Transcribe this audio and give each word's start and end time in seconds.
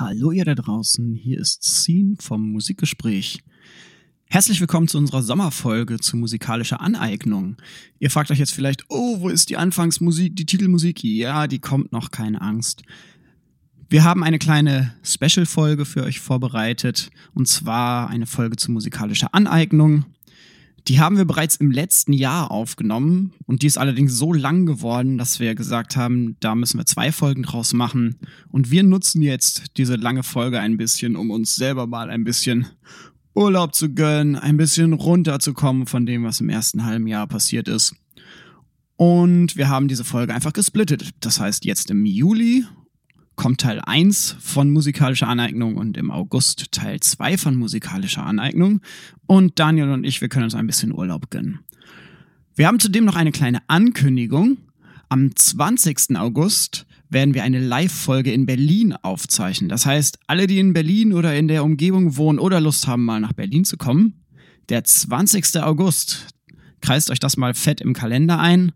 Hallo 0.00 0.30
ihr 0.30 0.46
da 0.46 0.54
draußen, 0.54 1.14
hier 1.14 1.38
ist 1.38 1.62
Scene 1.62 2.14
vom 2.18 2.52
Musikgespräch. 2.52 3.40
Herzlich 4.24 4.58
willkommen 4.58 4.88
zu 4.88 4.96
unserer 4.96 5.22
Sommerfolge 5.22 5.98
zu 5.98 6.16
musikalischer 6.16 6.80
Aneignung. 6.80 7.58
Ihr 7.98 8.08
fragt 8.08 8.30
euch 8.30 8.38
jetzt 8.38 8.54
vielleicht, 8.54 8.86
oh, 8.88 9.20
wo 9.20 9.28
ist 9.28 9.50
die 9.50 9.58
Anfangsmusik, 9.58 10.34
die 10.36 10.46
Titelmusik? 10.46 11.04
Ja, 11.04 11.46
die 11.46 11.58
kommt 11.58 11.92
noch, 11.92 12.10
keine 12.10 12.40
Angst. 12.40 12.82
Wir 13.90 14.02
haben 14.02 14.24
eine 14.24 14.38
kleine 14.38 14.94
Special-Folge 15.02 15.84
für 15.84 16.04
euch 16.04 16.18
vorbereitet, 16.18 17.10
und 17.34 17.46
zwar 17.46 18.08
eine 18.08 18.24
Folge 18.24 18.56
zu 18.56 18.72
musikalischer 18.72 19.34
Aneignung. 19.34 20.06
Die 20.88 21.00
haben 21.00 21.16
wir 21.16 21.24
bereits 21.24 21.56
im 21.56 21.70
letzten 21.70 22.12
Jahr 22.12 22.50
aufgenommen 22.50 23.32
und 23.46 23.62
die 23.62 23.66
ist 23.66 23.78
allerdings 23.78 24.14
so 24.14 24.32
lang 24.32 24.66
geworden, 24.66 25.18
dass 25.18 25.40
wir 25.40 25.54
gesagt 25.54 25.96
haben, 25.96 26.36
da 26.40 26.54
müssen 26.54 26.78
wir 26.78 26.86
zwei 26.86 27.12
Folgen 27.12 27.42
draus 27.42 27.72
machen. 27.72 28.16
Und 28.48 28.70
wir 28.70 28.82
nutzen 28.82 29.22
jetzt 29.22 29.76
diese 29.76 29.96
lange 29.96 30.22
Folge 30.22 30.60
ein 30.60 30.76
bisschen, 30.76 31.16
um 31.16 31.30
uns 31.30 31.54
selber 31.54 31.86
mal 31.86 32.10
ein 32.10 32.24
bisschen 32.24 32.66
Urlaub 33.34 33.74
zu 33.74 33.94
gönnen, 33.94 34.36
ein 34.36 34.56
bisschen 34.56 34.92
runterzukommen 34.92 35.86
von 35.86 36.06
dem, 36.06 36.24
was 36.24 36.40
im 36.40 36.48
ersten 36.48 36.84
halben 36.84 37.06
Jahr 37.06 37.26
passiert 37.26 37.68
ist. 37.68 37.94
Und 38.96 39.56
wir 39.56 39.68
haben 39.68 39.88
diese 39.88 40.04
Folge 40.04 40.34
einfach 40.34 40.52
gesplittet. 40.52 41.10
Das 41.20 41.40
heißt, 41.40 41.64
jetzt 41.64 41.90
im 41.90 42.04
Juli 42.04 42.66
kommt 43.40 43.62
Teil 43.62 43.80
1 43.80 44.36
von 44.38 44.70
musikalischer 44.70 45.26
Aneignung 45.26 45.76
und 45.76 45.96
im 45.96 46.10
August 46.10 46.72
Teil 46.72 47.00
2 47.00 47.38
von 47.38 47.56
musikalischer 47.56 48.22
Aneignung. 48.22 48.82
Und 49.26 49.58
Daniel 49.58 49.88
und 49.92 50.04
ich, 50.04 50.20
wir 50.20 50.28
können 50.28 50.44
uns 50.44 50.54
ein 50.54 50.66
bisschen 50.66 50.92
Urlaub 50.92 51.30
gönnen. 51.30 51.60
Wir 52.54 52.66
haben 52.66 52.78
zudem 52.78 53.06
noch 53.06 53.16
eine 53.16 53.32
kleine 53.32 53.62
Ankündigung. 53.66 54.58
Am 55.08 55.34
20. 55.34 56.18
August 56.18 56.84
werden 57.08 57.32
wir 57.32 57.42
eine 57.42 57.60
Live-Folge 57.60 58.30
in 58.30 58.44
Berlin 58.44 58.92
aufzeichnen. 58.92 59.70
Das 59.70 59.86
heißt, 59.86 60.18
alle, 60.26 60.46
die 60.46 60.58
in 60.58 60.74
Berlin 60.74 61.14
oder 61.14 61.34
in 61.34 61.48
der 61.48 61.64
Umgebung 61.64 62.18
wohnen 62.18 62.38
oder 62.38 62.60
Lust 62.60 62.88
haben, 62.88 63.06
mal 63.06 63.20
nach 63.20 63.32
Berlin 63.32 63.64
zu 63.64 63.78
kommen, 63.78 64.22
der 64.68 64.84
20. 64.84 65.62
August, 65.62 66.26
kreist 66.82 67.10
euch 67.10 67.20
das 67.20 67.38
mal 67.38 67.54
fett 67.54 67.80
im 67.80 67.94
Kalender 67.94 68.38
ein. 68.38 68.72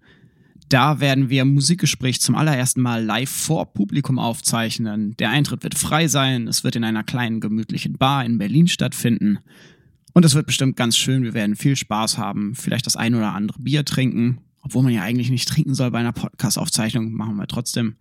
Da 0.68 1.00
werden 1.00 1.30
wir 1.30 1.44
Musikgespräch 1.44 2.20
zum 2.20 2.34
allerersten 2.34 2.80
Mal 2.80 3.04
live 3.04 3.30
vor 3.30 3.72
Publikum 3.72 4.18
aufzeichnen. 4.18 5.14
Der 5.18 5.30
Eintritt 5.30 5.62
wird 5.62 5.76
frei 5.76 6.08
sein. 6.08 6.48
Es 6.48 6.64
wird 6.64 6.76
in 6.76 6.84
einer 6.84 7.04
kleinen 7.04 7.40
gemütlichen 7.40 7.94
Bar 7.94 8.24
in 8.24 8.38
Berlin 8.38 8.66
stattfinden. 8.66 9.38
Und 10.14 10.24
es 10.24 10.34
wird 10.34 10.46
bestimmt 10.46 10.76
ganz 10.76 10.96
schön. 10.96 11.22
Wir 11.22 11.34
werden 11.34 11.56
viel 11.56 11.76
Spaß 11.76 12.18
haben. 12.18 12.54
Vielleicht 12.54 12.86
das 12.86 12.96
ein 12.96 13.14
oder 13.14 13.32
andere 13.32 13.60
Bier 13.60 13.84
trinken. 13.84 14.38
Obwohl 14.62 14.82
man 14.82 14.92
ja 14.92 15.02
eigentlich 15.02 15.30
nicht 15.30 15.48
trinken 15.48 15.74
soll 15.74 15.90
bei 15.90 15.98
einer 15.98 16.12
Podcast-Aufzeichnung. 16.12 17.12
Machen 17.12 17.36
wir 17.36 17.46
trotzdem. 17.46 17.96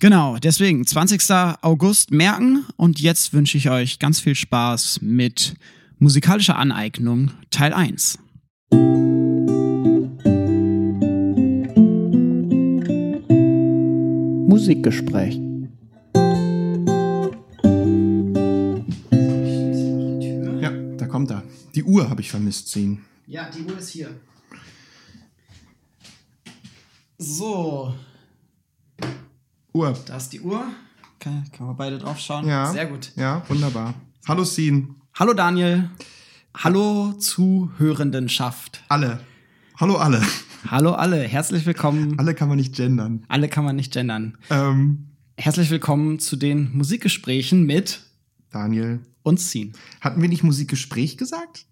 Genau, 0.00 0.36
deswegen 0.38 0.84
20. 0.84 1.30
August 1.60 2.10
merken. 2.10 2.64
Und 2.76 3.00
jetzt 3.00 3.32
wünsche 3.32 3.56
ich 3.56 3.70
euch 3.70 4.00
ganz 4.00 4.18
viel 4.18 4.34
Spaß 4.34 5.00
mit 5.02 5.54
musikalischer 5.98 6.58
Aneignung 6.58 7.30
Teil 7.50 7.72
1. 7.72 8.18
Musikgespräch. 14.52 15.40
Ja, 20.60 20.70
da 20.98 21.06
kommt 21.06 21.30
er. 21.30 21.42
Die 21.74 21.82
Uhr 21.82 22.10
habe 22.10 22.20
ich 22.20 22.30
vermisst 22.30 22.68
sehen. 22.68 23.02
Ja, 23.26 23.48
die 23.48 23.62
Uhr 23.62 23.78
ist 23.78 23.88
hier. 23.88 24.10
So, 27.16 27.94
Uhr. 29.72 29.98
da 30.04 30.18
ist 30.18 30.28
die 30.34 30.40
Uhr. 30.42 30.66
Kann, 31.18 31.50
kann 31.50 31.68
man 31.68 31.76
beide 31.76 31.96
drauf 31.96 32.18
schauen? 32.18 32.46
Ja. 32.46 32.70
Sehr 32.70 32.84
gut. 32.84 33.10
Ja, 33.16 33.42
wunderbar. 33.48 33.94
Hallo 34.28 34.44
Scene. 34.44 34.88
Hallo 35.18 35.32
Daniel. 35.32 35.88
Hallo 36.54 37.14
Zuhörendenschaft. 37.14 38.84
Alle. 38.90 39.20
Hallo 39.80 39.96
alle. 39.96 40.20
Hallo 40.66 40.92
alle. 40.92 41.16
Herzlich 41.22 41.66
willkommen. 41.66 42.18
Alle 42.18 42.34
kann 42.34 42.48
man 42.48 42.56
nicht 42.56 42.74
gendern. 42.74 43.24
Alle 43.28 43.48
kann 43.48 43.64
man 43.64 43.76
nicht 43.76 43.92
gendern. 43.92 44.38
Ähm, 44.50 45.08
Herzlich 45.36 45.70
willkommen 45.70 46.18
zu 46.18 46.36
den 46.36 46.70
Musikgesprächen 46.76 47.64
mit 47.64 48.02
Daniel. 48.50 49.00
uns 49.22 49.48
ziehen. 49.50 49.72
Hatten 50.00 50.20
wir 50.22 50.28
nicht 50.28 50.44
Musikgespräch 50.44 51.16
gesagt? 51.16 51.66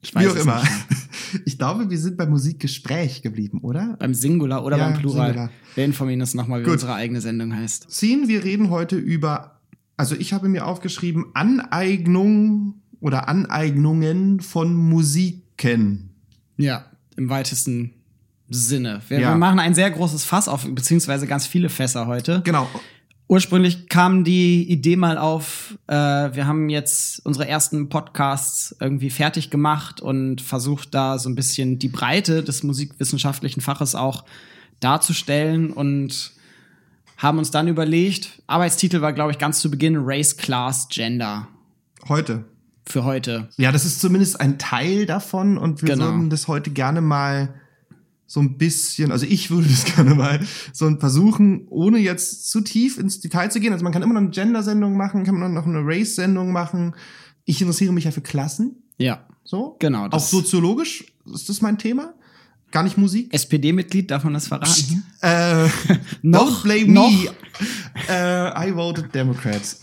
Ich 0.00 0.14
Wie 0.14 0.26
auch 0.26 0.34
es 0.34 0.42
immer. 0.42 0.60
nicht. 0.60 0.72
Ich 1.46 1.56
glaube, 1.56 1.88
wir 1.88 1.96
sind 1.98 2.18
beim 2.18 2.28
Musikgespräch 2.28 3.22
geblieben, 3.22 3.60
oder? 3.62 3.96
Beim 3.98 4.12
Singular 4.12 4.66
oder 4.66 4.76
Ja, 4.76 4.90
beim 4.90 4.98
Plural. 4.98 5.28
Singular. 5.28 5.50
Wir 5.74 5.84
informieren 5.86 6.20
uns 6.20 6.34
nochmal, 6.34 6.60
wie 6.60 6.64
Gut. 6.64 6.74
unsere 6.74 6.92
eigene 6.92 7.22
Sendung 7.22 7.56
heißt. 7.56 7.90
Scene, 7.90 8.28
wir 8.28 8.44
reden 8.44 8.68
heute 8.68 8.96
über, 8.96 9.58
also 9.96 10.14
ich 10.14 10.34
habe 10.34 10.50
mir 10.50 10.66
aufgeschrieben, 10.66 11.26
Aneignung 11.32 12.82
oder 13.00 13.28
Aneignungen 13.30 14.40
von 14.40 14.74
Musiken. 14.74 16.10
Ja, 16.58 16.84
im 17.16 17.28
weitesten 17.28 17.94
Sinne. 18.48 19.00
Wir, 19.08 19.20
Ja. 19.20 19.30
wir 19.30 19.36
machen 19.36 19.58
ein 19.58 19.74
sehr 19.74 19.90
großes 19.90 20.24
Fass 20.24 20.48
auf, 20.48 20.66
beziehungsweise 20.68 21.26
ganz 21.26 21.46
viele 21.46 21.68
Fässer 21.68 22.06
heute. 22.06 22.42
Genau. 22.44 22.68
Ursprünglich 23.28 23.88
kam 23.88 24.24
die 24.24 24.68
Idee 24.70 24.96
mal 24.96 25.16
auf, 25.16 25.78
äh, 25.86 25.94
wir 25.94 26.46
haben 26.46 26.68
jetzt 26.68 27.24
unsere 27.24 27.48
ersten 27.48 27.88
Podcasts 27.88 28.76
irgendwie 28.78 29.08
fertig 29.08 29.48
gemacht 29.48 30.02
und 30.02 30.42
versucht 30.42 30.94
da 30.94 31.18
so 31.18 31.30
ein 31.30 31.34
bisschen 31.34 31.78
die 31.78 31.88
Breite 31.88 32.42
des 32.42 32.62
musikwissenschaftlichen 32.62 33.62
Faches 33.62 33.94
auch 33.94 34.24
darzustellen 34.80 35.70
und 35.72 36.32
haben 37.16 37.38
uns 37.38 37.50
dann 37.50 37.68
überlegt, 37.68 38.42
Arbeitstitel 38.48 39.00
war, 39.00 39.12
glaube 39.14 39.30
ich, 39.30 39.38
ganz 39.38 39.60
zu 39.60 39.70
Beginn 39.70 39.96
Race, 39.98 40.36
Class, 40.36 40.88
Gender 40.90 41.48
Heute. 42.08 42.44
Für 42.86 43.04
heute. 43.04 43.48
Ja, 43.56 43.72
das 43.72 43.84
ist 43.84 44.00
zumindest 44.00 44.40
ein 44.40 44.58
Teil 44.58 45.06
davon 45.06 45.56
und 45.58 45.82
wir 45.82 45.90
Genau. 45.90 46.06
würden 46.06 46.30
das 46.30 46.48
heute 46.48 46.70
gerne 46.70 47.00
mal 47.00 47.54
so 48.26 48.40
ein 48.40 48.56
bisschen, 48.56 49.12
also 49.12 49.26
ich 49.26 49.50
würde 49.50 49.68
das 49.68 49.84
gerne 49.94 50.14
mal 50.14 50.40
so 50.72 50.86
ein 50.86 50.98
versuchen, 50.98 51.66
ohne 51.68 51.98
jetzt 51.98 52.50
zu 52.50 52.60
tief 52.62 52.98
ins 52.98 53.20
Detail 53.20 53.50
zu 53.50 53.60
gehen. 53.60 53.72
Also 53.72 53.84
man 53.84 53.92
kann 53.92 54.02
immer 54.02 54.14
noch 54.14 54.20
eine 54.22 54.30
Gender-Sendung 54.30 54.96
machen, 54.96 55.24
kann 55.24 55.38
man 55.38 55.52
noch 55.52 55.66
eine 55.66 55.80
Race-Sendung 55.84 56.50
machen. 56.50 56.94
Ich 57.44 57.60
interessiere 57.60 57.92
mich 57.92 58.04
ja 58.04 58.10
für 58.10 58.20
Klassen, 58.22 58.82
Ja, 58.98 59.26
so. 59.44 59.76
genau. 59.80 60.06
Auch 60.08 60.20
soziologisch 60.20 61.04
ist 61.32 61.48
das 61.48 61.60
mein 61.60 61.76
Thema. 61.78 62.14
Gar 62.70 62.84
nicht 62.84 62.96
Musik. 62.96 63.34
SPD-Mitglied, 63.34 64.10
darf 64.10 64.24
man 64.24 64.32
das 64.32 64.48
verraten? 64.48 65.04
Äh, 65.20 65.68
Noch? 66.22 66.62
don't 66.62 66.62
blame 66.62 66.86
Noch? 66.92 67.10
me. 67.10 67.30
Äh, 68.08 68.68
I 68.70 68.74
voted 68.74 69.14
Democrats. 69.14 69.82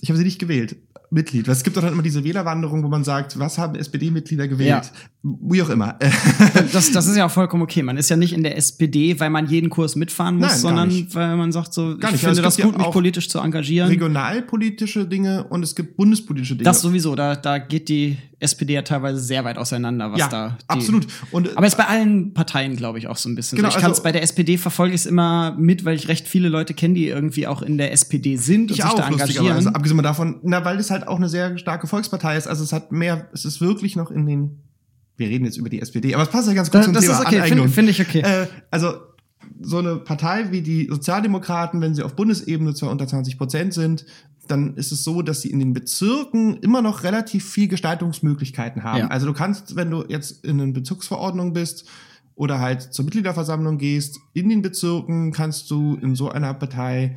Ich 0.00 0.08
habe 0.10 0.18
sie 0.18 0.24
nicht 0.24 0.38
gewählt. 0.40 0.76
Mitglied. 1.10 1.48
Es 1.48 1.64
gibt 1.64 1.76
doch 1.76 1.82
dann 1.82 1.92
immer 1.92 2.02
diese 2.02 2.24
Wählerwanderung, 2.24 2.84
wo 2.84 2.88
man 2.88 3.04
sagt, 3.04 3.38
was 3.38 3.58
haben 3.58 3.74
SPD-Mitglieder 3.74 4.48
gewählt? 4.48 4.68
Ja. 4.68 4.82
Wie 5.22 5.62
auch 5.62 5.68
immer. 5.68 5.98
Das, 6.72 6.92
das 6.92 7.06
ist 7.06 7.16
ja 7.16 7.26
auch 7.26 7.30
vollkommen 7.30 7.62
okay. 7.62 7.82
Man 7.82 7.96
ist 7.96 8.08
ja 8.10 8.16
nicht 8.16 8.32
in 8.32 8.42
der 8.42 8.56
SPD, 8.56 9.18
weil 9.18 9.28
man 9.30 9.46
jeden 9.48 9.70
Kurs 9.70 9.96
mitfahren 9.96 10.36
muss, 10.36 10.50
Nein, 10.50 10.58
sondern 10.58 11.06
weil 11.12 11.36
man 11.36 11.52
sagt 11.52 11.74
so, 11.74 11.96
Gar 11.98 12.10
ich 12.10 12.12
nicht. 12.12 12.20
finde 12.20 12.36
Es 12.38 12.42
das 12.42 12.56
gut, 12.56 12.72
ja 12.72 12.78
mich 12.78 12.86
auch 12.86 12.92
politisch 12.92 13.28
zu 13.28 13.38
engagieren. 13.40 13.88
Regionalpolitische 13.88 15.06
Dinge 15.06 15.44
und 15.44 15.62
es 15.62 15.74
gibt 15.74 15.96
bundespolitische 15.96 16.54
Dinge. 16.54 16.64
Das 16.64 16.80
sowieso, 16.80 17.14
da, 17.16 17.34
da 17.36 17.58
geht 17.58 17.88
die 17.88 18.18
SPD 18.38 18.74
ja 18.74 18.82
teilweise 18.82 19.20
sehr 19.20 19.44
weit 19.44 19.58
auseinander, 19.58 20.12
was 20.12 20.20
ja, 20.20 20.28
da. 20.28 20.58
Absolut. 20.66 21.06
Und 21.32 21.56
Aber 21.56 21.66
ist 21.66 21.76
bei 21.76 21.86
allen 21.86 22.32
Parteien, 22.32 22.76
glaube 22.76 22.98
ich, 22.98 23.06
auch 23.06 23.16
so 23.16 23.28
ein 23.28 23.34
bisschen. 23.34 23.56
Genau, 23.56 23.70
so. 23.70 23.76
Ich 23.76 23.82
kann 23.82 23.90
also- 23.90 24.02
bei 24.02 24.12
der 24.12 24.22
SPD 24.22 24.56
verfolge 24.58 24.94
ich 24.94 25.00
es 25.02 25.06
immer 25.06 25.54
mit, 25.58 25.84
weil 25.84 25.96
ich 25.96 26.08
recht 26.08 26.28
viele 26.28 26.48
Leute 26.48 26.72
kenne, 26.72 26.94
die 26.94 27.08
irgendwie 27.08 27.46
auch 27.46 27.62
in 27.62 27.78
der 27.78 27.92
SPD 27.92 28.36
sind 28.36 28.70
und 28.70 28.78
ich 28.78 28.84
sich 28.84 28.84
da 28.84 28.90
auch, 28.90 29.10
engagieren. 29.10 29.26
lustigerweise. 29.46 29.74
Abgesehen 29.74 30.02
davon, 30.02 30.40
na, 30.44 30.64
weil 30.64 30.78
es 30.78 30.90
halt 30.90 31.06
auch 31.08 31.16
eine 31.16 31.28
sehr 31.28 31.58
starke 31.58 31.86
Volkspartei 31.86 32.36
ist. 32.36 32.46
Also 32.46 32.64
es 32.64 32.72
hat 32.72 32.92
mehr, 32.92 33.28
es 33.32 33.44
ist 33.44 33.60
wirklich 33.60 33.96
noch 33.96 34.10
in 34.10 34.26
den, 34.26 34.62
wir 35.20 35.28
reden 35.28 35.44
jetzt 35.44 35.56
über 35.58 35.68
die 35.68 35.80
SPD, 35.80 36.14
aber 36.14 36.24
es 36.24 36.30
passt 36.30 36.48
ja 36.48 36.54
ganz 36.54 36.68
gut 36.70 36.78
das 36.80 36.84
zum 36.86 36.94
das 36.94 37.04
Thema 37.04 37.14
ist 37.14 37.26
okay, 37.26 37.36
Aneignung. 37.36 37.68
finde 37.68 37.92
find 37.92 38.10
ich 38.10 38.24
okay. 38.24 38.42
Äh, 38.42 38.46
also 38.70 38.94
so 39.60 39.78
eine 39.78 39.96
Partei 39.96 40.50
wie 40.50 40.62
die 40.62 40.86
Sozialdemokraten, 40.90 41.80
wenn 41.80 41.94
sie 41.94 42.02
auf 42.02 42.16
Bundesebene 42.16 42.74
zwar 42.74 42.90
unter 42.90 43.06
20 43.06 43.36
Prozent 43.38 43.74
sind, 43.74 44.06
dann 44.48 44.74
ist 44.74 44.90
es 44.90 45.04
so, 45.04 45.22
dass 45.22 45.42
sie 45.42 45.50
in 45.50 45.58
den 45.60 45.72
Bezirken 45.74 46.56
immer 46.58 46.82
noch 46.82 47.04
relativ 47.04 47.48
viel 47.48 47.68
Gestaltungsmöglichkeiten 47.68 48.82
haben. 48.82 48.98
Ja. 49.00 49.06
Also 49.08 49.26
du 49.26 49.32
kannst, 49.32 49.76
wenn 49.76 49.90
du 49.90 50.04
jetzt 50.08 50.44
in 50.44 50.60
einer 50.60 50.72
Bezirksverordnung 50.72 51.52
bist 51.52 51.84
oder 52.34 52.58
halt 52.58 52.82
zur 52.82 53.04
Mitgliederversammlung 53.04 53.78
gehst, 53.78 54.18
in 54.32 54.48
den 54.48 54.62
Bezirken 54.62 55.30
kannst 55.32 55.70
du 55.70 55.96
in 56.02 56.16
so 56.16 56.30
einer 56.30 56.54
Partei 56.54 57.16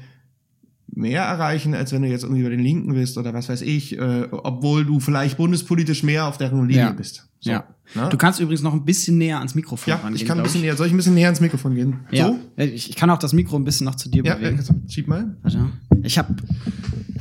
mehr 0.95 1.24
erreichen, 1.24 1.74
als 1.74 1.92
wenn 1.92 2.04
du 2.04 2.07
jetzt 2.07 2.24
irgendwie 2.24 2.44
bei 2.44 2.50
den 2.50 2.60
Linken 2.60 2.94
bist 2.94 3.18
oder 3.18 3.33
was 3.33 3.50
weiß 3.50 3.62
ich, 3.62 3.98
äh, 3.98 4.28
obwohl 4.31 4.86
du 4.86 5.00
vielleicht 5.00 5.38
bundespolitisch 5.38 6.04
mehr 6.04 6.28
auf 6.28 6.38
deren 6.38 6.68
Linie 6.68 6.83
Ja. 6.83 6.92
bist. 6.92 7.28
So, 7.44 7.51
ja. 7.51 7.66
ne? 7.94 8.07
Du 8.10 8.18
kannst 8.18 8.40
übrigens 8.40 8.62
noch 8.62 8.74
ein 8.74 8.86
bisschen 8.86 9.18
näher 9.18 9.38
ans 9.40 9.54
Mikrofon 9.54 9.92
ja, 9.92 9.98
rangehen. 9.98 10.16
ich 10.16 10.25
kann 10.25 10.38
ein 10.38 10.44
bisschen 10.44 10.62
näher, 10.62 10.78
soll 10.78 10.88
ich 10.88 10.94
ein 10.94 10.98
bisschen 10.98 11.13
näher 11.13 11.28
ans 11.28 11.42
Mikrofon 11.42 11.75
gehen? 11.75 12.00
Ja. 12.10 12.28
So? 12.28 12.40
Ich, 12.63 12.90
ich 12.90 12.95
kann 12.95 13.10
auch 13.10 13.18
das 13.18 13.34
Mikro 13.34 13.57
ein 13.57 13.66
bisschen 13.66 13.84
noch 13.86 13.95
zu 13.95 14.10
dir 14.10 14.24
Ja, 14.24 14.36
bewegen. 14.36 14.57
ja, 14.66 14.75
schieb 14.90 15.10
mal. 15.10 15.36
Warte. 15.42 15.69
Ich 16.04 16.18
habe 16.18 16.36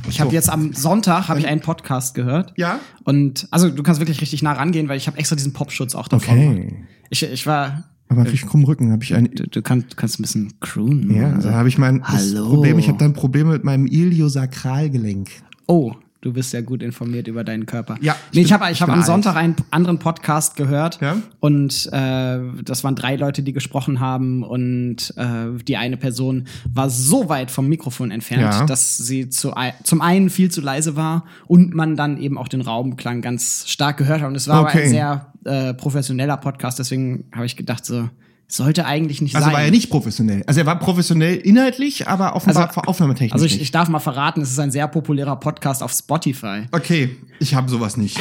ich 0.07 0.21
hab 0.21 0.29
So. 0.29 0.33
jetzt 0.33 0.49
am 0.49 0.71
Sonntag 0.73 1.27
habe 1.27 1.39
ich 1.41 1.47
einen 1.47 1.59
Podcast 1.59 2.15
gehört. 2.15 2.53
Ja? 2.55 2.79
Und 3.03 3.47
also 3.51 3.69
du 3.69 3.83
kannst 3.83 3.99
wirklich 3.99 4.21
richtig 4.21 4.41
nah 4.43 4.53
rangehen, 4.53 4.87
weil 4.87 4.95
ich 4.97 5.07
habe 5.07 5.17
extra 5.17 5.35
diesen 5.35 5.51
Popschutz 5.51 5.93
auch 5.93 6.07
davor 6.07 6.33
gemacht. 6.35 6.73
Ich, 7.09 7.23
ich 7.23 7.45
war 7.45 7.83
Aber 8.07 8.21
auf 8.21 8.41
krumm 8.47 8.63
Rücken 8.63 8.91
habe 8.93 9.03
ich 9.03 9.13
ein. 9.13 9.29
Du, 9.33 9.45
du, 9.45 9.61
kannst, 9.61 9.91
du 9.91 9.95
kannst 9.97 10.19
ein 10.19 10.23
bisschen 10.23 10.53
croonen. 10.61 11.13
Ja, 11.13 11.33
also. 11.33 11.49
da 11.49 11.55
habe 11.55 11.67
ich 11.67 11.77
mein 11.77 12.01
Hallo. 12.07 12.47
Problem. 12.49 12.79
Ich 12.79 12.87
habe 12.87 12.97
dann 12.97 13.11
Probleme 13.11 13.51
mit 13.51 13.65
meinem 13.65 13.85
Iliosakralgelenk. 13.87 15.29
Oh, 15.67 15.93
du 16.23 16.33
bist 16.33 16.49
sehr 16.51 16.63
gut 16.63 16.81
informiert 16.81 17.27
über 17.27 17.43
deinen 17.43 17.65
Körper. 17.65 17.97
Ja, 18.01 18.15
nee, 18.33 18.41
ich 18.41 18.51
habe 18.53 18.63
bin- 18.63 18.71
ich 18.71 18.77
ich 18.79 18.81
hab 18.81 18.89
am. 18.89 19.03
Sonntag 19.03 19.35
einen 19.35 19.55
anderen 19.71 19.99
Podcast 19.99 20.55
gehört 20.55 20.99
Ja? 21.01 21.17
und 21.39 21.89
äh, 21.91 22.39
das 22.63 22.83
waren 22.83 22.95
drei 22.95 23.15
Leute, 23.17 23.43
die 23.43 23.53
gesprochen 23.53 23.99
haben 23.99 24.41
und 24.43 25.13
äh, 25.17 25.63
die 25.67 25.77
eine 25.77 25.97
Person 25.97 26.45
war 26.73 26.89
so 26.89 27.29
weit 27.29 27.51
vom 27.51 27.67
Mikrofon 27.67 28.09
entfernt, 28.11 28.41
Ja. 28.53 28.65
dass 28.65 28.97
sie 28.97 29.29
zu, 29.29 29.53
zum 29.83 30.01
einen 30.01 30.29
viel 30.29 30.49
zu 30.49 30.61
leise 30.61 30.95
war 30.95 31.25
und 31.45 31.73
man 31.75 31.95
dann 31.95 32.17
eben 32.17 32.37
auch 32.37 32.47
den 32.47 32.61
Raumklang 32.61 33.21
ganz 33.21 33.65
stark 33.67 33.97
gehört 33.97 34.21
hat. 34.21 34.27
Und 34.29 34.35
es 34.35 34.47
war 34.47 34.59
aber 34.59 34.69
Okay. 34.69 34.83
ein 34.83 34.89
sehr 34.89 35.33
äh, 35.45 35.73
professioneller 35.73 36.37
Podcast, 36.37 36.79
deswegen 36.79 37.25
habe 37.35 37.45
ich 37.45 37.57
gedacht, 37.57 37.85
so 37.85 38.09
sollte 38.47 38.85
eigentlich 38.85 39.21
nicht 39.21 39.35
Also 39.35 39.45
sein. 39.45 39.53
war 39.55 39.63
er 39.63 39.71
nicht 39.71 39.89
professionell. 39.89 40.43
Also 40.45 40.59
er 40.59 40.65
war 40.65 40.77
professionell 40.77 41.35
inhaltlich, 41.37 42.07
aber 42.07 42.35
offenbar 42.35 42.67
Also- 42.69 42.81
aufnahmetechnisch 42.81 43.33
also 43.33 43.45
ich, 43.45 43.59
ich 43.61 43.71
darf 43.71 43.89
mal 43.89 43.99
verraten, 43.99 44.41
es 44.41 44.51
ist 44.51 44.59
ein 44.59 44.71
sehr 44.71 44.87
populärer 44.87 45.35
Podcast 45.37 45.81
auf 45.81 45.91
Spotify. 45.91 46.63
Okay, 46.71 47.17
ich 47.39 47.55
habe 47.55 47.69
sowas 47.69 47.97
nicht. 47.97 48.19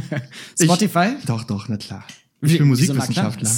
Spotify? 0.60 1.14
Ich, 1.18 1.24
doch, 1.26 1.44
doch, 1.44 1.68
na 1.68 1.76
klar. 1.76 2.04
Wie- 2.40 2.46
Ich 2.46 2.52
bin 2.52 2.58
klar? 2.58 2.68
Musikwissenschaftler. 2.68 3.50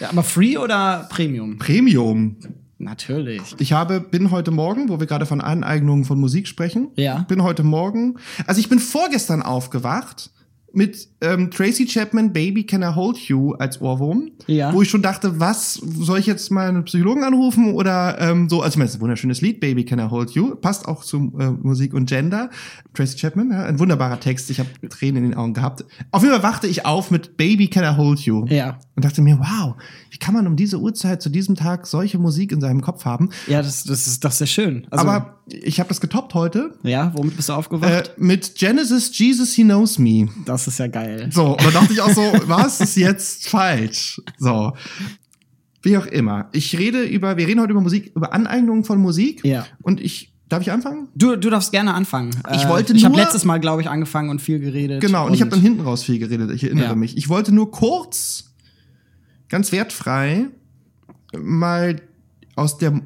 Ja, 0.00 0.10
aber 0.10 0.22
Free 0.22 0.56
oder 0.58 1.06
Premium? 1.10 1.58
Premium. 1.58 2.36
Natürlich. 2.78 3.40
Ich 3.58 3.72
habe, 3.72 4.00
bin 4.00 4.30
heute 4.30 4.50
Morgen, 4.50 4.90
wo 4.90 5.00
wir 5.00 5.06
gerade 5.06 5.24
von 5.24 5.40
Aneignungen 5.40 6.04
von 6.04 6.20
Musik 6.20 6.46
sprechen, 6.46 6.88
Ja. 6.96 7.20
bin 7.20 7.42
heute 7.42 7.62
Morgen, 7.62 8.16
also 8.46 8.60
ich 8.60 8.68
bin 8.68 8.78
vorgestern 8.78 9.40
aufgewacht 9.40 10.30
mit 10.76 11.08
ähm, 11.22 11.50
Tracy 11.50 11.86
Chapman 11.86 12.34
Baby 12.34 12.64
Can 12.64 12.82
I 12.82 12.94
Hold 12.94 13.16
You 13.16 13.54
als 13.54 13.80
Ohrwurm, 13.80 14.30
Ja. 14.46 14.74
wo 14.74 14.82
ich 14.82 14.90
schon 14.90 15.00
dachte, 15.00 15.40
was 15.40 15.72
soll 15.74 16.18
ich 16.18 16.26
jetzt 16.26 16.50
mal 16.50 16.68
einen 16.68 16.84
Psychologen 16.84 17.24
anrufen 17.24 17.72
oder 17.72 18.18
ähm, 18.20 18.50
so, 18.50 18.60
also 18.60 18.74
ich 18.74 18.76
meine, 18.76 18.84
es 18.84 18.90
ist 18.92 18.98
ein 18.98 19.00
wunderschönes 19.00 19.40
Lied, 19.40 19.58
Baby 19.58 19.84
Can 19.86 19.98
I 19.98 20.02
Hold 20.10 20.32
You, 20.32 20.54
passt 20.54 20.86
auch 20.86 21.02
zu 21.02 21.32
äh, 21.40 21.50
Musik 21.50 21.94
und 21.94 22.06
Gender. 22.06 22.50
Tracy 22.92 23.16
Chapman, 23.16 23.50
ja, 23.52 23.64
ein 23.64 23.78
wunderbarer 23.78 24.20
Text, 24.20 24.50
ich 24.50 24.60
habe 24.60 24.68
Tränen 24.90 25.24
in 25.24 25.30
den 25.30 25.38
Augen 25.38 25.54
gehabt. 25.54 25.84
Auf 26.10 26.22
jeden 26.22 26.34
Fall 26.34 26.42
wachte 26.42 26.66
ich 26.66 26.84
auf 26.84 27.10
mit 27.10 27.38
Baby 27.38 27.68
Can 27.68 27.82
I 27.84 27.96
Hold 27.96 28.20
You 28.20 28.44
Ja. 28.48 28.78
und 28.96 29.04
dachte 29.04 29.22
mir, 29.22 29.38
wow, 29.38 29.76
wie 30.10 30.18
kann 30.18 30.34
man 30.34 30.46
um 30.46 30.56
diese 30.56 30.78
Uhrzeit 30.78 31.22
zu 31.22 31.30
diesem 31.30 31.54
Tag 31.56 31.86
solche 31.86 32.18
Musik 32.18 32.52
in 32.52 32.60
seinem 32.60 32.82
Kopf 32.82 33.06
haben? 33.06 33.30
Ja, 33.46 33.62
das, 33.62 33.84
das 33.84 34.06
ist 34.06 34.24
doch 34.26 34.32
sehr 34.32 34.46
schön. 34.46 34.86
Also, 34.90 35.06
Aber 35.08 35.40
ich 35.48 35.78
habe 35.78 35.88
das 35.88 36.00
getoppt 36.00 36.34
heute 36.34 36.74
ja, 36.82 37.12
womit 37.14 37.36
bist 37.36 37.48
du 37.48 37.52
äh, 37.52 37.56
aufgewacht? 37.56 38.12
mit 38.18 38.56
Genesis 38.56 39.16
Jesus 39.16 39.52
He 39.54 39.62
Knows 39.62 39.98
Me. 39.98 40.28
das 40.44 40.65
ist 40.68 40.78
ja 40.78 40.86
geil. 40.86 41.28
So, 41.32 41.52
und 41.52 41.64
da 41.64 41.70
dachte 41.70 41.92
ich 41.92 42.00
auch 42.00 42.10
so, 42.10 42.22
was 42.46 42.80
ist 42.80 42.96
jetzt 42.96 43.48
falsch? 43.48 44.20
So. 44.38 44.72
Wie 45.82 45.96
auch 45.98 46.06
immer. 46.06 46.48
Ich 46.52 46.76
rede 46.78 47.02
über, 47.04 47.36
wir 47.36 47.46
reden 47.46 47.60
heute 47.60 47.72
über 47.72 47.80
Musik, 47.80 48.12
über 48.14 48.32
Aneignungen 48.32 48.84
von 48.84 48.98
Musik. 49.00 49.44
Ja. 49.44 49.66
Und 49.82 50.00
ich, 50.00 50.32
darf 50.48 50.62
ich 50.62 50.72
anfangen? 50.72 51.08
Du, 51.14 51.36
du 51.36 51.48
darfst 51.50 51.70
gerne 51.70 51.94
anfangen. 51.94 52.30
Ich 52.54 52.64
Äh, 52.64 52.68
wollte 52.68 52.92
Ich 52.94 53.04
habe 53.04 53.14
nur- 53.14 53.22
letztes 53.24 53.44
Mal, 53.44 53.58
glaube 53.60 53.82
ich, 53.82 53.88
angefangen 53.88 54.30
und 54.30 54.40
viel 54.42 54.58
geredet. 54.58 55.00
Genau, 55.00 55.26
und, 55.26 55.34
ich 55.34 55.40
habe 55.42 55.50
dann 55.50 55.60
hinten 55.60 55.82
raus 55.82 56.02
viel 56.02 56.18
geredet, 56.18 56.50
ich 56.50 56.64
erinnere 56.64 56.86
Ja. 56.88 56.94
mich. 56.96 57.16
Ich 57.16 57.28
wollte 57.28 57.52
nur 57.54 57.70
kurz, 57.70 58.52
ganz 59.48 59.70
wertfrei, 59.70 60.46
mal 61.38 62.00
aus 62.56 62.78
der 62.78 63.00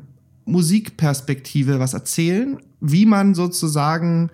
Musikperspektive 0.47 1.79
was 1.81 1.95
erzählen, 1.95 2.59
wie 2.81 3.05
man 3.07 3.35
sozusagen 3.35 4.31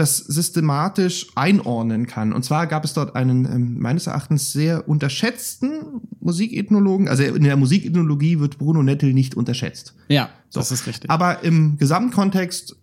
das 0.00 0.16
systematisch 0.16 1.26
einordnen 1.34 2.06
kann. 2.06 2.32
Und 2.32 2.44
zwar 2.44 2.66
gab 2.66 2.84
es 2.84 2.94
dort 2.94 3.14
einen 3.14 3.44
ähm, 3.44 3.76
meines 3.78 4.06
Erachtens 4.06 4.52
sehr 4.52 4.88
unterschätzten 4.88 6.00
Musikethnologen. 6.20 7.06
Also 7.08 7.22
in 7.22 7.44
der 7.44 7.56
Musikethnologie 7.56 8.40
wird 8.40 8.58
Bruno 8.58 8.82
Nettel 8.82 9.12
nicht 9.12 9.36
unterschätzt. 9.36 9.94
Ja, 10.08 10.30
So. 10.48 10.60
das 10.60 10.72
ist 10.72 10.86
richtig. 10.86 11.10
Aber 11.10 11.44
im 11.44 11.76
Gesamtkontext, 11.76 12.76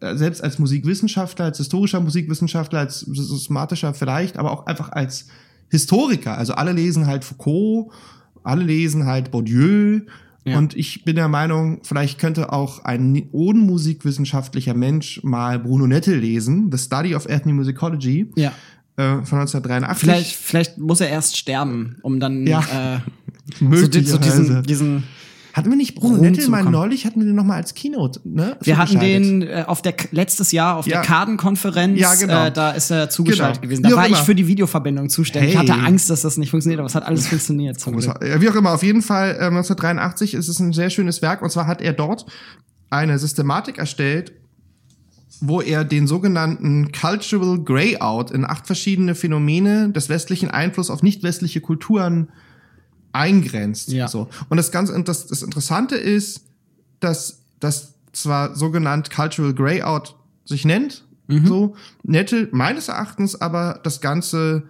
äh, 0.00 0.16
selbst 0.16 0.42
als 0.42 0.58
Musikwissenschaftler, 0.58 1.44
als 1.44 1.58
historischer 1.58 2.00
Musikwissenschaftler, 2.00 2.80
als 2.80 3.00
systematischer 3.00 3.92
vielleicht, 3.92 4.38
aber 4.38 4.50
auch 4.50 4.66
einfach 4.66 4.90
als 4.90 5.26
Historiker, 5.68 6.36
also 6.36 6.54
alle 6.54 6.72
lesen 6.72 7.06
halt 7.06 7.24
Foucault, 7.24 7.92
alle 8.42 8.64
lesen 8.64 9.06
halt 9.06 9.30
Bourdieu. 9.30 10.00
Ja. 10.44 10.58
Und 10.58 10.76
ich 10.76 11.04
bin 11.04 11.16
der 11.16 11.28
Meinung, 11.28 11.80
vielleicht 11.84 12.18
könnte 12.18 12.52
auch 12.52 12.84
ein 12.84 13.28
unmusikwissenschaftlicher 13.30 14.74
Mensch 14.74 15.22
mal 15.22 15.58
Bruno 15.58 15.86
Nettel 15.86 16.18
lesen, 16.18 16.70
The 16.72 16.78
Study 16.78 17.14
of 17.14 17.26
Ethnomusicology 17.26 18.26
ja. 18.34 18.52
äh, 18.96 19.24
von 19.24 19.38
1983. 19.38 19.98
Vielleicht, 19.98 20.36
vielleicht 20.36 20.78
muss 20.78 21.00
er 21.00 21.10
erst 21.10 21.36
sterben, 21.36 21.96
um 22.02 22.18
dann 22.18 22.46
Ja. 22.46 22.96
äh, 22.96 22.98
so, 23.60 23.76
so 23.82 24.18
diesen, 24.18 24.62
diesen 24.64 25.04
hatten 25.52 25.68
wir 25.70 25.76
nicht 25.76 25.94
Bruno 25.94 26.14
Ruhm 26.16 26.22
Nettel 26.24 26.44
zu 26.44 26.50
mal 26.50 26.58
bekommen. 26.58 26.72
neulich, 26.72 27.04
hatten 27.06 27.20
wir 27.20 27.26
den 27.26 27.34
noch 27.34 27.44
mal 27.44 27.56
als 27.56 27.74
Keynote, 27.74 28.20
ne? 28.24 28.56
Wir 28.62 28.78
hatten 28.78 28.98
den 29.00 29.42
äh, 29.42 29.64
auf 29.66 29.82
der 29.82 29.94
letztes 30.10 30.50
Jahr 30.52 30.76
auf 30.76 30.86
Ja. 30.86 30.98
der 30.98 31.06
Karten-Konferenz. 31.06 31.98
Ja, 32.00 32.14
genau. 32.14 32.46
Äh, 32.46 32.52
da 32.52 32.70
ist 32.72 32.90
er 32.90 33.10
zugeschaltet 33.10 33.56
Genau. 33.60 33.62
gewesen. 33.68 33.82
Da 33.82 33.90
Wie 33.90 33.94
war 33.94 34.08
ich 34.08 34.16
für 34.18 34.34
die 34.34 34.46
Videoverbindung 34.46 35.08
zuständig. 35.08 35.54
Hey. 35.56 35.64
Ich 35.64 35.70
hatte 35.70 35.80
Angst, 35.82 36.08
dass 36.10 36.22
das 36.22 36.36
nicht 36.38 36.50
funktioniert, 36.50 36.80
aber 36.80 36.86
es 36.86 36.94
hat 36.94 37.04
alles 37.04 37.26
funktioniert. 37.28 37.76
Wie 37.86 38.48
auch 38.48 38.54
immer, 38.54 38.72
auf 38.74 38.82
jeden 38.82 39.02
Fall 39.02 39.30
äh, 39.32 39.44
1983 39.46 40.34
ist 40.34 40.48
es 40.48 40.58
ein 40.58 40.72
sehr 40.72 40.90
schönes 40.90 41.22
Werk 41.22 41.42
und 41.42 41.50
zwar 41.50 41.66
hat 41.66 41.80
er 41.82 41.92
dort 41.92 42.26
eine 42.90 43.18
Systematik 43.18 43.78
erstellt, 43.78 44.32
wo 45.40 45.60
er 45.60 45.84
den 45.84 46.06
sogenannten 46.06 46.92
Cultural 46.92 47.58
Greyout 47.64 48.30
in 48.30 48.44
acht 48.44 48.66
verschiedene 48.66 49.14
Phänomene 49.14 49.90
des 49.90 50.08
westlichen 50.08 50.50
Einfluss 50.50 50.88
auf 50.88 51.02
nicht 51.02 51.22
westliche 51.24 51.60
Kulturen 51.60 52.28
eingrenzt. 53.12 53.90
Ja. 53.92 54.08
So. 54.08 54.28
Und 54.48 54.56
das 54.56 54.72
ganz 54.72 54.90
das, 55.04 55.26
das 55.26 55.42
Interessante 55.42 55.96
ist, 55.96 56.44
dass 57.00 57.42
das 57.60 57.94
zwar 58.12 58.54
sogenannt 58.54 59.10
Cultural 59.10 59.54
Greyout 59.54 60.14
sich 60.44 60.64
nennt, 60.64 61.04
so 61.44 61.76
Nettel 62.02 62.48
meines 62.52 62.88
Erachtens 62.88 63.40
aber 63.40 63.80
das 63.84 64.02
Ganze 64.02 64.64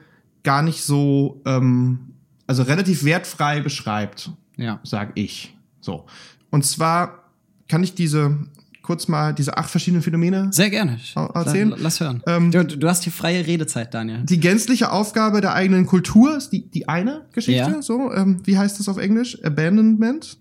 gar 0.44 0.62
nicht 0.62 0.82
so, 0.84 1.40
ähm, 1.44 2.14
also 2.46 2.62
relativ 2.62 3.04
wertfrei 3.04 3.60
beschreibt 3.60 4.30
Ja. 4.56 4.78
sag 4.84 5.12
ich. 5.16 5.56
So. 5.80 6.06
Und 6.50 6.64
zwar 6.64 7.30
kann 7.68 7.82
ich 7.82 7.94
diese 7.94 8.46
kurz 8.82 9.08
mal 9.08 9.32
diese 9.32 9.56
acht 9.56 9.70
verschiedenen 9.70 10.02
Phänomene. 10.02 10.48
Sehr 10.52 10.70
gerne. 10.70 10.98
Erzählen? 11.34 11.70
La- 11.70 11.76
Lass 11.80 12.00
hören. 12.00 12.22
Ähm, 12.26 12.50
du, 12.50 12.64
du 12.64 12.88
hast 12.88 13.04
hier 13.04 13.12
freie 13.12 13.46
Redezeit, 13.46 13.94
Daniel. 13.94 14.20
Die 14.24 14.40
gänzliche 14.40 14.90
Aufgabe 14.92 15.40
der 15.40 15.54
eigenen 15.54 15.86
Kultur 15.86 16.36
ist 16.36 16.50
die, 16.50 16.68
die 16.70 16.88
eine 16.88 17.22
Geschichte. 17.32 17.70
Ja. 17.70 17.82
So, 17.82 18.12
ähm, 18.12 18.40
wie 18.44 18.58
heißt 18.58 18.78
das 18.80 18.88
auf 18.88 18.98
Englisch? 18.98 19.42
Abandonment. 19.44 20.36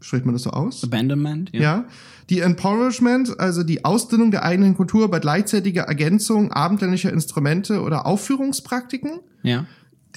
Spricht 0.00 0.24
man 0.24 0.32
das 0.34 0.42
so 0.44 0.50
aus? 0.50 0.84
Abandonment. 0.84 1.50
Ja. 1.52 1.84
Die 2.30 2.38
Empowerment, 2.40 3.40
also 3.40 3.64
die 3.64 3.84
Ausdünnung 3.84 4.30
der 4.30 4.44
eigenen 4.44 4.76
Kultur 4.76 5.10
bei 5.10 5.18
gleichzeitiger 5.18 5.82
Ergänzung 5.84 6.52
abendländischer 6.52 7.12
Instrumente 7.12 7.80
oder 7.82 8.06
Aufführungspraktiken. 8.06 9.20
ja. 9.42 9.66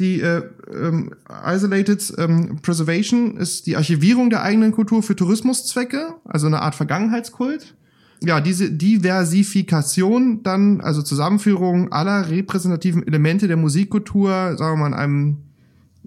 Die 0.01 0.19
äh, 0.19 0.41
ähm, 0.73 1.11
Isolated 1.45 2.13
ähm, 2.17 2.57
Preservation 2.63 3.37
ist 3.37 3.67
die 3.67 3.77
Archivierung 3.77 4.31
der 4.31 4.41
eigenen 4.41 4.71
Kultur 4.71 5.03
für 5.03 5.15
Tourismuszwecke, 5.15 6.15
also 6.25 6.47
eine 6.47 6.63
Art 6.63 6.73
Vergangenheitskult. 6.73 7.75
Ja, 8.23 8.41
diese 8.41 8.71
Diversifikation 8.71 10.41
dann, 10.41 10.81
also 10.81 11.03
Zusammenführung 11.03 11.91
aller 11.91 12.31
repräsentativen 12.31 13.05
Elemente 13.05 13.47
der 13.47 13.57
Musikkultur, 13.57 14.57
sagen 14.57 14.77
wir 14.77 14.77
mal, 14.77 14.87
in 14.87 14.93
einem, 14.95 15.37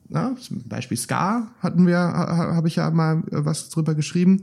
Ja, 0.09 0.35
zum 0.39 0.61
Beispiel 0.67 0.97
Ska 0.97 1.47
hatten 1.59 1.87
wir, 1.87 1.97
ha- 1.97 2.53
habe 2.55 2.67
ich 2.67 2.75
ja 2.75 2.91
mal 2.91 3.23
äh, 3.31 3.45
was 3.45 3.69
drüber 3.69 3.95
geschrieben. 3.95 4.41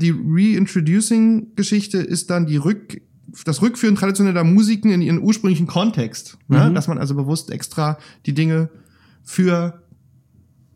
Die 0.00 0.14
Reintroducing-Geschichte 0.16 1.98
ist 1.98 2.30
dann 2.30 2.46
die 2.46 2.56
Rück, 2.56 3.00
das 3.44 3.60
Rückführen 3.60 3.96
traditioneller 3.96 4.44
Musiken 4.44 4.92
in 4.92 5.02
ihren 5.02 5.20
ursprünglichen 5.20 5.66
Kontext. 5.66 6.38
Ne? 6.46 6.70
Mhm. 6.70 6.74
Dass 6.76 6.86
man 6.86 6.98
also 6.98 7.16
bewusst 7.16 7.50
extra 7.50 7.98
die 8.26 8.34
Dinge 8.34 8.68
für 9.24 9.82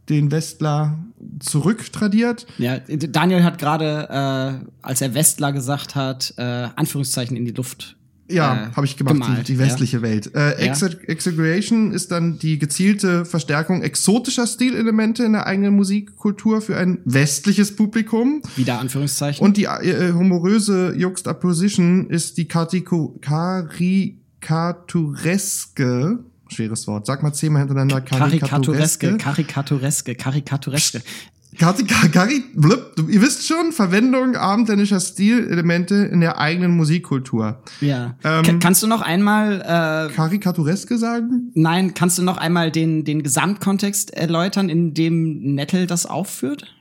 den 0.09 0.33
Westler 0.33 0.99
zurücktradiert. 1.41 2.47
Ja, 2.59 2.79
Daniel 2.79 3.45
hat 3.45 3.59
gerade, 3.59 4.09
äh, 4.11 4.55
als 4.83 5.01
er 5.01 5.15
Westler 5.15 5.53
gesagt 5.53 5.95
hat, 5.95 6.35
äh, 6.37 6.43
Anführungszeichen 6.77 7.37
in 7.37 7.45
die 7.45 7.53
Luft. 7.53 7.97
Ja, 8.31 8.69
äh, 8.71 8.75
habe 8.77 8.87
ich 8.87 8.97
gemacht, 8.97 9.15
gemalt, 9.15 9.49
die, 9.49 9.55
die 9.55 9.59
westliche 9.59 10.01
Welt. 10.01 10.33
Äh, 10.35 10.65
Ja. 10.65 10.71
Exe 10.71 10.97
Exaggeration 11.07 11.93
ist 11.93 12.11
dann 12.13 12.39
die 12.39 12.59
gezielte 12.59 13.27
Verstärkung 13.27 13.83
exotischer 13.83 14.47
Stilelemente 14.47 15.25
in 15.25 15.33
der 15.33 15.47
eigenen 15.47 15.75
Musikkultur 15.75 16.63
für 16.63 16.77
ein 16.79 17.01
westliches 17.05 17.77
Publikum. 17.77 18.41
Ja. 18.45 18.51
Wieder 18.57 18.79
Anführungszeichen. 18.81 19.45
Und 19.45 19.57
die 19.59 19.65
äh, 19.65 20.13
humoröse 20.13 20.95
Juxtaposition 20.97 22.09
ist 22.09 22.39
die 22.39 22.49
Kartiku- 22.49 23.21
Karikatureske 23.21 26.21
schweres 26.53 26.87
Wort. 26.87 27.07
Sag 27.07 27.23
mal 27.23 27.33
zehnmal 27.33 27.63
hintereinander 27.63 28.01
Karikatureske, 28.01 29.17
karikatureske, 29.17 30.15
karikatureske. 30.15 31.03
Kari, 31.59 32.45
blub, 32.55 32.95
ihr 33.09 33.21
wisst 33.21 33.47
schon, 33.47 33.73
Verwendung 33.73 34.37
abendländischer 34.37 35.01
Stilelemente 35.01 35.97
in 35.97 36.21
der 36.21 36.39
eigenen 36.39 36.75
Musikkultur. 36.77 37.63
Ja. 37.83 38.17
Ähm, 38.25 38.59
kannst 38.59 38.83
du 38.83 38.87
noch 38.87 39.03
einmal 39.03 39.61
äh, 39.61 40.15
Karikatureske 40.15 40.97
sagen? 40.97 41.51
Nein, 41.55 41.93
kannst 41.93 42.17
du 42.17 42.23
noch 42.23 42.39
einmal 42.39 42.71
den, 42.71 43.05
den 43.05 43.23
Gesamtkontext 43.23 44.15
erläutern, 44.15 44.71
in 44.71 44.95
dem 44.95 45.55
Nettel 45.55 45.87
das 45.87 46.07
aufführt? 46.07 46.75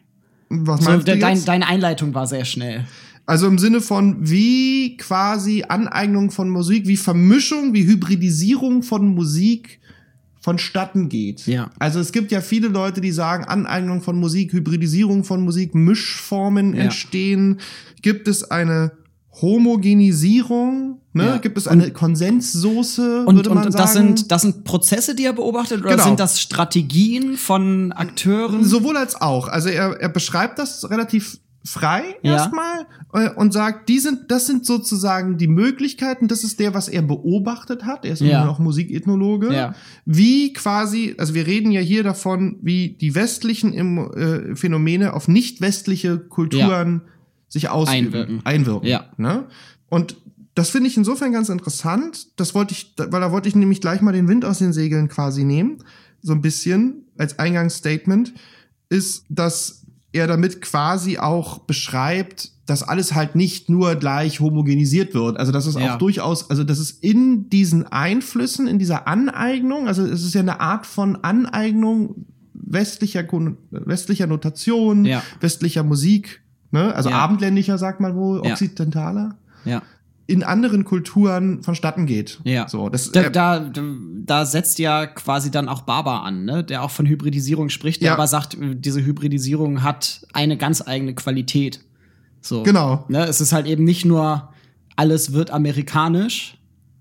Was 0.50 0.82
meinst 0.82 1.06
so, 1.06 1.14
du 1.14 1.20
dein, 1.20 1.44
Deine 1.44 1.68
Einleitung 1.68 2.14
war 2.14 2.28
sehr 2.28 2.46
schnell. 2.46 2.86
Also 3.32 3.48
im 3.48 3.58
Sinne 3.60 3.80
von 3.80 4.18
wie 4.20 4.98
quasi 4.98 5.64
Aneignung 5.66 6.32
von 6.32 6.50
Musik, 6.50 6.86
wie 6.86 6.98
Vermischung, 6.98 7.74
wie 7.74 7.86
Hybridisierung 7.86 8.84
von 8.84 9.08
Musik 9.08 9.80
vonstatten 10.42 11.08
geht. 11.08 11.48
Ja. 11.48 11.70
Also 11.80 12.02
es 12.02 12.12
gibt 12.12 12.34
ja 12.34 12.42
viele 12.42 12.68
Leute, 12.68 13.00
die 13.00 13.14
sagen, 13.14 13.46
Aneignung 13.46 14.02
von 14.02 14.20
Musik, 14.20 14.52
Hybridisierung 14.52 15.24
von 15.24 15.46
Musik, 15.46 15.74
Mischformen 15.74 16.76
ja. 16.76 16.82
entstehen. 16.82 17.62
Gibt 18.02 18.28
es 18.28 18.52
eine 18.52 18.92
Homogenisierung? 19.42 21.00
Ne? 21.14 21.26
Ja. 21.26 21.38
Gibt 21.38 21.58
es 21.58 21.70
eine 21.70 21.86
und, 21.86 21.94
Konsenssoße? 21.94 23.26
Und, 23.26 23.48
und 23.48 23.64
sagen? 23.64 23.72
das 23.72 23.94
sind 23.94 24.30
das 24.30 24.42
sind 24.42 24.66
Prozesse, 24.66 25.16
die 25.16 25.24
er 25.24 25.32
beobachtet, 25.32 25.80
oder 25.80 25.92
genau. 25.92 26.04
sind 26.04 26.20
das 26.20 26.42
Strategien 26.42 27.38
von 27.38 27.94
Akteuren? 27.94 28.66
Sowohl 28.66 28.98
als 28.98 29.16
auch. 29.22 29.48
Also 29.48 29.70
er, 29.70 30.02
er 30.02 30.10
beschreibt 30.10 30.60
das 30.60 30.90
relativ 30.90 31.40
frei 31.64 32.16
ja. 32.24 32.34
erstmal 32.34 32.88
äh, 33.14 33.30
und 33.30 33.54
sagt, 33.54 33.88
die 33.90 34.00
sind, 34.00 34.32
das 34.32 34.48
sind 34.48 34.66
sozusagen 34.66 35.38
die 35.38 35.48
Möglichkeiten, 35.48 36.28
das 36.28 36.44
ist 36.44 36.60
der, 36.60 36.74
was 36.74 36.88
er 36.88 37.02
beobachtet 37.04 37.86
hat, 37.86 38.06
er 38.06 38.14
ist 38.14 38.22
ja. 38.22 38.38
immer 38.38 38.46
noch 38.46 38.60
Musikethnologe, 38.60 39.54
ja. 39.54 39.76
wie 40.06 40.54
quasi, 40.54 41.16
also 41.18 41.34
wir 41.34 41.46
reden 41.46 41.72
ja 41.72 41.82
hier 41.82 42.04
davon, 42.04 42.58
wie 42.62 42.90
die 42.90 43.14
westlichen 43.14 43.74
äh, 44.14 44.56
Phänomene 44.56 45.14
auf 45.14 45.28
nicht 45.28 45.62
westliche 45.62 46.18
Kulturen 46.18 47.02
ja. 47.06 47.12
sich 47.48 47.70
auswirken. 47.70 48.08
Einwirken. 48.08 48.42
einwirken 48.44 48.88
ja. 48.88 49.06
Ne? 49.18 49.46
Und 49.90 50.16
das 50.56 50.70
finde 50.70 50.90
ich 50.90 50.98
insofern 50.98 51.32
ganz 51.32 51.50
interessant, 51.50 52.40
das 52.40 52.56
wollte 52.56 52.74
ich, 52.74 52.94
weil 52.98 53.22
da 53.22 53.32
wollte 53.32 53.48
ich 53.48 53.56
nämlich 53.56 53.82
gleich 53.82 54.02
mal 54.02 54.12
den 54.12 54.28
Wind 54.28 54.46
aus 54.46 54.58
den 54.58 54.74
Segeln 54.74 55.08
quasi 55.08 55.44
nehmen, 55.44 55.84
so 56.22 56.34
ein 56.34 56.42
bisschen 56.42 57.06
als 57.18 57.40
Eingangsstatement, 57.40 58.34
ist, 58.90 59.26
dass 59.30 59.81
er 60.14 60.28
damit 60.28 60.62
quasi 60.62 61.18
auch 61.18 61.60
beschreibt, 61.60 62.52
dass 62.66 62.84
alles 62.84 63.14
halt 63.14 63.36
nicht 63.36 63.70
nur 63.70 63.96
gleich 63.96 64.40
homogenisiert 64.40 65.14
wird. 65.14 65.38
Also 65.38 65.52
dass 65.52 65.66
es 65.66 65.76
ja. 65.76 65.94
auch 65.94 65.98
durchaus, 65.98 66.50
also 66.50 66.64
dass 66.64 66.80
es 66.80 66.92
in 66.92 67.50
diesen 67.50 67.88
Einflüssen, 67.88 68.68
in 68.68 68.80
dieser 68.80 69.08
Aneignung, 69.08 69.88
also 69.88 70.06
es 70.06 70.24
ist 70.24 70.34
ja 70.34 70.42
eine 70.42 70.60
Art 70.60 70.86
von 70.86 71.18
Aneignung 71.18 72.26
westlicher, 72.54 73.24
westlicher 73.72 74.28
Notation, 74.28 75.06
ja. 75.06 75.24
westlicher 75.40 75.84
Musik, 75.84 76.42
ne? 76.72 76.94
also 76.96 77.10
ja. 77.10 77.18
abendländischer 77.18 77.78
sagt 77.78 78.00
man 78.00 78.16
wohl, 78.16 78.40
occidentaler. 78.40 79.38
Ja 79.66 79.82
in 80.32 80.44
anderen 80.44 80.86
Kulturen 80.86 81.62
vonstatten 81.62 82.06
geht. 82.06 82.40
Ja. 82.46 82.68
So, 82.68 82.90
das, 82.90 83.12
da, 83.12 83.30
da, 83.30 83.70
da 84.26 84.46
setzt 84.46 84.80
ja 84.80 85.06
quasi 85.06 85.52
dann 85.52 85.68
auch 85.68 85.82
Barber 85.82 86.24
an, 86.24 86.46
ne? 86.46 86.64
der 86.64 86.84
auch 86.84 86.92
von 86.92 87.06
Hybridisierung 87.06 87.70
spricht, 87.70 88.02
der 88.02 88.08
ja. 88.08 88.14
aber 88.14 88.28
sagt, 88.28 88.58
diese 88.60 89.04
Hybridisierung 89.04 89.84
hat 89.84 90.26
eine 90.34 90.58
ganz 90.58 90.82
eigene 90.88 91.14
Qualität. 91.14 91.82
So. 92.40 92.64
Genau. 92.64 93.06
Ne? 93.10 93.26
Es 93.26 93.42
ist 93.42 93.52
halt 93.52 93.68
eben 93.68 93.84
nicht 93.84 94.06
nur 94.06 94.50
alles 94.96 95.34
wird 95.34 95.52
amerikanisch, 95.52 96.58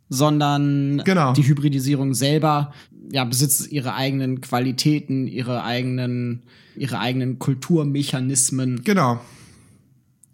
sondern 0.09 1.03
genau. 1.05 1.33
die 1.33 1.47
Hybridisierung 1.47 2.15
selber 2.15 2.73
ja, 3.13 3.25
besitzt 3.25 3.71
ihre 3.71 3.95
eigenen 3.95 4.41
Qualitäten, 4.41 5.27
ihre 5.27 5.63
eigenen, 5.63 6.43
ihre 6.77 6.99
eigenen 6.99 7.39
Kulturmechanismen. 7.39 8.83
Genau. 8.85 9.21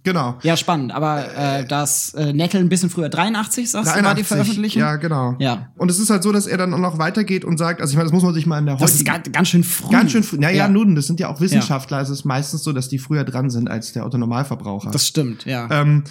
Genau. 0.07 0.37
Ja, 0.45 0.57
spannend. 0.57 0.95
Aber 0.95 1.35
äh, 1.37 1.67
das 1.67 2.15
äh, 2.15 2.33
Nettel 2.33 2.61
ein 2.61 2.69
bisschen 2.69 2.91
früher, 2.91 3.09
83, 3.09 3.69
sagst 3.69 3.89
83, 3.89 4.01
du, 4.01 4.07
war 4.07 4.15
die 4.15 4.23
Veröffentlichung? 4.23 4.81
Ja, 4.81 4.95
genau. 4.95 5.35
Ja. 5.41 5.73
Und 5.77 5.91
es 5.91 5.99
ist 5.99 6.11
halt 6.11 6.23
so, 6.23 6.31
dass 6.31 6.47
er 6.47 6.57
dann 6.57 6.73
auch 6.73 6.79
noch 6.79 6.99
weitergeht 6.99 7.45
und 7.45 7.59
sagt, 7.59 7.81
also 7.81 7.91
ich 7.91 7.97
meine, 7.97 8.05
das 8.05 8.13
muss 8.13 8.23
man 8.23 8.33
sich 8.33 8.47
mal 8.47 8.61
in 8.61 8.67
der 8.67 8.75
heutigen... 8.75 8.87
Das 8.87 8.95
ist 8.95 9.05
ganz, 9.05 9.33
ganz 9.33 9.49
schön 9.49 9.65
früh. 9.65 9.91
Ganz 9.91 10.13
schön 10.13 10.23
früh. 10.23 10.39
Naja, 10.39 10.59
ja. 10.59 10.69
nun, 10.69 10.95
das 10.95 11.09
sind 11.09 11.19
ja 11.19 11.29
auch 11.29 11.41
Wissenschaftler. 11.41 11.97
Ja. 11.97 12.05
Es 12.05 12.11
ist 12.11 12.25
meistens 12.25 12.63
so, 12.63 12.73
dass 12.73 12.89
die 12.89 13.01
früher 13.01 13.25
dran 13.25 13.51
sind 13.51 13.69
als 13.69 13.95
der 13.95 14.07
Autonormalverbraucher. 14.07 14.93
Das 14.93 15.09
stimmt, 15.09 15.45
ja. 15.45 15.69
Ähm, 15.73 16.05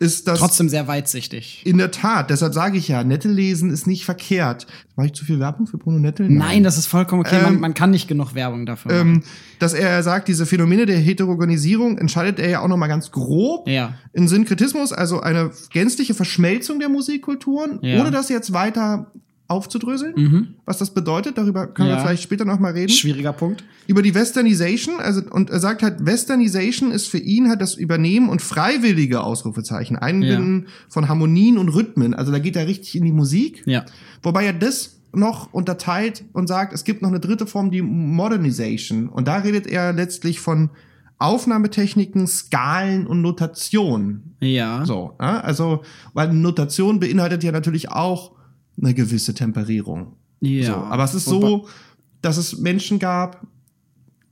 ist 0.00 0.26
das 0.26 0.38
trotzdem 0.38 0.70
sehr 0.70 0.88
weitsichtig. 0.88 1.62
In 1.66 1.76
der 1.76 1.90
Tat, 1.90 2.30
deshalb 2.30 2.54
sage 2.54 2.78
ich 2.78 2.88
ja, 2.88 3.04
Nettel 3.04 3.32
lesen 3.32 3.70
ist 3.70 3.86
nicht 3.86 4.06
verkehrt. 4.06 4.66
Mache 4.96 5.08
ich 5.08 5.12
zu 5.12 5.26
viel 5.26 5.38
Werbung 5.38 5.66
für 5.66 5.76
Bruno 5.76 5.98
Nettel? 5.98 6.26
Nein, 6.26 6.38
Nein 6.38 6.62
das 6.62 6.78
ist 6.78 6.86
vollkommen 6.86 7.20
okay. 7.20 7.36
Ähm, 7.36 7.42
man, 7.42 7.60
man, 7.60 7.74
kann 7.74 7.90
nicht 7.90 8.08
genug 8.08 8.34
Werbung 8.34 8.64
dafür 8.64 8.92
machen. 8.92 9.14
Ähm, 9.16 9.22
dass 9.58 9.74
er 9.74 10.02
sagt, 10.02 10.28
diese 10.28 10.46
Phänomene 10.46 10.86
der 10.86 10.96
Heterogenisierung 10.96 11.98
entscheidet 11.98 12.38
er 12.38 12.48
ja 12.48 12.60
auch 12.60 12.68
noch 12.68 12.78
mal 12.78 12.86
ganz 12.86 13.10
grob 13.10 13.68
ja. 13.68 13.92
in 14.14 14.26
Synkretismus, 14.26 14.94
also 14.94 15.20
eine 15.20 15.50
gänzliche 15.70 16.14
Verschmelzung 16.14 16.80
der 16.80 16.88
Musikkulturen, 16.88 17.78
ja. 17.82 18.00
ohne 18.00 18.10
das 18.10 18.30
jetzt 18.30 18.54
weiter 18.54 19.12
aufzudröseln. 19.50 20.14
Mhm. 20.16 20.48
Was 20.64 20.78
das 20.78 20.94
bedeutet, 20.94 21.36
darüber 21.36 21.66
können 21.66 21.90
ja. 21.90 21.96
wir 21.96 22.02
vielleicht 22.02 22.22
später 22.22 22.44
noch 22.44 22.60
mal 22.60 22.72
reden. 22.72 22.90
Schwieriger 22.90 23.32
Punkt. 23.32 23.64
Über 23.86 24.02
die 24.02 24.14
Westernization, 24.14 25.00
also 25.00 25.22
und 25.30 25.50
er 25.50 25.60
sagt 25.60 25.82
halt, 25.82 26.06
Westernization 26.06 26.92
ist 26.92 27.08
für 27.08 27.18
ihn 27.18 27.48
halt 27.48 27.60
das 27.60 27.74
Übernehmen 27.74 28.28
und 28.28 28.40
freiwillige 28.40 29.22
Ausrufezeichen, 29.22 29.96
Einbinden 29.96 30.66
ja. 30.66 30.72
von 30.88 31.08
Harmonien 31.08 31.58
und 31.58 31.68
Rhythmen. 31.70 32.14
Also 32.14 32.30
da 32.30 32.38
geht 32.38 32.56
er 32.56 32.66
richtig 32.66 32.94
in 32.94 33.04
die 33.04 33.12
Musik. 33.12 33.62
Ja. 33.66 33.84
Wobei 34.22 34.46
er 34.46 34.52
das 34.52 35.00
noch 35.12 35.52
unterteilt 35.52 36.24
und 36.32 36.46
sagt, 36.46 36.72
es 36.72 36.84
gibt 36.84 37.02
noch 37.02 37.08
eine 37.08 37.20
dritte 37.20 37.46
Form, 37.46 37.70
die 37.70 37.82
Modernization. 37.82 39.08
Und 39.08 39.26
da 39.26 39.38
redet 39.38 39.66
er 39.66 39.92
letztlich 39.92 40.38
von 40.38 40.70
Aufnahmetechniken, 41.18 42.26
Skalen 42.26 43.06
und 43.06 43.20
Notation. 43.20 44.34
Ja. 44.40 44.86
So, 44.86 45.14
also, 45.18 45.82
weil 46.14 46.32
Notation 46.32 47.00
beinhaltet 47.00 47.44
ja 47.44 47.52
natürlich 47.52 47.90
auch 47.90 48.32
eine 48.80 48.94
gewisse 48.94 49.34
Temperierung. 49.34 50.16
Ja. 50.40 50.66
So, 50.66 50.74
aber 50.74 51.04
es 51.04 51.14
ist 51.14 51.26
so, 51.26 51.68
dass 52.22 52.36
es 52.36 52.58
Menschen 52.58 52.98
gab, 52.98 53.46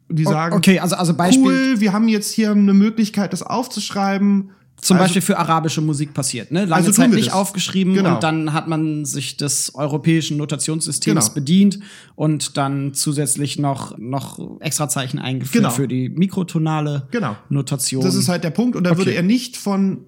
die 0.09 0.25
sagen, 0.25 0.57
okay, 0.57 0.79
also, 0.79 0.97
also 0.97 1.15
Beispiel. 1.15 1.45
Cool, 1.45 1.81
wir 1.81 1.93
haben 1.93 2.09
jetzt 2.09 2.33
hier 2.33 2.51
eine 2.51 2.75
Möglichkeit, 2.75 3.33
das 3.33 3.43
aufzuschreiben. 3.43 4.51
Zum 4.81 4.97
also, 4.97 5.05
Beispiel 5.05 5.23
für 5.23 5.39
arabische 5.39 5.81
Musik 5.81 6.15
passiert, 6.15 6.53
ne? 6.53 6.61
Lange 6.61 6.75
also 6.87 6.93
Zeit 6.93 7.11
nicht 7.11 7.29
das. 7.29 7.35
aufgeschrieben 7.35 7.95
genau. 7.95 8.15
und 8.15 8.23
dann 8.23 8.53
hat 8.53 8.69
man 8.69 9.05
sich 9.05 9.37
des 9.37 9.75
europäischen 9.75 10.37
Notationssystems 10.37 11.25
genau. 11.27 11.35
bedient 11.35 11.81
und 12.15 12.57
dann 12.57 12.95
zusätzlich 12.95 13.59
noch, 13.59 13.99
noch 13.99 14.61
Extrazeichen 14.61 15.19
eingeführt 15.19 15.65
genau. 15.65 15.75
für 15.75 15.89
die 15.89 16.09
mikrotonale 16.09 17.09
genau. 17.11 17.37
Notation. 17.49 18.05
Das 18.05 18.15
ist 18.15 18.29
halt 18.29 18.45
der 18.45 18.51
Punkt. 18.51 18.77
Und 18.77 18.85
da 18.85 18.91
okay. 18.91 18.99
würde 18.99 19.15
er 19.15 19.25
nicht 19.25 19.57
von 19.57 20.05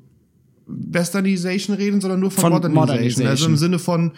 Westernization 0.71 1.77
reden, 1.77 2.01
sondern 2.01 2.21
nur 2.21 2.31
von, 2.31 2.43
von 2.43 2.53
Modernization. 2.53 2.87
Modernization. 2.87 3.29
Also 3.29 3.47
im 3.47 3.57
Sinne 3.57 3.79
von 3.79 4.13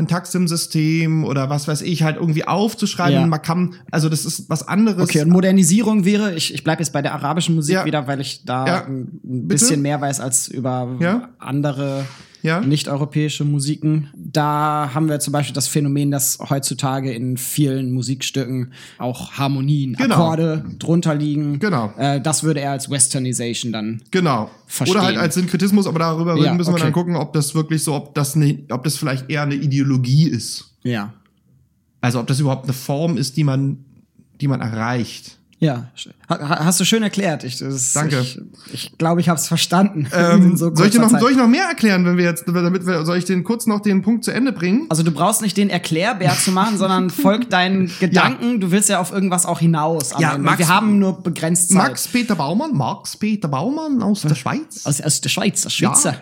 ein 0.00 0.08
Taksim-System 0.08 1.24
oder 1.24 1.50
was 1.50 1.68
weiß 1.68 1.82
ich, 1.82 2.02
halt 2.02 2.16
irgendwie 2.16 2.46
aufzuschreiben. 2.46 3.20
Ja. 3.20 3.26
Man 3.26 3.42
kann, 3.42 3.74
also 3.90 4.08
das 4.08 4.24
ist 4.24 4.48
was 4.48 4.66
anderes. 4.66 5.02
Okay, 5.02 5.22
und 5.22 5.30
Modernisierung 5.30 6.04
wäre, 6.04 6.34
ich, 6.34 6.54
ich 6.54 6.64
bleibe 6.64 6.82
jetzt 6.82 6.92
bei 6.92 7.02
der 7.02 7.12
arabischen 7.12 7.54
Musik 7.54 7.74
ja. 7.74 7.84
wieder, 7.84 8.06
weil 8.06 8.20
ich 8.20 8.44
da 8.44 8.66
ja. 8.66 8.86
ein 8.86 9.20
bisschen 9.22 9.82
mehr 9.82 10.00
weiß 10.00 10.20
als 10.20 10.48
über 10.48 10.96
andere 11.38 12.04
ja. 12.42 12.60
nicht-europäische 12.60 13.44
Musiken. 13.44 14.08
Da 14.14 14.90
haben 14.94 15.08
wir 15.08 15.20
zum 15.20 15.32
Beispiel 15.32 15.54
das 15.54 15.68
Phänomen, 15.68 16.10
dass 16.10 16.38
heutzutage 16.50 17.12
in 17.12 17.36
vielen 17.36 17.92
Musikstücken 17.92 18.72
auch 18.98 19.32
Harmonien, 19.32 19.94
genau. 19.94 20.14
Akkorde 20.14 20.64
drunter 20.78 21.14
liegen. 21.14 21.58
Genau. 21.58 21.92
Äh, 21.96 22.20
das 22.20 22.42
würde 22.42 22.60
er 22.60 22.72
als 22.72 22.90
Westernization 22.90 23.72
dann 23.72 24.02
genau. 24.10 24.50
verstehen. 24.66 24.96
Oder 24.96 25.06
halt 25.06 25.16
als 25.18 25.34
Synkretismus, 25.34 25.86
aber 25.86 25.98
darüber 25.98 26.36
ja, 26.36 26.54
müssen 26.54 26.70
wir 26.70 26.74
okay. 26.74 26.84
dann 26.84 26.92
gucken, 26.92 27.16
ob 27.16 27.32
das 27.32 27.54
wirklich 27.54 27.82
so, 27.82 27.94
ob 27.94 28.14
das, 28.14 28.36
ne, 28.36 28.64
ob 28.70 28.84
das 28.84 28.96
vielleicht 28.96 29.30
eher 29.30 29.42
eine 29.42 29.54
Ideologie 29.54 30.28
ist. 30.28 30.74
Ja. 30.82 31.12
Also 32.00 32.20
ob 32.20 32.26
das 32.26 32.40
überhaupt 32.40 32.64
eine 32.64 32.72
Form 32.72 33.16
ist, 33.16 33.36
die 33.36 33.44
man, 33.44 33.84
die 34.40 34.48
man 34.48 34.60
erreicht. 34.60 35.39
Ja, 35.62 35.90
hast 36.26 36.80
du 36.80 36.86
schön 36.86 37.02
erklärt. 37.02 37.44
Ich, 37.44 37.58
das, 37.58 37.92
Danke. 37.92 38.18
Ich, 38.20 38.40
ich 38.72 38.96
glaube, 38.96 39.20
ich 39.20 39.28
habe 39.28 39.38
es 39.38 39.46
verstanden. 39.46 40.08
Ähm, 40.20 40.56
so 40.56 40.74
soll, 40.74 40.88
ich 40.88 40.98
noch, 40.98 41.08
soll 41.08 41.30
ich 41.30 41.36
noch 41.36 41.46
mehr 41.46 41.64
erklären, 41.64 42.04
wenn 42.04 42.16
wir 42.16 42.24
jetzt, 42.24 42.44
damit 42.46 42.86
wir, 42.86 43.04
soll 43.04 43.16
ich 43.16 43.24
den 43.24 43.44
kurz 43.44 43.66
noch 43.66 43.80
den 43.80 44.02
Punkt 44.02 44.24
zu 44.24 44.32
Ende 44.32 44.52
bringen? 44.52 44.86
Also 44.88 45.02
du 45.02 45.12
brauchst 45.12 45.40
nicht 45.40 45.56
den 45.56 45.70
Erklärbär 45.70 46.34
zu 46.34 46.50
machen, 46.50 46.76
sondern 46.78 47.10
folg 47.10 47.48
deinen 47.48 47.90
Gedanken. 48.00 48.52
Ja. 48.52 48.58
Du 48.58 48.70
willst 48.70 48.88
ja 48.88 49.00
auf 49.00 49.12
irgendwas 49.12 49.46
auch 49.46 49.60
hinaus. 49.60 50.12
Ja, 50.18 50.36
Max, 50.36 50.58
wir 50.58 50.68
haben 50.68 50.98
nur 50.98 51.22
begrenzt 51.22 51.70
Zeit. 51.70 51.78
Max 51.78 52.08
Peter 52.08 52.34
Baumann, 52.34 52.74
Max 52.74 53.16
Peter 53.16 53.48
Baumann 53.48 54.02
aus 54.02 54.22
der 54.22 54.34
Schweiz. 54.34 54.84
Aus, 54.84 55.00
aus 55.00 55.20
der 55.20 55.28
Schweiz, 55.28 55.64
aus 55.64 55.74
Schweizer. 55.74 56.16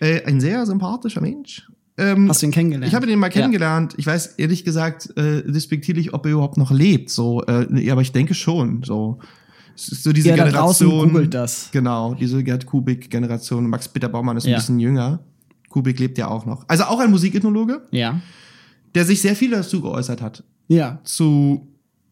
Ja. 0.00 0.06
Äh, 0.06 0.24
ein 0.24 0.40
sehr 0.40 0.64
sympathischer 0.66 1.20
Mensch. 1.20 1.66
Ähm, 1.98 2.28
Hast 2.28 2.42
du 2.42 2.46
ihn 2.46 2.52
kennengelernt? 2.52 2.88
Ich 2.88 2.94
habe 2.94 3.10
ihn 3.10 3.18
mal 3.18 3.30
kennengelernt. 3.30 3.92
Ja. 3.92 3.98
Ich 3.98 4.06
weiß 4.06 4.26
ehrlich 4.38 4.64
gesagt 4.64 5.16
äh, 5.16 5.42
despektierlich, 5.42 6.12
ob 6.12 6.26
er 6.26 6.32
überhaupt 6.32 6.58
noch 6.58 6.70
lebt. 6.70 7.10
So, 7.10 7.42
äh, 7.44 7.90
aber 7.90 8.02
ich 8.02 8.12
denke 8.12 8.34
schon. 8.34 8.82
So, 8.82 9.18
so 9.74 10.12
diese 10.12 10.30
ja, 10.30 10.36
Generation. 10.36 11.12
googelt 11.12 11.32
das. 11.32 11.70
Genau, 11.72 12.14
diese 12.14 12.42
Gerd 12.44 12.66
Kubik-Generation. 12.66 13.68
Max 13.68 13.88
Peter 13.88 14.08
Baumann 14.08 14.36
ist 14.36 14.44
ein 14.44 14.50
ja. 14.50 14.58
bisschen 14.58 14.78
jünger. 14.78 15.20
Kubik 15.70 15.98
lebt 15.98 16.18
ja 16.18 16.28
auch 16.28 16.44
noch. 16.44 16.64
Also 16.68 16.84
auch 16.84 17.00
ein 17.00 17.10
Musikethnologe. 17.10 17.82
Ja. 17.90 18.20
der 18.94 19.04
sich 19.04 19.20
sehr 19.20 19.36
viel 19.36 19.50
dazu 19.50 19.80
geäußert 19.80 20.22
hat. 20.22 20.42
Ja. 20.68 21.00
Zu 21.04 21.68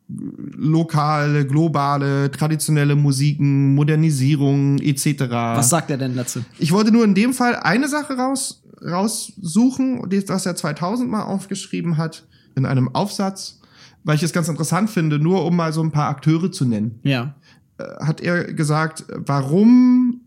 lokale, 0.09 1.47
globale, 1.47 2.31
traditionelle 2.31 2.95
Musiken, 2.95 3.75
Modernisierung 3.75 4.79
etc. 4.79 5.23
Was 5.31 5.71
sagt 5.71 5.91
er 5.91 5.97
denn 5.97 6.15
dazu? 6.15 6.41
Ich 6.59 6.73
wollte 6.73 6.93
nur 6.93 7.05
in 7.05 7.15
dem 7.15 7.33
Fall 7.33 7.57
eine 7.57 7.89
Sache 7.89 8.15
raus, 8.15 8.63
raussuchen, 8.87 10.09
die- 10.11 10.29
was 10.29 10.47
er 10.47 10.57
2000 10.57 11.11
mal 11.11 11.23
aufgeschrieben 11.23 11.97
hat, 11.97 12.27
in 12.57 12.67
einem 12.67 12.95
Aufsatz, 12.95 13.61
weil 14.05 14.17
ich 14.17 14.23
es 14.23 14.33
ganz 14.33 14.49
interessant 14.49 14.91
finde, 14.91 15.19
nur 15.19 15.45
um 15.45 15.57
mal 15.57 15.73
so 15.73 15.83
ein 15.83 15.91
paar 15.91 16.09
Akteure 16.09 16.51
zu 16.53 16.65
nennen. 16.65 17.01
Ja. 17.03 17.35
Äh, 17.79 17.85
Hat 18.05 18.21
er 18.21 18.53
gesagt, 18.53 19.05
warum, 19.17 20.21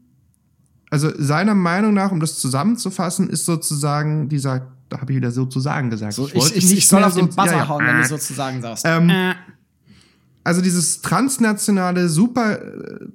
also 0.89 1.09
seiner 1.17 1.55
Meinung 1.55 1.93
nach, 1.93 2.11
um 2.11 2.19
das 2.19 2.39
zusammenzufassen, 2.39 3.29
ist 3.29 3.45
sozusagen 3.45 4.27
dieser, 4.29 4.67
da 4.89 4.99
habe 5.01 5.11
ich 5.11 5.17
wieder 5.17 5.31
sozusagen 5.31 5.89
gesagt. 5.89 6.13
So, 6.13 6.27
ich, 6.27 6.35
ich, 6.35 6.55
ich, 6.57 6.71
nicht 6.71 6.87
soll 6.89 6.99
mehr 6.99 7.07
auf 7.07 7.13
den 7.15 7.29
so- 7.31 7.35
Buzzer 7.35 7.51
ja, 7.51 7.57
ja. 7.59 7.67
hauen, 7.69 7.85
wenn 7.85 7.97
du 8.01 8.07
sozusagen 8.07 8.61
sagst. 8.61 8.83
Ähm, 8.87 9.09
Äh. 9.09 9.33
also 10.43 10.61
dieses 10.61 11.01
transnationale, 11.01 12.09
super, 12.09 12.61
äh, 12.61 13.05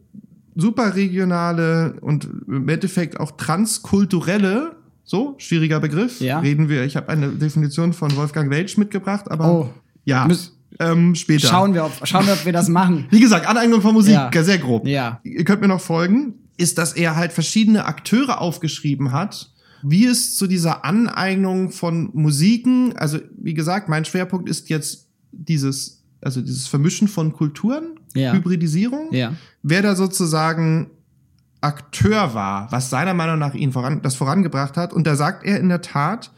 superregionale 0.55 1.95
und 2.01 2.29
im 2.47 2.69
Endeffekt 2.69 3.19
auch 3.19 3.33
transkulturelle, 3.33 4.77
so, 5.05 5.35
schwieriger 5.39 5.81
Begriff, 5.81 6.21
Ja. 6.21 6.39
reden 6.41 6.69
wir, 6.69 6.85
ich 6.85 6.97
habe 6.97 7.09
eine 7.09 7.29
Definition 7.31 7.93
von 7.93 8.15
Wolfgang 8.17 8.51
Welch 8.51 8.79
mitgebracht, 8.79 9.31
aber 9.31 9.51
Oh. 9.53 9.71
ja, 10.05 10.27
Müs- 10.27 10.53
ähm, 10.81 11.15
später. 11.15 11.49
Schauen 11.49 11.75
wir, 11.75 11.85
ob, 11.85 11.93
schauen 12.07 12.27
wir, 12.27 12.33
ob 12.35 12.45
wir 12.47 12.53
das 12.53 12.69
machen. 12.69 13.07
Wie 13.11 13.21
gesagt, 13.21 13.47
Aneignung 13.47 13.83
von 13.83 13.93
Musik, 13.95 14.15
Ja. 14.15 14.31
sehr 14.43 14.59
grob. 14.59 14.87
Ja. 14.87 15.21
Ihr 15.25 15.45
könnt 15.45 15.61
mir 15.61 15.69
noch 15.69 15.81
folgen, 15.81 16.35
ist, 16.57 16.79
dass 16.79 16.93
er 16.95 17.17
halt 17.17 17.33
verschiedene 17.33 17.85
Akteure 17.85 18.41
aufgeschrieben 18.41 19.13
hat, 19.13 19.51
wie 19.83 20.07
es 20.07 20.37
zu 20.37 20.47
dieser 20.47 20.85
Aneignung 20.85 21.71
von 21.73 22.11
Musiken, 22.13 22.97
also 22.97 23.19
wie 23.37 23.55
gesagt, 23.55 23.89
mein 23.89 24.05
Schwerpunkt 24.05 24.49
ist 24.49 24.69
jetzt 24.71 25.09
dieses, 25.33 26.03
also 26.21 26.41
dieses 26.41 26.69
Vermischen 26.69 27.09
von 27.09 27.33
Kulturen, 27.33 27.99
Ja. 28.15 28.33
Hybridisierung, 28.33 29.13
Ja. 29.13 29.33
wer 29.63 29.83
da 29.83 29.97
sozusagen 29.97 30.91
Akteur 31.62 32.35
war, 32.35 32.71
was 32.71 32.90
seiner 32.90 33.14
Meinung 33.14 33.38
nach 33.38 33.54
ihn 33.54 33.73
voran, 33.73 34.02
das 34.02 34.14
vorangebracht 34.14 34.76
hat. 34.76 34.92
Und 34.92 35.07
da 35.07 35.16
sagt 35.16 35.45
er 35.45 35.59
in 35.59 35.69
der 35.69 35.81
Tat, 35.81 36.33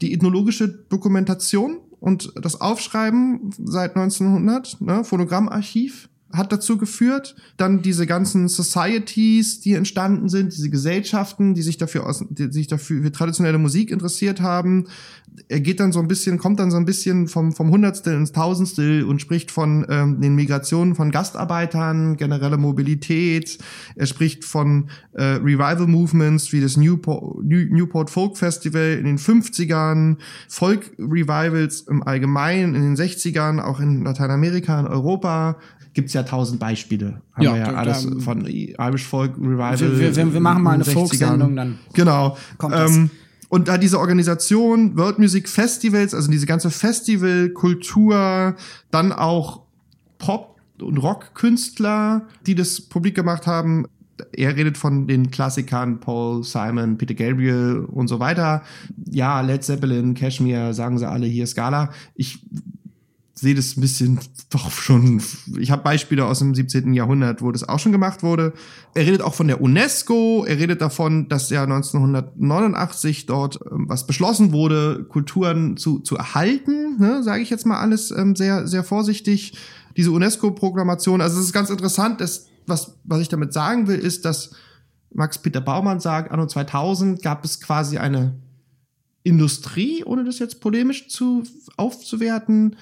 die 0.00 0.12
ethnologische 0.12 0.68
Dokumentation 0.68 1.78
und 2.00 2.32
das 2.42 2.60
Aufschreiben 2.60 3.50
seit 3.64 3.96
1900, 3.96 4.80
ne, 4.80 5.04
Phonogrammarchiv, 5.04 6.08
hat 6.32 6.52
dazu 6.52 6.78
geführt. 6.78 7.36
Dann 7.56 7.82
diese 7.82 8.06
ganzen 8.06 8.48
Societies, 8.48 9.60
die 9.60 9.74
entstanden 9.74 10.28
sind, 10.28 10.52
diese 10.52 10.70
Gesellschaften, 10.70 11.54
die 11.54 11.62
sich 11.62 11.76
dafür 11.76 12.06
aus, 12.06 12.24
die 12.28 12.50
sich 12.52 12.66
dafür 12.66 13.02
für 13.02 13.12
traditionelle 13.12 13.58
Musik 13.58 13.90
interessiert 13.90 14.40
haben. 14.40 14.86
Er 15.48 15.60
geht 15.60 15.80
dann 15.80 15.92
so 15.92 16.00
ein 16.00 16.08
bisschen, 16.08 16.38
kommt 16.38 16.60
dann 16.60 16.70
so 16.70 16.76
ein 16.76 16.84
bisschen 16.84 17.26
vom, 17.26 17.52
vom 17.52 17.70
Hundertstel 17.70 18.14
ins 18.14 18.32
Tausendstel 18.32 19.04
und 19.04 19.20
spricht 19.20 19.50
von 19.50 19.86
ähm, 19.88 20.20
den 20.20 20.34
Migrationen 20.34 20.94
von 20.94 21.10
Gastarbeitern, 21.10 22.16
generelle 22.16 22.58
Mobilität. 22.58 23.58
Er 23.96 24.06
spricht 24.06 24.44
von 24.44 24.90
äh, 25.14 25.22
Revival 25.22 25.86
Movements 25.86 26.52
wie 26.52 26.60
das 26.60 26.76
Newport, 26.76 27.44
New, 27.44 27.64
Newport 27.70 28.10
Folk 28.10 28.36
Festival 28.36 28.98
in 28.98 29.04
den 29.04 29.18
50ern, 29.18 30.16
Folk 30.48 30.92
Revivals 30.98 31.82
im 31.82 32.02
Allgemeinen 32.02 32.74
in 32.74 32.82
den 32.82 32.96
60ern, 32.96 33.60
auch 33.60 33.80
in 33.80 34.04
Lateinamerika, 34.04 34.80
in 34.80 34.86
Europa. 34.86 35.56
Gibt's 35.94 36.14
ja 36.14 36.22
tausend 36.22 36.58
Beispiele. 36.58 37.20
Haben 37.34 37.42
Ja, 37.44 37.52
wir 37.54 37.60
ja 37.60 37.72
da- 37.72 37.78
alles 37.78 38.06
da- 38.08 38.18
von 38.20 38.46
Irish 38.46 39.04
Folk 39.06 39.36
Revival. 39.36 39.78
Wir, 39.98 40.16
wir, 40.16 40.32
wir, 40.34 40.40
machen 40.40 40.62
mal 40.62 40.74
in 40.76 40.82
eine 40.82 40.84
den 40.84 40.90
60ern. 40.94 40.98
Folk-Sendung, 41.08 41.56
dann 41.56 41.78
Genau. 41.92 42.36
Kommt 42.58 42.74
ähm, 42.76 43.10
und 43.50 43.68
da 43.68 43.76
diese 43.76 43.98
Organisation, 43.98 44.96
World 44.96 45.18
Music 45.18 45.46
Festivals, 45.48 46.14
also 46.14 46.30
diese 46.30 46.46
ganze 46.46 46.70
Festivalkultur, 46.70 48.54
dann 48.90 49.12
auch 49.12 49.62
Pop- 50.18 50.56
und 50.80 50.98
Rockkünstler, 50.98 52.22
die 52.46 52.54
das 52.54 52.80
publik 52.80 53.14
gemacht 53.14 53.46
haben. 53.46 53.86
Er 54.32 54.56
redet 54.56 54.78
von 54.78 55.06
den 55.06 55.30
Klassikern 55.30 56.00
Paul 56.00 56.44
Simon, 56.44 56.96
Peter 56.96 57.14
Gabriel 57.14 57.84
und 57.90 58.08
so 58.08 58.20
weiter. 58.20 58.62
Ja, 59.10 59.40
Led 59.40 59.64
Zeppelin, 59.64 60.14
Cashmere, 60.14 60.74
sagen 60.74 60.98
sie 60.98 61.08
alle 61.08 61.26
hier, 61.26 61.46
Scala. 61.46 61.90
Ich 62.14 62.44
sehe 63.42 63.56
das 63.56 63.76
ein 63.76 63.80
bisschen 63.80 64.20
doch 64.50 64.70
schon. 64.70 65.20
Ich 65.58 65.72
habe 65.72 65.82
Beispiele 65.82 66.24
aus 66.24 66.38
dem 66.38 66.54
17. 66.54 66.94
Jahrhundert, 66.94 67.42
wo 67.42 67.50
das 67.50 67.68
auch 67.68 67.80
schon 67.80 67.90
gemacht 67.90 68.22
wurde. 68.22 68.52
Er 68.94 69.04
redet 69.04 69.20
auch 69.20 69.34
von 69.34 69.48
der 69.48 69.60
UNESCO. 69.60 70.44
Er 70.46 70.58
redet 70.58 70.80
davon, 70.80 71.28
dass 71.28 71.50
ja 71.50 71.64
1989 71.64 73.26
dort 73.26 73.58
ähm, 73.70 73.88
was 73.88 74.06
beschlossen 74.06 74.52
wurde, 74.52 75.04
Kulturen 75.08 75.76
zu, 75.76 75.98
zu 75.98 76.16
erhalten. 76.16 76.98
Ne, 77.00 77.24
Sage 77.24 77.42
ich 77.42 77.50
jetzt 77.50 77.66
mal 77.66 77.80
alles 77.80 78.12
ähm, 78.12 78.36
sehr, 78.36 78.68
sehr 78.68 78.84
vorsichtig. 78.84 79.54
Diese 79.96 80.12
UNESCO-Proklamation. 80.12 81.20
Also 81.20 81.40
es 81.40 81.46
ist 81.46 81.52
ganz 81.52 81.68
interessant. 81.68 82.20
Dass, 82.20 82.46
was, 82.68 82.94
was 83.02 83.20
ich 83.20 83.28
damit 83.28 83.52
sagen 83.52 83.88
will, 83.88 83.98
ist, 83.98 84.24
dass 84.24 84.52
Max-Peter 85.12 85.60
Baumann 85.60 85.98
sagt, 85.98 86.30
anno 86.30 86.46
2000 86.46 87.20
gab 87.22 87.44
es 87.44 87.60
quasi 87.60 87.98
eine 87.98 88.40
Industrie, 89.24 90.04
ohne 90.04 90.22
das 90.22 90.38
jetzt 90.38 90.60
polemisch 90.60 91.08
zu, 91.08 91.42
aufzuwerten, 91.76 92.76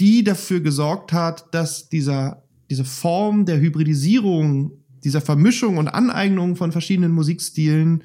die 0.00 0.22
dafür 0.24 0.60
gesorgt 0.60 1.12
hat, 1.12 1.46
dass 1.52 1.88
dieser, 1.88 2.42
diese 2.70 2.84
Form 2.84 3.44
der 3.46 3.58
Hybridisierung, 3.60 4.72
dieser 5.04 5.20
Vermischung 5.20 5.76
und 5.78 5.88
Aneignung 5.88 6.56
von 6.56 6.72
verschiedenen 6.72 7.12
Musikstilen 7.12 8.02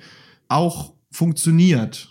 auch 0.48 0.94
funktioniert. 1.12 2.10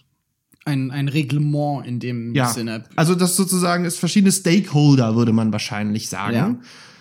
ein, 0.65 0.91
ein 0.93 1.09
Reglement 1.09 1.85
in 1.87 1.99
dem 1.99 2.35
Ja. 2.35 2.47
Sinne. 2.49 2.85
Also 2.95 3.15
das 3.17 3.35
sozusagen 3.37 3.85
ist 3.85 3.99
verschiedene 3.99 4.31
Stakeholder, 4.31 5.17
würde 5.17 5.33
man 5.33 5.53
wahrscheinlich 5.53 6.09
sagen. 6.09 6.35
Ja. 6.37 6.57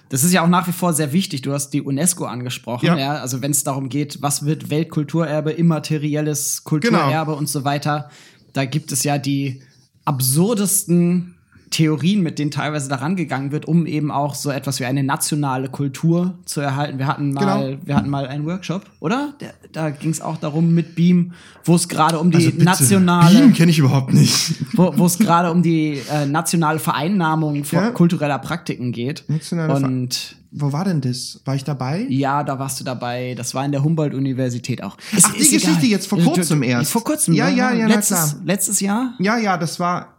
Das 0.09 0.23
ist 0.23 0.33
ja 0.33 0.43
auch 0.43 0.49
nach 0.49 0.67
wie 0.67 0.71
vor 0.71 0.93
sehr 0.93 1.13
wichtig. 1.13 1.43
Du 1.43 1.53
hast 1.53 1.69
die 1.69 1.81
UNESCO 1.81 2.25
angesprochen. 2.25 2.85
Ja. 2.87 2.97
Ja. 2.97 3.13
Also 3.21 3.41
wenn 3.43 3.51
es 3.51 3.63
darum 3.63 3.87
geht, 3.89 4.21
was 4.21 4.45
wird 4.45 4.69
Weltkulturerbe, 4.71 5.51
immaterielles 5.51 6.63
Kulturerbe 6.63 7.33
und 7.35 7.47
so 7.47 7.63
weiter, 7.63 8.09
da 8.53 8.65
gibt 8.65 8.91
es 8.91 9.03
ja 9.03 9.17
die 9.19 9.61
absurdesten 10.05 11.35
Theorien, 11.71 12.21
mit 12.21 12.37
denen 12.37 12.51
teilweise 12.51 12.89
daran 12.89 13.15
gegangen 13.15 13.51
wird, 13.51 13.65
um 13.65 13.85
eben 13.85 14.11
auch 14.11 14.35
so 14.35 14.51
etwas 14.51 14.79
wie 14.79 14.85
eine 14.85 15.03
nationale 15.03 15.69
Kultur 15.69 16.35
zu 16.45 16.59
erhalten. 16.61 16.99
Wir 16.99 17.07
hatten 17.07 17.33
mal, 17.33 17.69
Genau. 17.71 17.79
wir 17.85 17.95
hatten 17.95 18.09
mal 18.09 18.27
einen 18.27 18.45
Workshop, 18.45 18.83
oder? 18.99 19.33
Der, 19.39 19.53
da 19.71 19.89
ging 19.89 20.11
es 20.11 20.19
auch 20.21 20.37
darum 20.37 20.73
mit 20.75 20.95
Beam, 20.95 21.31
wo 21.63 21.75
es 21.75 21.87
gerade 21.87 22.19
um 22.19 22.29
die 22.29 22.37
Also 22.37 22.51
bitte, 22.51 22.65
nationale 22.65 23.39
Beam 23.39 23.53
kenne 23.53 23.71
ich 23.71 23.79
überhaupt 23.79 24.13
nicht. 24.13 24.53
wo 24.73 25.05
es 25.05 25.17
gerade 25.17 25.49
um 25.49 25.63
die 25.63 26.01
äh, 26.11 26.25
nationale 26.25 26.77
Vereinnahmung 26.79 27.63
von 27.63 27.79
Ja. 27.79 27.91
kultureller 27.91 28.39
Praktiken 28.39 28.91
geht. 28.91 29.23
Nationale 29.29 29.79
Ver- 29.79 29.87
und 29.87 30.35
Wo 30.51 30.73
war 30.73 30.83
denn 30.83 30.99
das? 30.99 31.39
War 31.45 31.55
ich 31.55 31.63
dabei? 31.63 32.05
ja, 32.09 32.43
da 32.43 32.59
warst 32.59 32.81
du 32.81 32.83
dabei. 32.83 33.33
Das 33.37 33.55
war 33.55 33.63
in 33.63 33.71
der 33.71 33.81
Humboldt-Universität 33.83 34.83
auch. 34.83 34.97
Ach, 35.23 35.33
die 35.33 35.39
Geschichte 35.49 35.85
jetzt 35.85 36.07
vor 36.07 36.19
kurzem 36.19 36.63
erst. 36.63 36.91
Vor 36.91 37.03
kurzem. 37.05 37.33
Ja, 37.33 37.49
ne? 37.49 37.55
ja, 37.55 37.71
ja, 37.71 37.87
na 37.87 37.95
letztes, 37.95 38.35
letztes 38.43 38.79
Jahr? 38.81 39.13
Ja, 39.19 39.37
ja, 39.37 39.57
das 39.57 39.79
war 39.79 40.17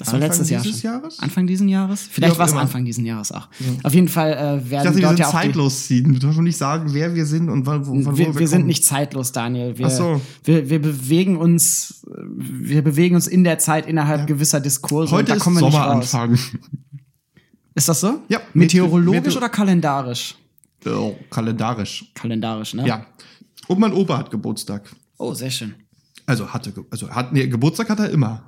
Das 0.00 0.08
war 0.08 0.14
Anfang 0.14 0.28
letztes 0.28 0.50
Jahr 0.50 0.62
dieses 0.62 0.80
schon. 0.80 0.90
Jahres? 0.90 1.18
Anfang 1.20 1.46
diesen 1.46 1.68
Jahres? 1.68 2.08
Vielleicht 2.10 2.38
war 2.38 2.46
es. 2.46 2.52
Anfang 2.54 2.84
diesen 2.84 3.04
Jahres 3.04 3.32
auch. 3.32 3.48
Auf 3.82 3.92
jeden 3.94 4.08
Fall 4.08 4.32
äh, 4.32 4.62
Ich 4.64 4.70
werden 4.70 4.84
dachte, 4.84 4.96
wir 4.96 5.02
dort 5.02 5.10
sind 5.16 5.18
ja 5.20 5.26
auch 5.28 5.32
zeitlos 5.32 5.86
ziehen. 5.86 6.14
Du 6.14 6.18
darfst 6.18 6.36
schon 6.36 6.44
nicht 6.44 6.56
sagen, 6.56 6.92
wer 6.94 7.14
wir 7.14 7.26
sind 7.26 7.50
und 7.50 7.66
wann, 7.66 7.84
von 7.84 8.06
wo 8.06 8.16
wir, 8.16 8.34
wir 8.38 8.48
sind 8.48 8.60
kommen. 8.60 8.66
nicht 8.68 8.84
zeitlos, 8.84 9.32
Daniel. 9.32 9.76
Wir, 9.76 9.86
Ach 9.86 9.90
so. 9.90 10.20
wir, 10.44 10.70
wir 10.70 10.80
bewegen 10.80 11.36
uns, 11.36 12.02
wir 12.34 12.82
bewegen 12.82 13.14
uns 13.14 13.26
in 13.26 13.44
der 13.44 13.58
Zeit 13.58 13.86
innerhalb 13.86 14.26
gewisser 14.26 14.60
Diskurse. 14.60 15.12
und 15.12 15.18
Heute 15.18 15.28
da 15.28 15.34
ist 15.34 15.42
kommen 15.42 15.56
wir 15.60 15.66
nicht 15.66 15.74
raus. 15.76 16.10
Sommeranfang. 16.10 16.38
Ist 17.74 17.88
das 17.88 18.00
so? 18.00 18.20
Ja. 18.28 18.40
Meteorologisch 18.54 19.20
Meteor- 19.22 19.36
oder 19.36 19.48
kalendarisch? 19.48 20.34
Oh, 20.86 21.14
kalendarisch. 21.30 22.10
Kalendarisch, 22.14 22.74
ne? 22.74 22.86
Ja. 22.86 23.06
Und 23.68 23.78
mein 23.78 23.92
Opa 23.92 24.18
hat 24.18 24.30
Geburtstag. 24.30 24.90
Oh, 25.18 25.34
sehr 25.34 25.50
schön. 25.50 25.74
Also 26.26 26.48
hatte, 26.48 26.72
also 26.90 27.10
hat, 27.10 27.32
nee, 27.32 27.46
Geburtstag 27.46 27.88
hat 27.90 27.98
er 28.00 28.10
immer. 28.10 28.42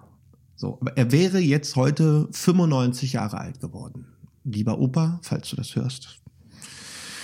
So, 0.62 0.78
aber 0.80 0.96
er 0.96 1.10
wäre 1.10 1.40
jetzt 1.40 1.74
heute 1.74 2.28
95 2.30 3.14
Jahre 3.14 3.38
alt 3.38 3.58
geworden. 3.58 4.06
Lieber 4.44 4.78
Opa, 4.78 5.18
falls 5.24 5.50
du 5.50 5.56
das 5.56 5.74
hörst. 5.74 6.20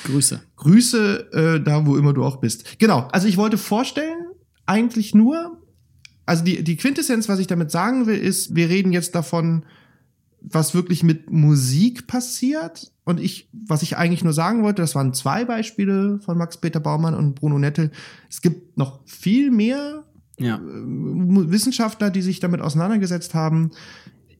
Grüße. 0.06 0.42
Grüße 0.56 1.32
äh, 1.32 1.62
da, 1.62 1.86
wo 1.86 1.96
immer 1.96 2.12
du 2.12 2.24
auch 2.24 2.38
bist. 2.38 2.80
Genau, 2.80 3.06
also 3.12 3.28
ich 3.28 3.36
wollte 3.36 3.56
vorstellen, 3.56 4.26
eigentlich 4.66 5.14
nur, 5.14 5.62
also 6.26 6.42
die, 6.42 6.64
die 6.64 6.76
Quintessenz, 6.76 7.28
was 7.28 7.38
ich 7.38 7.46
damit 7.46 7.70
sagen 7.70 8.08
will, 8.08 8.18
ist, 8.18 8.56
wir 8.56 8.68
reden 8.70 8.90
jetzt 8.90 9.14
davon, 9.14 9.64
was 10.40 10.74
wirklich 10.74 11.04
mit 11.04 11.30
Musik 11.30 12.08
passiert. 12.08 12.90
Und 13.04 13.20
ich, 13.20 13.48
was 13.52 13.82
ich 13.82 13.96
eigentlich 13.96 14.24
nur 14.24 14.32
sagen 14.32 14.64
wollte, 14.64 14.82
das 14.82 14.96
waren 14.96 15.14
zwei 15.14 15.44
Beispiele 15.44 16.18
von 16.24 16.36
Max-Peter 16.36 16.80
Baumann 16.80 17.14
und 17.14 17.36
Bruno 17.36 17.60
Nettel. 17.60 17.92
Es 18.28 18.42
gibt 18.42 18.76
noch 18.76 18.98
viel 19.06 19.52
mehr 19.52 20.02
Ja. 20.38 20.58
Mu- 20.58 21.50
Wissenschaftler, 21.50 22.10
die 22.10 22.22
sich 22.22 22.40
damit 22.40 22.60
auseinandergesetzt 22.60 23.34
haben. 23.34 23.70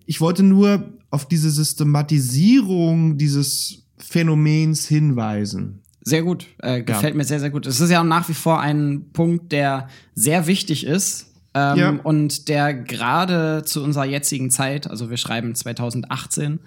Ich 0.06 0.20
wollte 0.20 0.42
nur 0.42 0.92
auf 1.10 1.26
diese 1.28 1.50
Systematisierung 1.50 3.16
dieses 3.18 3.82
Phänomens 3.98 4.86
hinweisen. 4.86 5.80
Sehr 6.02 6.22
gut. 6.22 6.46
Äh, 6.60 6.82
gefällt 6.82 7.14
mir 7.16 7.24
sehr, 7.24 7.40
sehr 7.40 7.50
gut. 7.50 7.66
Es 7.66 7.80
ist 7.80 7.90
ja 7.90 8.02
nach 8.04 8.28
wie 8.28 8.34
vor 8.34 8.60
ein 8.60 9.06
Punkt, 9.12 9.52
der 9.52 9.88
sehr 10.14 10.46
wichtig 10.46 10.84
ist, 10.86 11.26
Ähm, 11.54 11.78
Ja. 11.78 11.90
Und 12.04 12.48
der 12.48 12.74
gerade 12.74 13.62
zu 13.64 13.82
unserer 13.82 14.04
jetzigen 14.04 14.50
Zeit, 14.50 14.86
also 14.88 15.08
wir 15.08 15.16
schreiben 15.16 15.54
2018, 15.54 16.60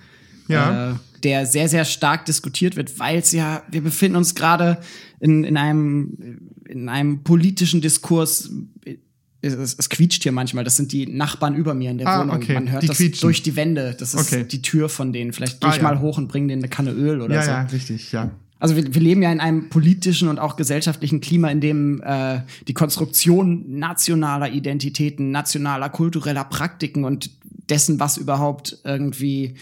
Ja. 0.48 0.91
äh, 0.91 0.96
der 1.24 1.46
sehr, 1.46 1.70
sehr 1.70 1.86
stark 1.86 2.26
diskutiert 2.26 2.76
wird, 2.76 2.98
weil 3.00 3.20
es 3.20 3.32
ja, 3.32 3.62
wir 3.70 3.82
befinden 3.82 4.17
uns 4.17 4.34
gerade 4.34 4.80
in, 5.20 5.44
in, 5.44 5.56
einem, 5.56 6.39
in 6.67 6.89
einem 6.89 7.24
politischen 7.24 7.80
Diskurs. 7.80 8.50
Es, 9.44 9.54
es, 9.56 9.90
quietscht 9.90 10.22
hier 10.24 10.32
manchmal. 10.32 10.64
Das 10.64 10.78
sind 10.78 10.92
die 10.92 11.08
Nachbarn 11.08 11.56
über 11.56 11.74
mir 11.74 11.90
in 11.92 11.98
der 11.98 12.08
Ah, 12.08 12.22
Wohnung. 12.22 12.36
okay. 12.36 12.54
Man 12.54 12.70
hört 12.72 12.84
Die 12.84 12.88
das 12.88 12.98
quietschen. 12.98 13.22
durch 13.22 13.42
die 13.42 13.56
Wände. 13.56 13.96
Das 14.00 14.14
ist 14.14 14.32
Okay. 14.32 14.44
die 14.44 14.62
Tür 14.62 14.88
von 14.88 15.12
denen. 15.14 15.34
Vielleicht 15.34 15.60
gehe 15.62 15.70
Ah, 15.70 15.74
ich 15.76 15.82
ja. 15.82 15.88
mal 15.88 16.00
hoch 16.00 16.18
und 16.20 16.28
bringe 16.28 16.48
denen 16.50 16.62
eine 16.62 16.70
Kanne 16.70 16.92
Öl 16.92 17.22
oder 17.22 17.36
Ja, 17.36 17.42
so. 17.44 17.50
ja, 17.50 17.62
richtig, 17.64 18.12
ja. 18.12 18.30
Also 18.60 18.76
wir, 18.76 18.94
wir 18.94 19.02
leben 19.02 19.24
ja 19.24 19.32
in 19.32 19.40
einem 19.40 19.70
politischen 19.70 20.28
und 20.28 20.38
auch 20.38 20.56
gesellschaftlichen 20.58 21.20
Klima, 21.22 21.50
in 21.50 21.60
dem 21.62 22.04
äh, 22.04 22.42
die 22.68 22.76
Konstruktion 22.76 23.80
nationaler 23.80 24.52
Identitäten, 24.52 25.32
nationaler 25.32 25.90
kultureller 25.90 26.44
Praktiken 26.44 27.04
und 27.04 27.32
dessen, 27.70 28.00
was 28.00 28.18
überhaupt 28.18 28.78
irgendwie 28.84 29.56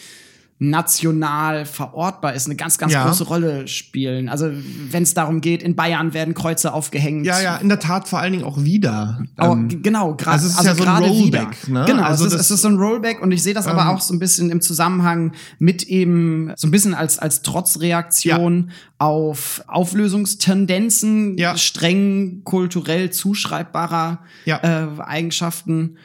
national 0.61 1.65
verortbar 1.65 2.33
ist, 2.33 2.45
eine 2.45 2.55
ganz, 2.57 2.77
ganz 2.77 2.91
Ja. 2.91 3.05
große 3.05 3.23
Rolle 3.23 3.67
spielen. 3.69 4.27
Also 4.27 4.51
wenn 4.91 5.03
es 5.03 5.13
darum 5.13 5.39
geht, 5.39 5.63
in 5.63 5.75
Bayern 5.75 6.13
werden 6.13 6.33
Kreuze 6.33 6.73
aufgehängt. 6.73 7.25
Ja, 7.25 7.39
ja, 7.41 7.55
in 7.57 7.69
der 7.69 7.79
Tat 7.79 8.09
vor 8.09 8.19
allen 8.19 8.33
Dingen 8.33 8.43
auch 8.43 8.61
wieder. 8.61 9.23
Aber 9.37 9.53
Ähm, 9.53 9.81
genau, 9.81 10.15
gra 10.15 10.31
also 10.31 10.47
es 10.47 10.51
ist 10.53 10.57
also 10.59 10.69
ja 10.69 10.75
so 10.75 10.83
ein 10.83 10.85
gerade 11.01 11.07
Rollback, 11.07 11.67
ne? 11.69 11.85
Genau, 11.87 12.03
Also 12.03 12.25
es, 12.25 12.33
ist, 12.33 12.39
es 12.41 12.51
ist 12.51 12.61
so 12.61 12.67
ein 12.67 12.75
Rollback 12.77 13.21
und 13.21 13.31
ich 13.31 13.41
sehe 13.41 13.53
das 13.53 13.67
aber 13.67 13.83
Ähm, 13.83 13.87
auch 13.87 14.01
so 14.01 14.13
ein 14.13 14.19
bisschen 14.19 14.49
im 14.51 14.59
Zusammenhang 14.61 15.31
mit 15.59 15.83
eben 15.83 16.51
so 16.57 16.67
ein 16.67 16.71
bisschen 16.71 16.93
als, 16.93 17.17
als 17.19 17.41
Trotzreaktion 17.41 18.71
auf 18.97 19.63
Auflösungstendenzen, 19.67 21.37
Ja. 21.37 21.57
streng 21.57 22.41
kulturell 22.43 23.11
zuschreibbarer 23.11 24.19
Ja. 24.45 24.57
äh, 24.61 25.01
Eigenschaften. 25.01 25.95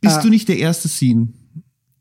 bist 0.00 0.18
äh, 0.18 0.22
du 0.22 0.28
nicht 0.28 0.48
der 0.48 0.58
erste 0.58 0.88
Scene? 0.88 1.28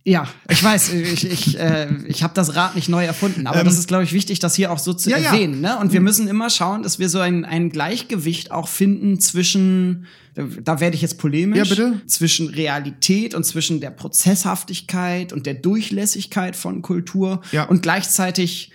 Ja, 0.03 0.27
ich 0.49 0.63
weiß, 0.63 0.93
ich, 0.93 1.29
ich, 1.29 1.59
äh, 1.59 1.87
ich 2.07 2.23
habe 2.23 2.33
das 2.33 2.55
Rad 2.55 2.75
nicht 2.75 2.89
neu 2.89 3.05
erfunden, 3.05 3.45
aber 3.45 3.59
Ähm, 3.59 3.65
das 3.65 3.77
ist, 3.77 3.87
glaube 3.87 4.03
ich, 4.03 4.13
wichtig, 4.13 4.39
das 4.39 4.55
hier 4.55 4.71
auch 4.71 4.79
so 4.79 4.93
zu 4.93 5.11
Ja, 5.11 5.17
erwähnen. 5.17 5.61
Ne? 5.61 5.77
Und 5.77 5.93
wir 5.93 6.01
müssen 6.01 6.27
immer 6.27 6.49
schauen, 6.49 6.81
dass 6.81 6.97
wir 6.97 7.07
so 7.07 7.19
ein, 7.19 7.45
ein 7.45 7.69
Gleichgewicht 7.69 8.51
auch 8.51 8.67
finden 8.67 9.19
zwischen, 9.19 10.07
da 10.33 10.79
werde 10.79 10.95
ich 10.95 11.03
jetzt 11.03 11.19
polemisch, 11.19 11.57
Ja, 11.59 11.63
bitte. 11.65 12.01
zwischen 12.07 12.47
Realität 12.49 13.35
und 13.35 13.45
zwischen 13.45 13.79
der 13.79 13.91
Prozesshaftigkeit 13.91 15.33
und 15.33 15.45
der 15.45 15.53
Durchlässigkeit 15.55 16.55
von 16.55 16.81
Kultur. 16.81 17.41
Ja. 17.51 17.65
Und 17.65 17.83
gleichzeitig 17.83 18.71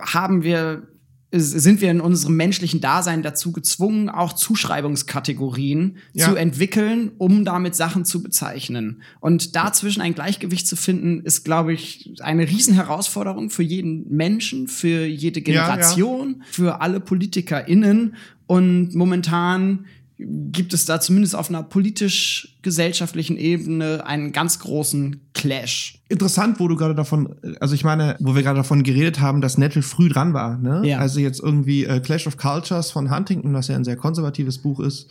haben 0.00 0.42
wir 0.42 0.88
sind 1.36 1.80
wir 1.80 1.90
in 1.90 2.00
unserem 2.00 2.36
menschlichen 2.36 2.80
Dasein 2.80 3.22
dazu 3.22 3.50
gezwungen, 3.50 4.08
auch 4.08 4.34
Zuschreibungskategorien 4.34 5.96
Ja. 6.12 6.28
zu 6.28 6.36
entwickeln, 6.36 7.12
um 7.18 7.44
damit 7.44 7.74
Sachen 7.74 8.04
zu 8.04 8.22
bezeichnen. 8.22 9.02
Und 9.20 9.56
dazwischen 9.56 10.00
ein 10.00 10.14
Gleichgewicht 10.14 10.66
zu 10.66 10.76
finden, 10.76 11.20
ist, 11.24 11.44
glaube 11.44 11.72
ich, 11.72 12.14
eine 12.20 12.48
Riesenherausforderung 12.48 13.50
für 13.50 13.62
jeden 13.62 14.08
Menschen, 14.14 14.68
für 14.68 15.04
jede 15.06 15.40
Ja, 15.40 15.52
ja. 15.54 15.64
Generation, 15.66 16.42
für 16.50 16.80
alle 16.80 17.00
PolitikerInnen. 17.00 18.14
Und 18.46 18.94
momentan 18.94 19.86
gibt 20.16 20.72
es 20.74 20.84
da 20.84 21.00
zumindest 21.00 21.34
auf 21.34 21.48
einer 21.48 21.62
politisch-gesellschaftlichen 21.62 23.36
Ebene 23.36 24.06
einen 24.06 24.30
ganz 24.30 24.60
großen 24.60 25.20
Clash. 25.34 25.98
Interessant, 26.08 26.60
wo 26.60 26.68
du 26.68 26.76
gerade 26.76 26.94
davon, 26.94 27.34
also 27.60 27.74
ich 27.74 27.82
meine, 27.82 28.16
wo 28.20 28.36
wir 28.36 28.42
gerade 28.42 28.58
davon 28.58 28.84
geredet 28.84 29.20
haben, 29.20 29.40
dass 29.40 29.58
Nettle 29.58 29.82
früh 29.82 30.08
dran 30.08 30.32
war, 30.32 30.56
ne? 30.58 30.82
Ja. 30.84 30.98
Also 30.98 31.18
jetzt 31.18 31.40
irgendwie 31.40 31.84
äh, 31.84 31.98
Clash 31.98 32.28
of 32.28 32.36
Cultures 32.36 32.92
von 32.92 33.14
Huntington, 33.14 33.52
was 33.54 33.66
ja 33.68 33.74
ein 33.74 33.84
sehr 33.84 33.96
konservatives 33.96 34.58
Buch 34.58 34.78
ist, 34.78 35.10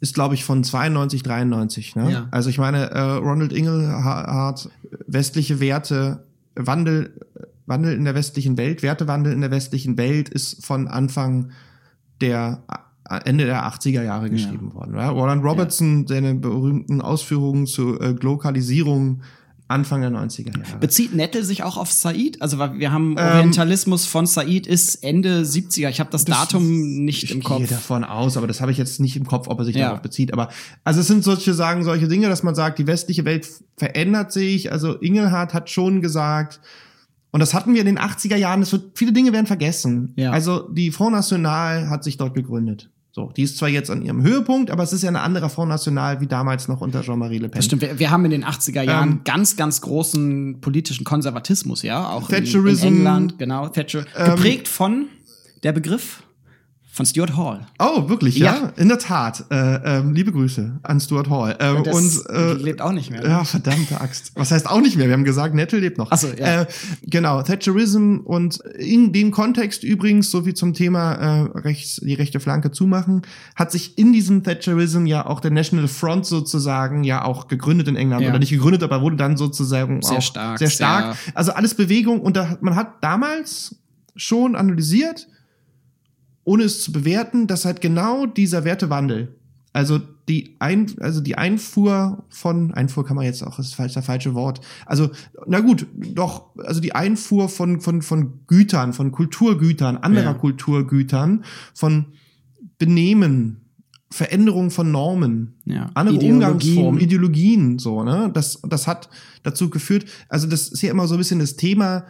ist 0.00 0.14
glaube 0.14 0.34
ich 0.34 0.44
von 0.44 0.64
92, 0.64 1.22
93, 1.22 1.96
ne? 1.96 2.10
Ja. 2.10 2.28
Also 2.30 2.48
ich 2.48 2.56
meine, 2.56 2.90
äh, 2.90 3.00
Ronald 3.00 3.52
Inglehart, 3.52 4.70
westliche 5.06 5.60
Werte, 5.60 6.24
Wandel, 6.54 7.12
Wandel 7.66 7.92
in 7.92 8.04
der 8.04 8.14
westlichen 8.14 8.56
Welt, 8.56 8.82
Wertewandel 8.82 9.34
in 9.34 9.42
der 9.42 9.50
westlichen 9.50 9.98
Welt 9.98 10.30
ist 10.30 10.64
von 10.64 10.88
Anfang 10.88 11.50
der 12.22 12.62
Ende 13.18 13.44
der 13.44 13.64
80er 13.66 14.02
Jahre 14.02 14.30
geschrieben 14.30 14.72
worden. 14.74 14.94
Ja? 14.94 15.10
Roland 15.10 15.44
Robertson, 15.44 16.06
seine 16.06 16.34
berühmten 16.34 17.00
Ausführungen 17.00 17.66
zur 17.66 18.00
äh, 18.00 18.14
Glokalisierung 18.14 19.22
Anfang 19.68 20.00
der 20.00 20.10
90er 20.10 20.46
Jahre. 20.58 20.78
Bezieht 20.80 21.14
Nettel 21.14 21.44
sich 21.44 21.62
auch 21.62 21.76
auf 21.76 21.92
Said? 21.92 22.42
Also 22.42 22.58
wir 22.58 22.90
haben 22.90 23.14
Ähm, 23.16 23.24
Orientalismus 23.36 24.04
von 24.04 24.26
Said 24.26 24.66
ist 24.66 24.96
Ende 25.04 25.42
70er. 25.42 25.88
Ich 25.88 26.00
habe 26.00 26.10
das, 26.10 26.24
Das- 26.24 26.36
Datum 26.36 27.04
nicht 27.04 27.22
ich 27.22 27.30
im 27.30 27.38
gehe 27.38 27.48
Kopf. 27.48 27.68
davon 27.68 28.02
aus, 28.02 28.36
aber 28.36 28.48
das 28.48 28.60
habe 28.60 28.72
ich 28.72 28.78
jetzt 28.78 28.98
nicht 28.98 29.16
im 29.16 29.26
Kopf, 29.26 29.46
ob 29.46 29.60
er 29.60 29.64
sich 29.64 29.76
Ja. 29.76 29.86
darauf 29.90 30.02
bezieht. 30.02 30.32
Aber 30.32 30.48
also 30.82 30.98
es 31.00 31.06
sind 31.06 31.22
solche 31.22 31.54
sagen 31.54 31.84
solche 31.84 32.08
Dinge, 32.08 32.28
dass 32.28 32.42
man 32.42 32.56
sagt, 32.56 32.80
die 32.80 32.88
westliche 32.88 33.24
Welt 33.24 33.46
verändert 33.76 34.32
sich. 34.32 34.72
Also 34.72 34.94
Ingelhardt 34.96 35.54
hat 35.54 35.70
schon 35.70 36.00
gesagt, 36.00 36.60
und 37.30 37.38
das 37.38 37.54
hatten 37.54 37.72
wir 37.72 37.80
in 37.80 37.86
den 37.86 37.98
80er 38.00 38.34
Jahren. 38.36 38.62
Es 38.62 38.72
wird 38.72 38.98
viele 38.98 39.12
Dinge 39.12 39.32
werden 39.32 39.46
vergessen. 39.46 40.12
Ja. 40.16 40.32
Also 40.32 40.68
die 40.68 40.90
Front 40.90 41.12
National 41.12 41.88
hat 41.88 42.02
sich 42.02 42.16
dort 42.16 42.34
gegründet. 42.34 42.90
So, 43.12 43.32
die 43.36 43.42
ist 43.42 43.58
zwar 43.58 43.68
jetzt 43.68 43.90
an 43.90 44.02
ihrem 44.02 44.22
Höhepunkt, 44.22 44.70
aber 44.70 44.84
es 44.84 44.92
ist 44.92 45.02
ja 45.02 45.08
eine 45.08 45.20
andere 45.20 45.50
Front 45.50 45.68
National 45.70 46.20
wie 46.20 46.28
damals 46.28 46.68
noch 46.68 46.80
unter 46.80 47.02
Jean-Marie 47.02 47.38
Le 47.38 47.48
Pen. 47.48 47.58
Das 47.58 47.64
stimmt. 47.64 47.82
Wir, 47.82 47.98
wir 47.98 48.10
haben 48.10 48.24
in 48.24 48.30
den 48.30 48.44
80er 48.44 48.82
Jahren 48.82 49.08
Ähm, 49.10 49.20
ganz, 49.24 49.56
ganz 49.56 49.80
großen 49.80 50.60
politischen 50.60 51.04
Konservatismus, 51.04 51.82
ja, 51.82 52.08
auch 52.08 52.30
in, 52.30 52.44
in 52.44 52.78
England, 52.78 53.38
genau, 53.38 53.68
Thatcher. 53.68 54.04
ähm, 54.16 54.36
Geprägt 54.36 54.68
von 54.68 55.06
der 55.64 55.72
Begriff 55.72 56.22
von 56.92 57.06
Stuart 57.06 57.36
Hall. 57.36 57.66
Oh, 57.78 58.08
wirklich, 58.08 58.36
ja? 58.36 58.54
Ja. 58.54 58.72
In 58.76 58.88
der 58.88 58.98
Tat. 58.98 59.44
Äh, 59.50 59.98
ähm, 59.98 60.12
liebe 60.12 60.32
Grüße 60.32 60.80
an 60.82 61.00
Stuart 61.00 61.30
Hall. 61.30 61.56
Ähm, 61.60 61.82
und 61.82 62.22
äh, 62.28 62.54
lebt 62.54 62.82
auch 62.82 62.90
nicht 62.90 63.10
mehr. 63.10 63.22
ne? 63.22 63.28
Ja, 63.28 63.44
verdammte 63.44 64.00
Axt. 64.00 64.32
Was 64.34 64.50
heißt 64.50 64.68
auch 64.68 64.80
nicht 64.80 64.96
mehr? 64.96 65.06
Wir 65.06 65.14
haben 65.14 65.24
gesagt, 65.24 65.54
Nettle 65.54 65.78
lebt 65.78 65.98
noch. 65.98 66.08
Ach 66.10 66.18
so, 66.18 66.26
ja. 66.28 66.62
Äh, 66.62 66.66
genau, 67.04 67.42
Thatcherism 67.42 68.18
und 68.24 68.56
in 68.78 69.12
dem 69.12 69.30
Kontext 69.30 69.84
übrigens, 69.84 70.32
so 70.32 70.46
wie 70.46 70.54
zum 70.54 70.74
Thema 70.74 71.12
äh, 71.12 71.58
rechts, 71.60 72.00
die 72.02 72.14
rechte 72.14 72.40
Flanke 72.40 72.72
zumachen, 72.72 73.22
hat 73.54 73.70
sich 73.70 73.96
in 73.96 74.12
diesem 74.12 74.42
Thatcherism 74.42 75.06
ja 75.06 75.24
auch 75.26 75.38
der 75.38 75.52
National 75.52 75.86
Front 75.86 76.26
sozusagen 76.26 77.04
ja 77.04 77.24
auch 77.24 77.46
gegründet 77.46 77.86
in 77.86 77.94
England. 77.94 78.22
Ja. 78.22 78.30
Oder 78.30 78.40
nicht 78.40 78.50
gegründet, 78.50 78.82
aber 78.82 79.00
wurde 79.00 79.16
dann 79.16 79.36
sozusagen 79.36 80.02
Sehr 80.02 80.18
auch 80.18 80.22
stark, 80.22 80.58
Sehr 80.58 80.70
stark. 80.70 81.16
Also 81.34 81.52
alles 81.52 81.74
Bewegung 81.74 82.20
und 82.20 82.36
da, 82.36 82.58
man 82.60 82.74
hat 82.74 83.02
damals 83.02 83.76
schon 84.16 84.56
analysiert, 84.56 85.28
ohne 86.50 86.64
es 86.64 86.82
zu 86.82 86.90
bewerten, 86.92 87.46
dass 87.46 87.64
halt 87.64 87.80
genau 87.80 88.26
dieser 88.26 88.64
Wertewandel, 88.64 89.36
also 89.72 90.00
die, 90.28 90.56
Ein, 90.58 90.86
also 91.00 91.20
die 91.20 91.36
Einfuhr 91.36 92.24
von, 92.28 92.74
Einfuhr 92.74 93.04
kann 93.06 93.16
man 93.16 93.24
jetzt 93.24 93.42
auch, 93.44 93.56
das 93.56 93.66
ist 93.68 93.74
falsch- 93.78 93.94
das 93.94 94.04
falsche 94.06 94.34
Wort. 94.34 94.60
Also, 94.86 95.10
na 95.46 95.60
gut, 95.60 95.86
doch, 95.94 96.46
also 96.58 96.80
die 96.80 96.92
Einfuhr 96.94 97.48
von, 97.48 97.80
von, 97.80 98.02
von 98.02 98.32
Gütern, 98.48 98.92
von 98.92 99.12
Kulturgütern, 99.12 99.96
anderer 99.98 100.24
Ja. 100.32 100.34
Kulturgütern, 100.34 101.44
von 101.74 102.06
Benehmen, 102.78 103.60
Veränderung 104.10 104.70
von 104.70 104.90
Normen, 104.90 105.54
Ja. 105.66 105.90
andere 105.94 106.16
Ideologien. 106.16 106.34
Umgangsformen, 106.34 107.00
Ideologien, 107.00 107.78
so, 107.78 108.02
ne? 108.02 108.30
Das, 108.34 108.60
das 108.68 108.86
hat 108.88 109.08
dazu 109.44 109.70
geführt, 109.70 110.04
also 110.28 110.48
das 110.48 110.68
ist 110.68 110.82
ja 110.82 110.90
immer 110.90 111.06
so 111.06 111.14
ein 111.14 111.18
bisschen 111.18 111.38
das 111.38 111.54
Thema, 111.56 112.04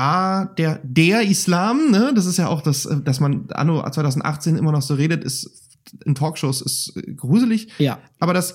A, 0.00 0.44
der, 0.46 0.80
der 0.82 1.22
Islam, 1.22 1.90
ne? 1.90 2.12
Das 2.14 2.24
ist 2.24 2.38
ja 2.38 2.48
auch 2.48 2.62
das, 2.62 2.86
äh, 2.86 3.00
dass 3.02 3.20
man 3.20 3.48
anno 3.50 3.82
2018 3.88 4.56
immer 4.56 4.72
noch 4.72 4.82
so 4.82 4.94
redet, 4.94 5.24
ist 5.24 5.68
in 6.04 6.14
Talkshows 6.14 6.62
ist 6.62 6.96
äh, 6.96 7.12
gruselig. 7.12 7.68
Ja. 7.78 7.98
Aber 8.18 8.32
dass 8.32 8.54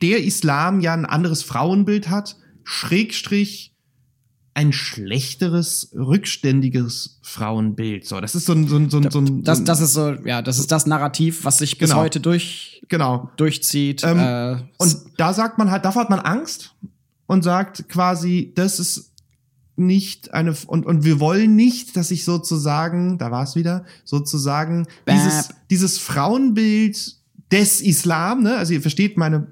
der 0.00 0.24
Islam 0.24 0.80
ja 0.80 0.94
ein 0.94 1.04
anderes 1.04 1.42
Frauenbild 1.42 2.08
hat, 2.08 2.36
Schrägstrich 2.64 3.74
ein 4.54 4.72
schlechteres, 4.72 5.92
rückständiges 5.94 7.18
Frauenbild. 7.22 8.06
So, 8.06 8.18
das 8.22 8.34
ist 8.34 8.46
so 8.46 8.54
ein, 8.54 8.66
so 8.66 8.76
ein, 8.76 8.88
so 8.88 8.96
ein, 8.96 9.10
so 9.10 9.18
ein 9.18 9.42
Das, 9.42 9.62
das 9.64 9.82
ist 9.82 9.92
so, 9.92 10.12
ja, 10.24 10.40
das 10.40 10.58
ist 10.58 10.72
das 10.72 10.86
Narrativ, 10.86 11.44
was 11.44 11.58
sich 11.58 11.76
bis 11.76 11.90
Genau. 11.90 12.00
heute 12.00 12.20
durch, 12.20 12.80
genau. 12.88 13.30
durchzieht. 13.36 14.02
Ähm, 14.02 14.18
äh, 14.18 14.56
Und 14.78 14.96
da 15.18 15.34
sagt 15.34 15.58
man 15.58 15.70
halt, 15.70 15.84
davor 15.84 16.02
hat 16.02 16.10
man 16.10 16.20
Angst 16.20 16.74
und 17.26 17.42
sagt 17.44 17.90
quasi, 17.90 18.52
das 18.54 18.80
ist 18.80 19.12
nicht 19.76 20.32
eine 20.32 20.54
und 20.66 20.86
und 20.86 21.04
wir 21.04 21.20
wollen 21.20 21.54
nicht, 21.56 21.96
dass 21.96 22.08
sich 22.08 22.24
sozusagen, 22.24 23.18
da 23.18 23.30
war 23.30 23.44
es 23.44 23.56
wieder, 23.56 23.84
sozusagen 24.04 24.86
Bäh. 25.04 25.12
dieses 25.12 25.48
dieses 25.70 25.98
Frauenbild 25.98 27.16
des 27.50 27.80
Islam, 27.80 28.42
ne? 28.42 28.56
Also 28.56 28.72
ihr 28.72 28.80
versteht 28.80 29.16
meine 29.16 29.48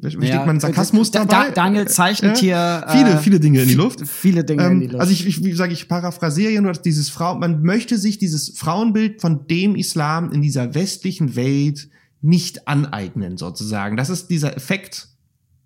versteht 0.00 0.24
ja, 0.24 0.44
meinen 0.44 0.60
Sarkasmus 0.60 1.10
da, 1.10 1.24
dabei. 1.24 1.48
Da, 1.48 1.54
Daniel 1.54 1.88
zeichnet 1.88 2.36
Äh, 2.36 2.40
hier 2.40 2.84
viele 2.88 3.10
äh, 3.10 3.18
viele 3.18 3.40
Dinge 3.40 3.62
in 3.62 3.68
die 3.68 3.74
Luft. 3.74 4.06
Viele 4.06 4.44
Dinge 4.44 4.66
in 4.66 4.80
die 4.80 4.86
Ähm, 4.86 4.92
Luft. 4.92 5.00
also 5.00 5.12
ich, 5.12 5.26
ich 5.26 5.44
wie 5.44 5.52
sage 5.52 5.72
ich 5.72 5.88
paraphrasiere 5.88 6.60
nur 6.60 6.72
dass 6.72 6.82
dieses 6.82 7.08
Frau 7.08 7.36
man 7.36 7.62
möchte 7.62 7.98
sich 7.98 8.18
dieses 8.18 8.50
Frauenbild 8.58 9.20
von 9.20 9.46
dem 9.46 9.76
Islam 9.76 10.32
in 10.32 10.42
dieser 10.42 10.74
westlichen 10.74 11.36
Welt 11.36 11.88
nicht 12.20 12.66
aneignen 12.66 13.36
sozusagen. 13.36 13.96
Das 13.96 14.10
ist 14.10 14.28
dieser 14.28 14.56
Effekt, 14.56 15.08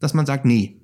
dass 0.01 0.14
man 0.14 0.27
sagt, 0.27 0.44
nee. 0.44 0.79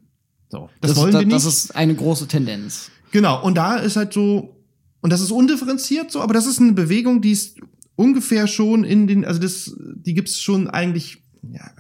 So, 0.50 0.70
das, 0.80 0.96
wollen 0.96 1.12
da, 1.12 1.18
wir 1.20 1.26
nicht. 1.26 1.36
Das 1.36 1.44
ist 1.44 1.76
eine 1.76 1.94
große 1.94 2.26
Tendenz. 2.26 2.90
Genau, 3.10 3.42
und 3.42 3.56
da 3.56 3.76
ist 3.76 3.96
halt 3.96 4.12
so, 4.12 4.56
und 5.00 5.12
das 5.12 5.20
ist 5.20 5.30
undifferenziert 5.30 6.10
so, 6.10 6.20
aber 6.20 6.34
das 6.34 6.46
ist 6.46 6.60
eine 6.60 6.72
Bewegung, 6.72 7.20
die 7.20 7.32
ist 7.32 7.58
ungefähr 7.96 8.46
schon 8.46 8.84
in 8.84 9.06
den, 9.06 9.24
also 9.24 9.40
das, 9.40 9.74
die 9.78 10.14
gibt's 10.14 10.40
schon 10.40 10.68
eigentlich, 10.68 11.22
ja, 11.42 11.70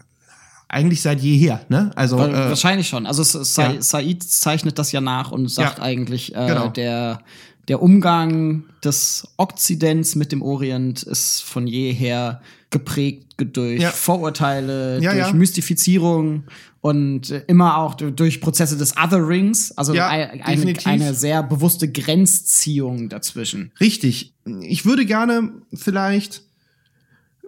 eigentlich 0.68 1.00
seit 1.00 1.20
jeher, 1.20 1.60
ne? 1.68 1.90
Also 1.96 2.18
äh, 2.18 2.32
Wahrscheinlich 2.32 2.88
schon. 2.88 3.06
Also 3.06 3.22
Sa 3.22 3.72
ja. 3.72 3.80
Said 3.80 4.22
zeichnet 4.22 4.78
das 4.78 4.92
ja 4.92 5.00
nach 5.00 5.30
und 5.30 5.48
sagt 5.48 5.78
Ja, 5.78 5.84
eigentlich, 5.84 6.34
äh, 6.34 6.46
genau. 6.46 6.68
der, 6.68 7.22
der 7.68 7.82
Umgang 7.82 8.64
des 8.84 9.26
Okzidents 9.38 10.14
mit 10.14 10.30
dem 10.30 10.42
Orient 10.42 11.02
ist 11.02 11.42
von 11.42 11.66
jeher 11.66 12.42
geprägt 12.70 13.34
durch 13.38 13.80
Ja. 13.80 13.90
Vorurteile, 13.90 15.00
Ja, 15.00 15.12
durch 15.14 15.28
ja. 15.28 15.32
Mystifizierung 15.32 16.44
und 16.80 17.30
äh, 17.30 17.42
immer 17.46 17.78
auch 17.78 17.94
du- 17.94 18.12
durch 18.12 18.40
Prozesse 18.40 18.76
des 18.76 18.94
Otherings, 18.96 19.72
also 19.78 19.92
ein- 19.94 20.42
eine, 20.42 20.74
eine 20.84 21.14
sehr 21.14 21.42
bewusste 21.42 21.90
Grenzziehung 21.90 23.08
dazwischen. 23.08 23.72
Richtig. 23.80 24.34
Ich 24.62 24.84
würde 24.84 25.06
gerne 25.06 25.50
vielleicht, 25.72 26.42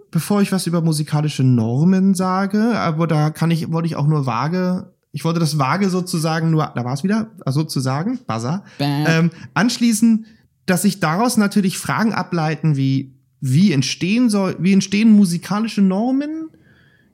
bevor 0.09 0.41
ich 0.41 0.51
was 0.51 0.67
über 0.67 0.81
musikalische 0.81 1.43
Normen 1.43 2.13
sage, 2.15 2.77
aber 2.79 3.05
da 3.07 3.29
kann 3.29 3.51
ich, 3.51 3.71
wollte 3.71 3.85
ich 3.87 3.95
auch 3.95 4.07
nur 4.07 4.25
vage, 4.25 4.91
ich 5.11 5.23
wollte 5.23 5.39
das 5.39 5.57
vage 5.59 5.89
sozusagen 5.89 6.51
nur, 6.51 6.71
da 6.75 6.83
war 6.83 6.93
es 6.93 7.03
wieder, 7.03 7.31
also 7.45 7.61
sozusagen, 7.61 8.19
Buzzer, 8.25 8.63
Bäh. 8.77 8.85
ähm, 9.07 9.31
anschließen, 9.53 10.25
dass 10.65 10.81
sich 10.83 10.99
daraus 10.99 11.37
natürlich 11.37 11.77
Fragen 11.77 12.13
ableiten 12.13 12.75
wie, 12.75 13.13
wie 13.41 13.71
entstehen 13.71 14.29
soll, 14.29 14.55
wie 14.59 14.71
entstehen 14.73 15.11
musikalische 15.11 15.81
Normen? 15.81 16.49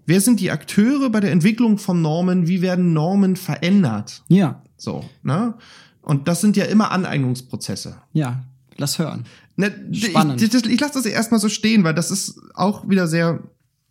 Wer 0.05 0.21
sind 0.21 0.39
die 0.39 0.51
Akteure 0.51 1.09
bei 1.09 1.19
der 1.19 1.31
Entwicklung 1.31 1.77
von 1.77 2.01
Normen? 2.01 2.47
Wie 2.47 2.61
werden 2.61 2.93
Normen 2.93 3.35
verändert? 3.35 4.23
Ja, 4.27 4.61
So, 4.77 5.03
ne? 5.23 5.55
Und 6.01 6.27
das 6.29 6.39
sind 6.39 6.55
ja 6.55 6.65
immer 6.65 6.91
Aneignungsprozesse. 6.91 7.97
ja, 8.13 8.43
lass 8.77 8.99
hören. 8.99 9.25
Ne, 9.57 9.73
Spannend. 9.91 10.41
Ich, 10.41 10.49
das, 10.49 10.63
ich 10.63 10.79
lasse 10.79 10.93
das 10.93 11.05
erstmal 11.05 11.39
so 11.39 11.49
stehen, 11.49 11.83
weil 11.83 11.95
das 11.95 12.11
ist 12.11 12.39
auch 12.53 12.87
wieder 12.87 13.07
sehr. 13.07 13.39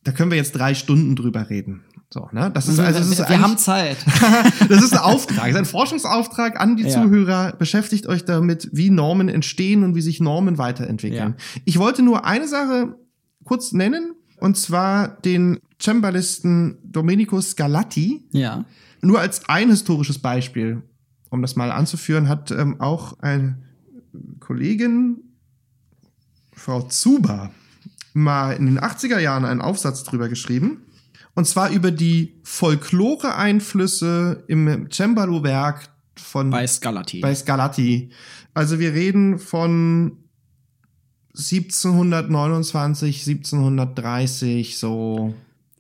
Da 0.05 0.13
können 0.13 0.31
wir 0.31 0.37
jetzt 0.39 0.53
drei 0.53 0.75
Stunden 0.75 1.17
drüber 1.17 1.51
reden. 1.51 1.83
So, 2.13 2.29
ne? 2.33 2.51
Das 2.55 2.69
ist 2.69 2.79
also 2.79 2.99
das 3.01 3.09
ist 3.11 3.19
wir, 3.19 3.41
haben 3.41 3.59
Zeit. 3.59 3.97
das 4.69 4.83
ist 4.83 4.93
ein 4.93 5.01
Auftrag, 5.01 5.39
das 5.39 5.51
ist 5.51 5.57
ein 5.57 5.65
Forschungsauftrag 5.65 6.61
an 6.61 6.77
die 6.77 6.85
Ja. 6.85 6.91
Zuhörer. 7.03 7.53
Beschäftigt 7.59 8.07
euch 8.07 8.25
damit, 8.25 8.69
wie 8.73 8.91
Normen 8.91 9.29
entstehen 9.29 9.83
und 9.83 9.95
wie 9.97 10.01
sich 10.03 10.21
Normen 10.21 10.57
weiterentwickeln. 10.59 11.35
Ich 11.65 11.79
wollte 11.79 12.03
nur 12.03 12.25
eine 12.25 12.47
Sache 12.47 12.95
kurz 13.45 13.73
nennen, 13.73 14.15
und 14.39 14.57
zwar 14.57 15.09
den 15.09 15.59
Cembalisten 15.81 16.79
Domenico 16.85 17.41
Scarlatti. 17.41 18.25
ja. 18.33 18.65
Nur 19.03 19.21
als 19.21 19.49
ein 19.49 19.69
historisches 19.69 20.19
Beispiel, 20.19 20.83
um 21.31 21.43
das 21.43 21.55
mal 21.55 21.71
anzuführen, 21.71 22.29
hat 22.29 22.51
ähm, 22.51 22.81
auch 22.81 23.21
eine 23.21 23.59
Kollegin, 24.41 25.19
Frau 26.53 26.83
Zuber, 26.83 27.51
mal 28.15 28.53
in 28.53 28.67
den 28.67 28.81
80er 28.81 29.19
Jahren 29.19 29.45
einen 29.45 29.61
Aufsatz 29.61 30.03
drüber 30.03 30.29
geschrieben. 30.29 30.83
Und 31.37 31.47
zwar 31.47 31.71
über 31.71 31.93
die 31.93 32.35
Folklore-Einflüsse 32.43 34.43
im 34.49 34.89
Cembalo-Werk 34.91 35.89
von 36.17 36.51
Bei 36.51 36.67
Scarlatti. 36.67 37.21
bei 37.21 37.33
Scarlatti. 37.35 38.11
Also 38.55 38.79
wir 38.81 38.93
reden 38.95 39.39
von 39.39 40.17
1729, 41.37 43.27
1730, 43.29 44.79
so 44.79 45.35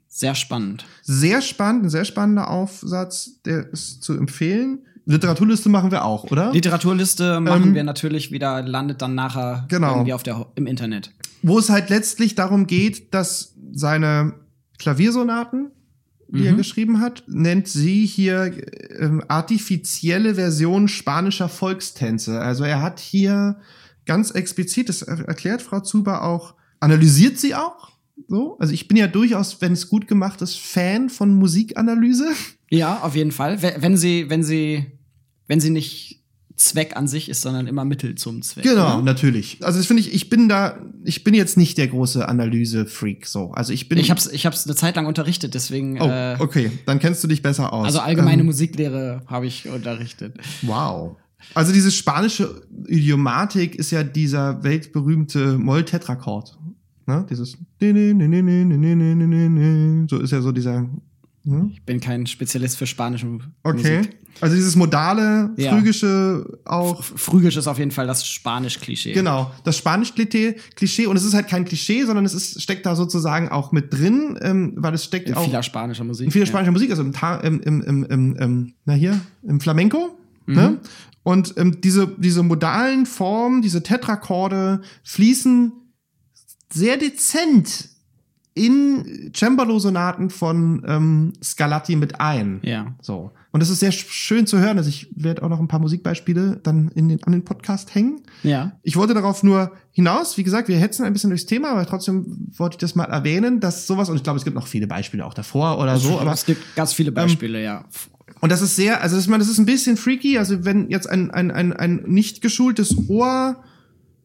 Sehr 0.09 0.35
spannend. 0.35 0.85
sehr 1.03 1.42
spannend, 1.42 1.85
ein 1.85 1.90
sehr 1.90 2.05
spannender 2.05 2.51
Aufsatz, 2.51 3.40
der 3.45 3.71
ist 3.73 4.03
zu 4.03 4.14
empfehlen. 4.14 4.81
Literaturliste 5.07 5.69
machen 5.69 5.90
wir 5.92 6.05
auch, 6.05 6.25
oder? 6.25 6.53
Literaturliste 6.53 7.40
machen 7.40 7.69
Ähm, 7.69 7.75
wir 7.75 7.85
natürlich 7.85 8.33
wieder, 8.33 8.62
landet 8.62 9.01
dann 9.03 9.14
nachher 9.14 9.64
Genau. 9.69 9.92
irgendwie 9.95 10.14
auf 10.14 10.23
der, 10.23 10.47
im 10.57 10.66
Internet. 10.66 11.12
Wo 11.42 11.59
es 11.59 11.71
halt 11.71 11.90
letztlich 11.90 12.35
darum 12.35 12.66
geht, 12.66 13.14
dass 13.14 13.55
seine 13.73 14.35
Klaviersonaten, 14.78 15.70
die 16.28 16.44
er 16.46 16.52
Mhm. 16.52 16.56
geschrieben 16.56 17.00
hat, 17.00 17.22
nennt 17.28 17.68
sie 17.68 18.04
hier 18.06 18.52
ähm, 18.98 19.22
artifizielle 19.28 20.34
Version 20.34 20.88
spanischer 20.88 21.48
Volkstänze. 21.48 22.40
Also 22.40 22.64
er 22.64 22.82
hat 22.82 22.98
hier 23.00 23.58
ganz 24.06 24.30
explizit, 24.32 24.88
das 24.88 25.02
er- 25.02 25.26
erklärt 25.28 25.62
Frau 25.62 25.80
Zuber 25.80 26.22
auch, 26.24 26.54
analysiert 26.80 27.38
sie 27.38 27.54
auch. 27.54 27.90
So, 28.28 28.58
also 28.58 28.72
ich 28.72 28.88
bin 28.88 28.96
ja 28.96 29.06
durchaus, 29.06 29.60
wenn 29.60 29.72
es 29.72 29.88
gut 29.88 30.08
gemacht 30.08 30.40
ist, 30.42 30.56
Fan 30.58 31.10
von 31.10 31.34
Musikanalyse. 31.34 32.28
Ja, 32.70 33.00
auf 33.02 33.14
jeden 33.14 33.30
Fall. 33.30 33.62
We- 33.62 33.76
Wenn 33.78 33.96
sie, 33.96 34.28
wenn 34.30 34.42
sie, 34.42 34.86
wenn 35.46 35.60
sie 35.60 35.70
nicht 35.70 36.24
Zweck 36.57 36.97
an 36.97 37.07
sich 37.07 37.29
ist, 37.29 37.42
sondern 37.42 37.66
immer 37.66 37.85
Mittel 37.85 38.14
zum 38.14 38.40
Zweck. 38.40 38.64
Genau, 38.64 38.95
oder? 38.95 39.03
natürlich. 39.03 39.59
Also 39.62 39.79
das 39.79 39.87
finde 39.87 40.01
ich, 40.01 40.14
ich 40.14 40.31
bin 40.31 40.49
da, 40.49 40.79
ich 41.05 41.23
bin 41.23 41.35
jetzt 41.35 41.59
nicht 41.59 41.77
der 41.77 41.88
große 41.88 42.27
Analyse-Freak 42.27 43.27
so. 43.27 43.51
Also 43.53 43.75
ich 43.75 43.88
bin. 43.88 43.99
Ich 43.99 44.11
hab's, 44.11 44.27
ich 44.27 44.47
hab's 44.47 44.66
eine 44.66 44.75
Zeit 44.75 44.97
lang 44.97 45.07
unterrichtet, 45.07 45.55
deswegen. 45.55 46.01
Oh, 46.01 46.09
äh, 46.09 46.37
okay, 46.38 46.73
dann 46.87 46.99
kennst 46.99 47.23
du 47.23 47.29
dich 47.29 47.42
besser 47.42 47.73
aus. 47.73 47.85
Also 47.85 48.01
allgemeine 48.01 48.40
Ähm, 48.40 48.47
Musiklehre 48.47 49.23
habe 49.27 49.47
ich 49.47 49.69
unterrichtet. 49.69 50.35
Wow. 50.62 51.16
Also 51.55 51.73
diese 51.73 51.90
spanische 51.90 52.62
Idiomatik 52.87 53.75
ist 53.77 53.90
ja 53.90 54.03
dieser 54.03 54.64
weltberühmte 54.64 55.59
Moll-Tetrachord. 55.59 56.59
Ne? 57.07 57.25
Dieses 57.31 57.59
so 60.09 60.19
ist 60.21 60.33
ja 60.33 60.40
so 60.40 60.53
dieser 60.53 60.88
hm? 61.46 61.70
Ich 61.72 61.82
bin 61.85 62.00
kein 62.00 62.26
Spezialist 62.26 62.76
für 62.76 62.87
spanische 62.87 63.38
Okay. 63.62 63.98
Musik. 63.98 64.16
Also 64.42 64.54
dieses 64.54 64.76
modale, 64.76 65.54
Ja. 65.56 65.70
phrygische 65.72 66.59
auch 66.66 67.00
F- 67.00 67.14
Phrygisch 67.16 67.56
ist 67.56 67.66
auf 67.68 67.78
jeden 67.78 67.90
Fall 67.90 68.06
das 68.06 68.26
Spanisch-Klischee. 68.26 69.12
Genau, 69.14 69.50
das 69.64 69.78
Spanisch-Klischee, 69.78 70.56
Klischee, 70.74 71.06
und 71.06 71.16
es 71.16 71.24
ist 71.24 71.32
halt 71.32 71.48
kein 71.48 71.64
Klischee, 71.64 72.04
sondern 72.04 72.26
es 72.26 72.35
ist, 72.35 72.61
steckt 72.61 72.85
da 72.85 72.94
sozusagen 72.96 73.48
auch 73.48 73.72
mit 73.72 73.94
drin, 73.94 74.38
ähm, 74.42 74.74
weil 74.76 74.92
es 74.92 75.04
steckt 75.04 75.28
In 75.30 75.35
auch 75.37 75.44
vieler 75.46 75.62
spanischer 75.62 76.04
Musik. 76.04 76.26
in 76.26 76.32
vieler 76.32 76.44
ja. 76.44 76.50
spanischer 76.50 76.72
Musik, 76.72 76.90
also 76.90 77.02
im, 77.02 77.12
Ta 77.14 77.37
im, 77.37 77.61
im, 77.61 77.80
im, 77.82 78.04
im, 78.04 78.37
im 78.37 78.74
na 78.85 78.92
hier, 78.92 79.18
im 79.42 79.59
Flamenco. 79.61 80.18
Ne? 80.48 80.80
Und 81.22 81.54
ähm, 81.56 81.80
diese, 81.80 82.06
diese 82.18 82.42
modalen 82.42 83.06
Formen, 83.06 83.62
diese 83.62 83.82
Tetrachorde 83.82 84.82
fließen 85.02 85.72
sehr 86.72 86.98
dezent 86.98 87.88
in 88.57 89.31
Cembalo-Sonaten 89.35 90.31
von 90.31 90.83
ähm, 90.87 91.33
Scarlatti 91.42 91.95
mit 91.95 92.21
ein. 92.21 92.61
Ja. 92.62 92.95
So. 93.03 93.33
Und 93.53 93.61
das 93.61 93.69
ist 93.71 93.81
sehr 93.81 93.92
sch- 93.92 94.07
schön 94.11 94.47
zu 94.47 94.59
hören. 94.59 94.79
Also 94.79 94.88
ich 94.88 95.09
werde 95.14 95.42
auch 95.42 95.49
noch 95.49 95.61
ein 95.61 95.69
paar 95.69 95.79
Musikbeispiele 95.79 96.59
dann 96.62 96.88
in 96.88 97.09
den, 97.09 97.23
an 97.25 97.33
den 97.33 97.45
Podcast 97.45 97.95
hängen. 97.95 98.23
Ja. 98.42 98.73
Ich 98.83 98.97
wollte 98.97 99.12
darauf 99.12 99.42
nur 99.42 99.73
hinaus, 99.92 100.38
wie 100.38 100.42
gesagt, 100.42 100.69
wir 100.69 100.79
hetzen 100.79 101.05
ein 101.05 101.12
bisschen 101.12 101.31
durchs 101.31 101.45
Thema, 101.47 101.71
aber 101.71 101.85
trotzdem 101.87 102.49
wollte 102.57 102.75
ich 102.75 102.79
das 102.79 102.95
mal 102.95 103.05
erwähnen, 103.05 103.61
dass 103.61 103.87
sowas, 103.87 104.09
und 104.09 104.16
ich 104.16 104.23
glaube, 104.23 104.38
es 104.38 104.45
gibt 104.45 104.57
noch 104.57 104.66
viele 104.66 104.87
Beispiele 104.87 105.25
auch 105.25 105.35
davor 105.35 105.79
oder 105.79 105.99
so, 105.99 106.19
aber 106.19 106.33
es 106.33 106.47
gibt 106.47 106.75
ganz 106.77 106.92
viele 106.95 107.12
Beispiele, 107.12 107.62
ja. 107.62 107.85
und 108.40 108.51
das 108.53 108.62
ist 108.62 108.77
sehr, 108.77 109.03
also 109.03 109.19
ich 109.19 109.29
meine, 109.29 109.42
das 109.42 109.51
ist 109.51 109.59
ein 109.59 109.66
bisschen 109.66 109.97
freaky, 109.97 110.38
also 110.38 110.64
wenn 110.64 110.88
jetzt 110.90 111.09
ein, 111.09 111.31
ein, 111.31 111.51
ein, 111.51 111.73
ein 111.73 112.05
nicht 112.07 112.40
geschultes 112.42 113.09
Ohr 113.09 113.62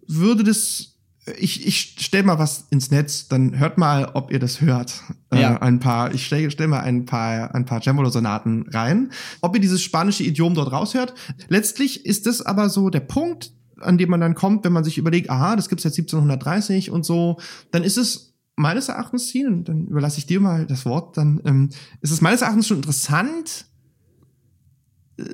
würde 0.08 0.44
das, 0.44 0.90
ich, 1.38 1.67
ich 1.67 1.95
stell 1.99 2.23
mal 2.23 2.39
was 2.39 2.67
ins 2.71 2.89
Netz, 2.89 3.27
dann 3.27 3.60
hört 3.60 3.77
mal, 3.77 4.12
ob 4.13 4.31
ihr 4.31 4.39
das 4.39 4.62
hört. 4.62 5.01
Ja. 5.34 5.55
Äh, 5.55 5.60
ein 5.60 5.79
paar, 5.79 6.13
ich 6.13 6.25
stell, 6.25 6.49
stell 6.49 6.67
mal 6.67 6.79
ein 6.81 7.05
paar, 7.05 7.53
ein 7.53 7.65
paar 7.65 7.81
Cembalo-Sonaten 7.81 8.67
rein. 8.69 9.12
Ob 9.41 9.55
ihr 9.55 9.62
dieses 9.62 9.81
spanische 9.81 10.23
Idiom 10.23 10.55
dort 10.55 10.71
raushört. 10.71 11.13
Letztlich 11.47 12.05
ist 12.05 12.25
das 12.25 12.41
aber 12.41 12.69
so 12.69 12.89
der 12.89 13.01
Punkt, 13.01 13.53
an 13.79 13.97
dem 13.97 14.10
man 14.10 14.21
dann 14.21 14.36
kommt, 14.36 14.63
wenn 14.63 14.73
man 14.73 14.84
sich 14.84 14.97
überlegt, 14.97 15.29
aha, 15.29 15.55
das 15.55 15.69
gibt's 15.69 15.84
jetzt 15.84 15.97
1730 15.97 16.91
und 16.91 17.05
so, 17.05 17.39
dann 17.71 17.84
ist 17.84 17.97
es 17.97 18.34
meines 18.55 18.89
Erachtens, 18.89 19.29
Sien, 19.29 19.63
dann 19.63 19.88
überlasse 19.88 20.19
ich 20.19 20.25
dir 20.25 20.39
mal 20.39 20.65
das 20.65 20.86
Wort, 20.86 21.17
dann 21.17 21.41
ähm, 21.45 21.69
ist 22.01 22.12
es 22.12 22.21
meines 22.21 22.41
Erachtens 22.41 22.67
schon 22.67 22.77
interessant, 22.77 23.65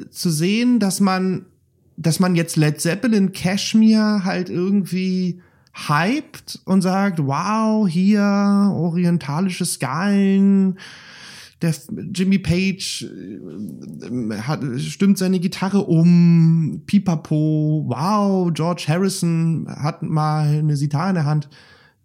zu 0.10 0.30
sehen, 0.30 0.80
dass 0.80 1.00
man, 1.00 1.46
dass 1.96 2.20
man 2.20 2.36
jetzt 2.36 2.56
Led 2.56 2.82
Zeppelin 2.82 3.32
Cashmere 3.32 4.24
halt 4.24 4.50
irgendwie 4.50 5.42
hypt 5.88 6.60
und 6.66 6.82
sagt, 6.82 7.20
wow, 7.20 7.88
hier 7.88 8.22
orientalische 8.74 9.66
Skalen, 9.66 10.80
der 11.62 11.74
Jimmy 12.14 12.38
Page 12.40 13.04
äh, 13.04 14.38
hat, 14.42 14.62
stimmt 14.80 15.18
seine 15.18 15.40
Gitarre 15.40 15.82
um, 15.86 16.82
pipapo, 16.86 17.86
wow, 17.88 18.52
George 18.54 18.86
Harrison 18.88 19.68
hat 19.70 20.04
mal 20.04 20.48
eine 20.60 20.76
Sitar 20.78 21.10
in 21.10 21.16
der 21.16 21.26
Hand, 21.26 21.50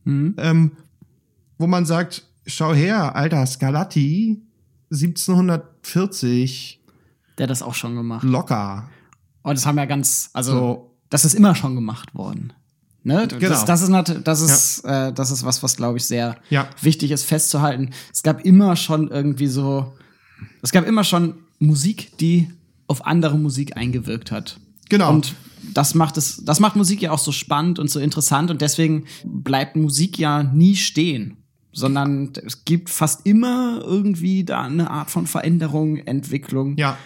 Mhm. 0.05 0.35
ähm, 0.39 0.73
wo 1.59 1.67
man 1.69 1.85
sagt, 1.87 2.27
schau 2.47 2.73
her, 2.75 3.15
alter 3.15 3.47
Scarlatti, 3.47 4.43
1740, 4.91 6.81
Der 7.39 7.45
hat 7.45 7.51
das 7.51 7.63
auch 7.63 7.75
schon 7.75 7.95
gemacht. 7.95 8.25
locker. 8.25 8.89
Und 9.43 9.57
das 9.57 9.67
haben 9.67 9.79
ja 9.79 9.85
ganz, 9.87 10.31
also 10.33 10.53
So. 10.53 10.97
das 11.11 11.25
ist 11.25 11.35
immer 11.35 11.55
schon 11.55 11.75
gemacht 11.75 12.15
worden. 12.15 12.53
Ne? 13.05 13.27
Genau. 13.29 13.49
Das, 13.49 13.65
das 13.65 13.83
ist 13.83 13.89
nat- 13.89 14.21
das 14.25 14.41
ist 14.41 14.85
äh, 14.85 15.13
das 15.13 15.31
ist 15.31 15.45
was, 15.45 15.63
was 15.63 15.77
glaube 15.77 15.99
ich 15.99 16.05
sehr 16.05 16.37
Ja. 16.51 16.69
wichtig 16.81 17.11
ist 17.11 17.25
festzuhalten. 17.25 17.91
Es 18.13 18.23
gab 18.23 18.45
immer 18.45 18.77
schon 18.77 19.09
irgendwie 19.11 19.49
so, 19.49 19.93
es 20.63 20.71
gab 20.73 20.87
immer 20.87 21.03
schon 21.05 21.35
Musik, 21.59 22.17
die 22.19 22.49
auf 22.87 23.05
andere 23.07 23.37
Musik 23.39 23.77
eingewirkt 23.77 24.31
hat. 24.31 24.59
Genau. 24.89 25.11
Und 25.11 25.35
das 25.75 25.95
macht 25.95 26.17
es, 26.17 26.45
das 26.45 26.61
macht 26.61 26.77
Musik 26.77 27.03
ja 27.03 27.11
auch 27.13 27.19
so 27.19 27.33
spannend 27.33 27.79
und 27.79 27.91
so 27.91 27.99
interessant 28.01 28.51
und 28.51 28.61
deswegen 28.61 29.05
bleibt 29.25 29.75
Musik 29.77 30.19
ja 30.19 30.43
nie 30.43 30.77
stehen. 30.77 31.37
sondern 31.75 32.33
es 32.45 32.67
gibt 32.67 32.91
fast 32.91 33.25
immer 33.25 33.81
irgendwie 33.83 34.45
da 34.45 34.61
eine 34.63 34.91
Art 34.91 35.11
von 35.11 35.27
Veränderung, 35.27 35.97
Entwicklung. 35.97 36.77
Ja, 36.77 36.99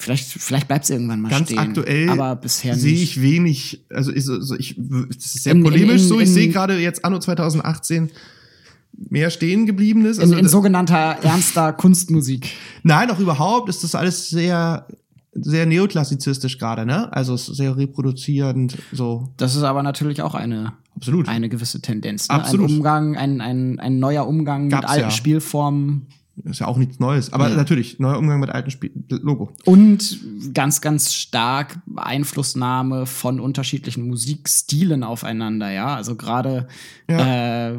Vielleicht, 0.00 0.26
vielleicht 0.28 0.66
bleibt 0.66 0.84
es 0.84 0.90
irgendwann 0.90 1.20
mal 1.20 1.28
ganz 1.28 1.48
stehen. 1.48 1.58
aktuell 1.58 2.08
aber 2.08 2.34
bisher 2.36 2.74
sehe 2.74 2.94
ich 2.94 3.20
wenig, 3.20 3.84
also 3.90 4.10
ich, 4.12 4.26
also 4.28 4.56
ich 4.56 4.74
das 4.78 5.26
ist 5.34 5.42
sehr 5.44 5.52
In- 5.52 5.58
in- 5.58 5.64
polemisch 5.64 6.02
in- 6.02 6.08
so, 6.08 6.20
ich 6.20 6.28
in- 6.28 6.34
sehe 6.34 6.48
gerade 6.48 6.78
jetzt 6.78 7.04
anno 7.04 7.18
2018 7.18 8.10
mehr 9.10 9.30
stehen 9.30 9.66
gebliebenes. 9.66 10.16
in, 10.16 10.22
Also, 10.24 10.36
in 10.36 10.48
sogenannter 10.48 11.18
ernster 11.22 11.72
Kunstmusik. 11.74 12.48
nein, 12.82 13.10
auch 13.10 13.18
überhaupt 13.18 13.68
ist 13.68 13.84
das 13.84 13.94
alles 13.94 14.30
sehr, 14.30 14.86
sehr 15.32 15.66
neoklassizistisch 15.66 16.58
gerade, 16.58 16.84
ne? 16.86 17.12
Also 17.12 17.34
ist 17.34 17.46
sehr 17.46 17.76
reproduzierend, 17.76 18.78
so. 18.92 19.28
Das 19.36 19.54
ist 19.54 19.62
aber 19.62 19.82
natürlich 19.82 20.22
auch 20.22 20.34
eine, 20.34 20.72
Absolut. 20.96 21.28
eine 21.28 21.48
gewisse 21.48 21.80
Tendenz. 21.80 22.28
Ne? 22.28 22.34
Absolut. 22.36 22.70
Ein 22.70 22.76
Umgang, 22.76 23.16
ein, 23.16 23.40
ein, 23.40 23.78
ein 23.78 23.98
neuer 23.98 24.26
Umgang 24.26 24.62
mit 24.64 24.72
Gab's 24.72 24.86
alten 24.88 25.02
ja. 25.02 25.10
Spielformen. 25.10 26.06
Ist 26.44 26.60
ja 26.60 26.66
auch 26.66 26.76
nichts 26.76 26.98
Neues. 26.98 27.32
Aber 27.32 27.48
Ja. 27.50 27.56
natürlich, 27.56 27.98
neuer 27.98 28.18
Umgang 28.18 28.40
mit 28.40 28.50
alten 28.50 28.70
Spiel 28.70 28.90
Logo. 29.08 29.52
Und 29.64 30.18
ganz, 30.54 30.80
ganz 30.80 31.12
stark 31.14 31.78
Einflussnahme 31.96 33.06
von 33.06 33.40
unterschiedlichen 33.40 34.06
Musikstilen 34.06 35.02
aufeinander, 35.04 35.70
ja. 35.70 35.94
Also 35.94 36.16
gerade, 36.16 36.68
äh, 37.08 37.72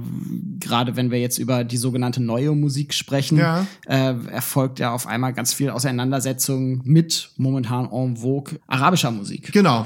gerade 0.59 0.95
wenn 0.95 1.11
wir 1.11 1.19
jetzt 1.19 1.37
über 1.37 1.63
die 1.63 1.77
sogenannte 1.77 2.21
neue 2.21 2.51
Musik 2.55 2.93
sprechen, 2.93 3.37
Ja. 3.37 3.65
äh, 3.87 4.13
erfolgt 4.29 4.79
ja 4.79 4.93
auf 4.93 5.07
einmal 5.07 5.33
ganz 5.33 5.53
viel 5.53 5.69
Auseinandersetzung 5.69 6.81
mit 6.83 7.31
momentan 7.37 7.89
en 7.91 8.17
vogue 8.17 8.59
arabischer 8.67 9.11
Musik. 9.11 9.51
Genau. 9.51 9.85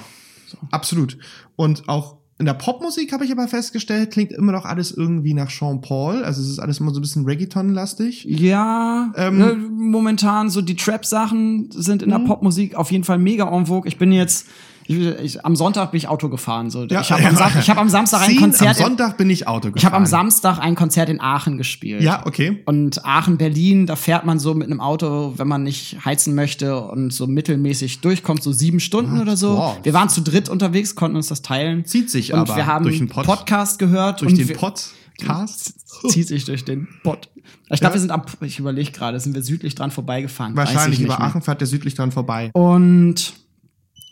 Absolut. 0.72 1.18
Und 1.56 1.88
auch 1.90 2.18
in 2.38 2.46
der 2.46 2.54
Popmusik 2.54 3.14
habe 3.14 3.24
ich 3.24 3.32
aber 3.32 3.48
festgestellt, 3.48 4.12
klingt 4.12 4.34
immer 4.34 4.52
noch 4.52 4.66
alles 4.66 4.92
irgendwie 4.92 5.34
nach 5.34 5.50
Sean 5.50 5.80
Paul. 5.80 6.24
Also 6.24 6.42
es 6.42 6.50
ist 6.50 6.60
alles 6.60 6.80
immer 6.82 6.92
so 6.92 7.00
ein 7.00 7.02
bisschen 7.02 7.26
Reggaeton-lastig. 7.26 8.26
Ja, 8.26 9.14
Ähm, 9.16 9.38
ne, 9.38 9.56
momentan 9.56 10.50
so 10.50 10.62
die 10.62 10.76
Trap-Sachen 10.76 11.70
sind 11.72 12.02
in 12.04 12.10
der 12.10 12.20
Mhm. 12.20 12.26
Popmusik 12.26 12.76
auf 12.76 12.92
jeden 12.92 13.06
Fall 13.06 13.20
mega 13.20 13.48
en 13.50 13.66
vogue. 13.68 13.88
Ich 13.88 13.98
bin 13.98 14.12
jetzt, 14.12 14.48
ich, 14.88 14.98
ich, 14.98 15.46
am 15.46 15.56
Sonntag 15.56 15.92
bin 15.92 15.98
ich 15.98 16.08
Auto 16.08 16.30
gefahren. 16.30 16.70
So. 16.70 16.86
Ja. 16.86 17.02
ich 17.02 17.12
habe 17.12 17.26
am, 17.26 17.36
Sam 17.36 17.54
hab 17.54 17.78
am 17.78 17.90
Samstag 17.90 18.22
ein 18.22 18.30
Ziehen, 18.30 18.40
Konzert. 18.40 18.78
Am 18.78 18.84
Sonntag 18.88 19.18
bin 19.18 19.30
ich 19.30 19.48
Auto 19.48 19.70
gefahren. 19.72 19.78
ich 19.78 19.86
habe 19.86 19.96
am 19.96 20.06
Samstag 20.06 20.60
ein 20.60 20.76
Konzert 20.76 21.10
in 21.10 21.20
Aachen 21.20 21.58
gespielt. 21.58 22.02
Ja, 22.02 22.26
okay. 22.26 22.62
Und 22.66 23.04
Aachen, 23.04 23.38
Berlin, 23.38 23.88
da 23.88 23.96
fährt 23.96 24.26
man 24.26 24.40
so 24.40 24.54
mit 24.54 24.68
einem 24.68 24.80
Auto, 24.82 25.34
wenn 25.38 25.48
man 25.48 25.64
nicht 25.64 26.06
heizen 26.06 26.36
möchte 26.36 26.80
und 26.82 27.12
so 27.12 27.26
mittelmäßig 27.28 28.02
durchkommt, 28.02 28.44
so 28.44 28.52
sieben 28.52 28.80
Stunden 28.80 29.20
oder 29.20 29.36
so. 29.38 29.58
wow. 29.58 29.78
Wir 29.84 29.94
waren 29.94 30.10
zu 30.10 30.22
dritt 30.22 30.50
unterwegs, 30.50 30.96
konnten 30.96 31.18
uns 31.18 31.28
das 31.28 31.42
teilen. 31.42 31.86
Zieht 31.86 32.10
sich 32.12 32.34
und 32.34 32.40
aber 32.40 32.56
wir 32.56 32.66
haben 32.68 32.84
durch 32.84 33.00
den 33.00 33.10
Pod. 33.10 33.26
Podcast 33.26 33.80
gehört. 33.80 34.22
Durch 34.22 34.34
den 34.36 34.48
wir, 34.48 34.56
Podcast. 34.56 35.74
zieht 36.10 36.28
sich 36.28 36.46
durch 36.46 36.64
den 36.66 36.88
Pott. 37.04 37.30
Ich 37.70 37.80
glaube, 37.80 37.86
Ja. 37.86 37.94
wir 37.94 38.00
sind 38.02 38.12
am, 38.12 38.22
ich 38.42 38.60
überlege 38.60 38.92
gerade, 38.92 39.20
sind 39.20 39.34
wir 39.34 39.42
südlich 39.42 39.74
dran 39.76 39.90
vorbeigefahren? 39.90 40.56
Wahrscheinlich 40.56 41.00
ich 41.00 41.06
über. 41.06 41.20
Aachen 41.20 41.42
fährt 41.42 41.62
der 41.62 41.68
südlich 41.68 41.96
dran 41.96 42.12
vorbei. 42.12 42.52
Und 42.54 43.34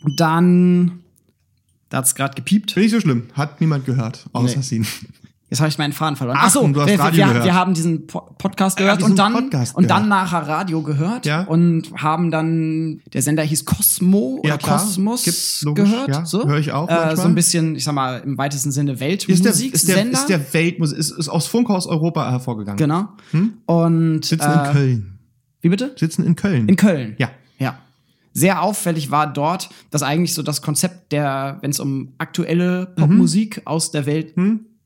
dann, 0.06 1.00
da 1.88 1.98
hat's 1.98 2.14
gerade 2.14 2.34
gepiept. 2.34 2.76
Nicht 2.76 2.90
so 2.90 3.00
schlimm. 3.00 3.24
Hat 3.34 3.60
niemand 3.60 3.84
gehört. 3.86 4.26
Außer 4.32 4.56
Nee. 4.58 4.62
Sin. 4.62 4.86
Jetzt 5.50 5.60
habe 5.60 5.68
ich 5.68 5.78
meinen 5.78 5.92
Faden 5.92 6.16
verloren. 6.16 6.36
Ach, 6.40 6.46
Ach 6.46 6.50
so, 6.50 6.62
wir, 6.74 6.86
wir, 6.86 7.44
wir 7.44 7.54
haben 7.54 7.74
diesen 7.74 8.08
Po- 8.08 8.34
Podcast 8.38 8.80
Ja, 8.80 8.86
gehört 8.86 9.00
diesen 9.02 9.12
und 9.12 9.18
dann 9.18 9.32
Podcast 9.34 9.76
und 9.76 9.88
dann 9.88 10.08
nachher 10.08 10.48
Radio 10.48 10.82
gehört 10.82 11.26
Ja. 11.26 11.42
und 11.42 11.92
haben 11.96 12.32
dann 12.32 13.00
der 13.12 13.22
Sender 13.22 13.44
hieß 13.44 13.64
Cosmo 13.64 14.40
Ja, 14.42 14.54
oder 14.54 14.58
klar. 14.58 14.78
Kosmos 14.80 15.22
Gibt's 15.22 15.62
logisch, 15.62 15.88
gehört. 15.90 16.08
ja. 16.08 16.24
so 16.26 16.48
Hör 16.48 16.58
ich 16.58 16.72
auch 16.72 16.88
Äh, 16.88 17.14
so 17.14 17.22
ein 17.22 17.36
bisschen, 17.36 17.76
ich 17.76 17.84
sag 17.84 17.94
mal 17.94 18.20
im 18.24 18.36
weitesten 18.36 18.72
Sinne 18.72 18.92
Ist 18.92 19.00
der, 19.00 19.08
Weltmusik 19.08 19.74
ist 19.74 19.86
der, 19.88 20.10
ist 20.10 20.26
der 20.28 20.52
Weltmusik, 20.54 20.98
ist, 20.98 21.10
ist 21.10 21.28
aus 21.28 21.46
Funkhaus 21.46 21.86
Europa 21.86 22.28
hervorgegangen. 22.30 22.78
genau. 22.78 23.10
Und 23.66 24.24
Sitzen 24.24 24.50
äh, 24.50 24.66
in 24.66 24.72
Köln. 24.72 25.18
Wie 25.60 25.68
bitte? 25.68 25.92
Sitzen 25.96 26.24
in 26.24 26.34
Köln. 26.34 26.68
In 26.68 26.74
Köln. 26.76 27.14
Ja. 27.18 27.28
Sehr 28.34 28.62
auffällig 28.62 29.10
war 29.12 29.32
dort, 29.32 29.70
dass 29.90 30.02
eigentlich 30.02 30.34
so 30.34 30.42
das 30.42 30.60
Konzept 30.60 31.12
der, 31.12 31.58
wenn 31.60 31.70
es 31.70 31.78
um 31.78 32.14
aktuelle 32.18 32.86
Popmusik 32.86 33.62
aus 33.64 33.92
der 33.92 34.06
Welt 34.06 34.36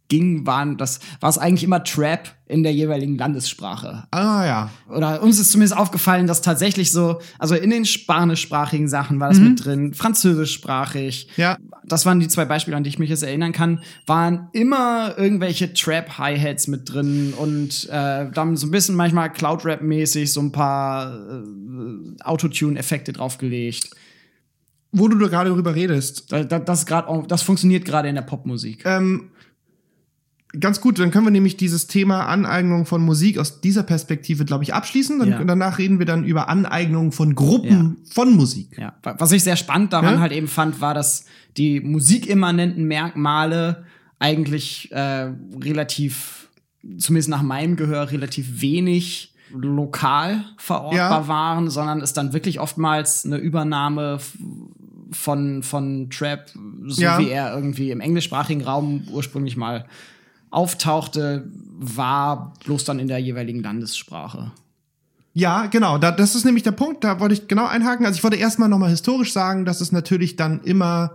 ging, 0.08 0.46
waren 0.46 0.76
das, 0.78 1.00
war 1.20 1.28
es 1.28 1.36
eigentlich 1.38 1.64
immer 1.64 1.84
Trap 1.84 2.34
in 2.46 2.62
der 2.62 2.72
jeweiligen 2.72 3.18
Landessprache. 3.18 4.04
Ah 4.10 4.46
ja. 4.46 4.70
Oder 4.88 5.22
uns 5.22 5.38
ist 5.38 5.52
zumindest 5.52 5.76
aufgefallen, 5.76 6.26
dass 6.26 6.40
tatsächlich 6.40 6.90
so, 6.92 7.20
also 7.38 7.54
in 7.54 7.68
den 7.68 7.84
spanischsprachigen 7.84 8.88
Sachen 8.88 9.20
war 9.20 9.28
das 9.28 9.38
mit 9.38 9.62
drin, 9.64 9.92
französischsprachig. 9.92 11.28
Ja. 11.36 11.58
Das 11.84 12.06
waren 12.06 12.20
die 12.20 12.28
zwei 12.28 12.44
Beispiele, 12.46 12.76
an 12.76 12.84
die 12.84 12.88
ich 12.88 12.98
mich 12.98 13.10
jetzt 13.10 13.22
erinnern 13.22 13.52
kann, 13.52 13.82
waren 14.06 14.48
immer 14.52 15.14
irgendwelche 15.18 15.72
Trap-Hi-Hats 15.74 16.68
mit 16.68 16.90
drin 16.92 17.34
und 17.36 17.88
äh, 17.90 18.30
dann 18.32 18.56
so 18.56 18.66
ein 18.66 18.70
bisschen 18.70 18.94
manchmal 18.94 19.30
Cloud-Rap-mäßig 19.32 20.32
so 20.32 20.40
ein 20.40 20.52
paar 20.52 21.14
äh, 21.14 22.22
Autotune-Effekte 22.22 23.12
draufgelegt. 23.12 23.90
Wo 24.90 25.06
du 25.08 25.18
da 25.18 25.28
gerade 25.28 25.50
drüber 25.50 25.74
redest. 25.74 26.32
Da- 26.32 26.44
da- 26.44 26.58
Das, 26.60 26.80
ist 26.80 26.86
grad, 26.86 27.06
das 27.30 27.42
funktioniert 27.42 27.84
gerade 27.84 28.08
in 28.08 28.14
der 28.14 28.22
Popmusik. 28.22 28.84
Ähm, 28.86 29.30
ganz 30.58 30.80
gut, 30.80 30.98
dann 30.98 31.10
können 31.10 31.26
wir 31.26 31.30
nämlich 31.30 31.56
dieses 31.56 31.86
Thema 31.88 32.26
Aneignung 32.26 32.86
von 32.86 33.02
Musik 33.02 33.38
aus 33.38 33.60
dieser 33.60 33.82
Perspektive, 33.82 34.44
glaube 34.44 34.64
ich, 34.64 34.72
abschließen. 34.74 35.18
Dann, 35.18 35.28
Ja. 35.30 35.44
Danach 35.44 35.78
reden 35.78 35.98
wir 35.98 36.06
dann 36.06 36.24
über 36.24 36.48
Aneignung 36.48 37.12
von 37.12 37.34
Gruppen 37.34 37.98
von 38.10 38.34
Musik. 38.34 38.76
Ja, 38.78 38.94
wa- 39.02 39.16
was 39.18 39.32
ich 39.32 39.42
sehr 39.42 39.56
spannend 39.56 39.92
daran 39.92 40.14
Ja? 40.14 40.20
halt 40.20 40.32
eben 40.32 40.48
fand, 40.48 40.80
war, 40.80 40.94
dass 40.94 41.26
die 41.56 41.80
musikimmanenten 41.80 42.84
Merkmale 42.84 43.84
eigentlich 44.18 44.90
äh, 44.92 45.30
relativ, 45.62 46.48
zumindest 46.96 47.28
nach 47.28 47.42
meinem 47.42 47.76
Gehör, 47.76 48.10
relativ 48.10 48.60
wenig 48.62 49.34
lokal 49.52 50.44
verortbar 50.58 51.22
Ja. 51.22 51.28
waren, 51.28 51.70
sondern 51.70 52.00
es 52.00 52.12
dann 52.12 52.32
wirklich 52.32 52.60
oftmals 52.60 53.24
eine 53.24 53.36
Übernahme 53.36 54.18
von, 55.10 55.62
von 55.62 56.10
Trap, 56.10 56.50
so 56.86 57.00
Ja. 57.00 57.18
wie 57.18 57.30
er 57.30 57.54
irgendwie 57.54 57.90
im 57.90 58.00
englischsprachigen 58.00 58.62
Raum 58.62 59.04
ursprünglich 59.10 59.56
mal 59.56 59.86
auftauchte, 60.50 61.50
war 61.78 62.54
bloß 62.64 62.84
dann 62.84 62.98
in 62.98 63.08
der 63.08 63.18
jeweiligen 63.18 63.62
Landessprache. 63.62 64.52
Ja, 65.34 65.66
genau. 65.66 65.98
Da, 65.98 66.10
das 66.10 66.34
ist 66.34 66.44
nämlich 66.44 66.64
der 66.64 66.72
Punkt, 66.72 67.04
da 67.04 67.20
wollte 67.20 67.34
ich 67.34 67.46
genau 67.48 67.66
einhaken. 67.66 68.04
Also 68.06 68.16
ich 68.16 68.24
wollte 68.24 68.36
erstmal 68.38 68.68
nochmal 68.68 68.90
historisch 68.90 69.32
sagen, 69.32 69.64
dass 69.64 69.80
es 69.80 69.92
natürlich 69.92 70.34
dann 70.36 70.60
immer 70.62 71.12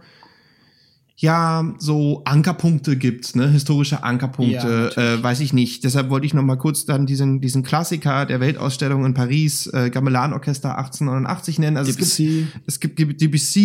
ja 1.16 1.74
so 1.78 2.24
Ankerpunkte 2.26 2.98
gibt, 2.98 3.36
ne, 3.36 3.48
historische 3.50 3.96
Ja, 3.96 4.02
Ankerpunkte, 4.04 4.68
natürlich. 4.96 4.98
äh, 5.20 5.24
weiß 5.24 5.40
ich 5.42 5.54
nicht. 5.54 5.84
Deshalb 5.84 6.10
wollte 6.10 6.26
ich 6.26 6.34
nochmal 6.34 6.58
kurz 6.58 6.86
dann 6.86 7.06
diesen 7.06 7.40
diesen 7.40 7.64
Klassiker 7.64 8.26
der 8.26 8.40
Weltausstellung 8.40 9.06
in 9.06 9.14
Paris, 9.14 9.68
äh, 9.68 9.90
Gamelan 9.92 10.34
Orchester 10.34 10.78
1889 10.78 11.60
nennen. 11.60 11.78
Also 11.78 11.92
es 11.92 11.98
Debussy. 11.98 12.48
gibt 12.54 12.68
es 12.68 12.80
gibt 12.80 13.00
DBC, 13.22 13.58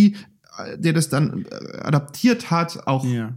äh, 0.58 0.78
der 0.78 0.92
das 0.92 1.08
dann 1.08 1.46
äh, 1.50 1.78
adaptiert 1.78 2.50
hat, 2.50 2.86
auch 2.86 3.04
Ja. 3.04 3.32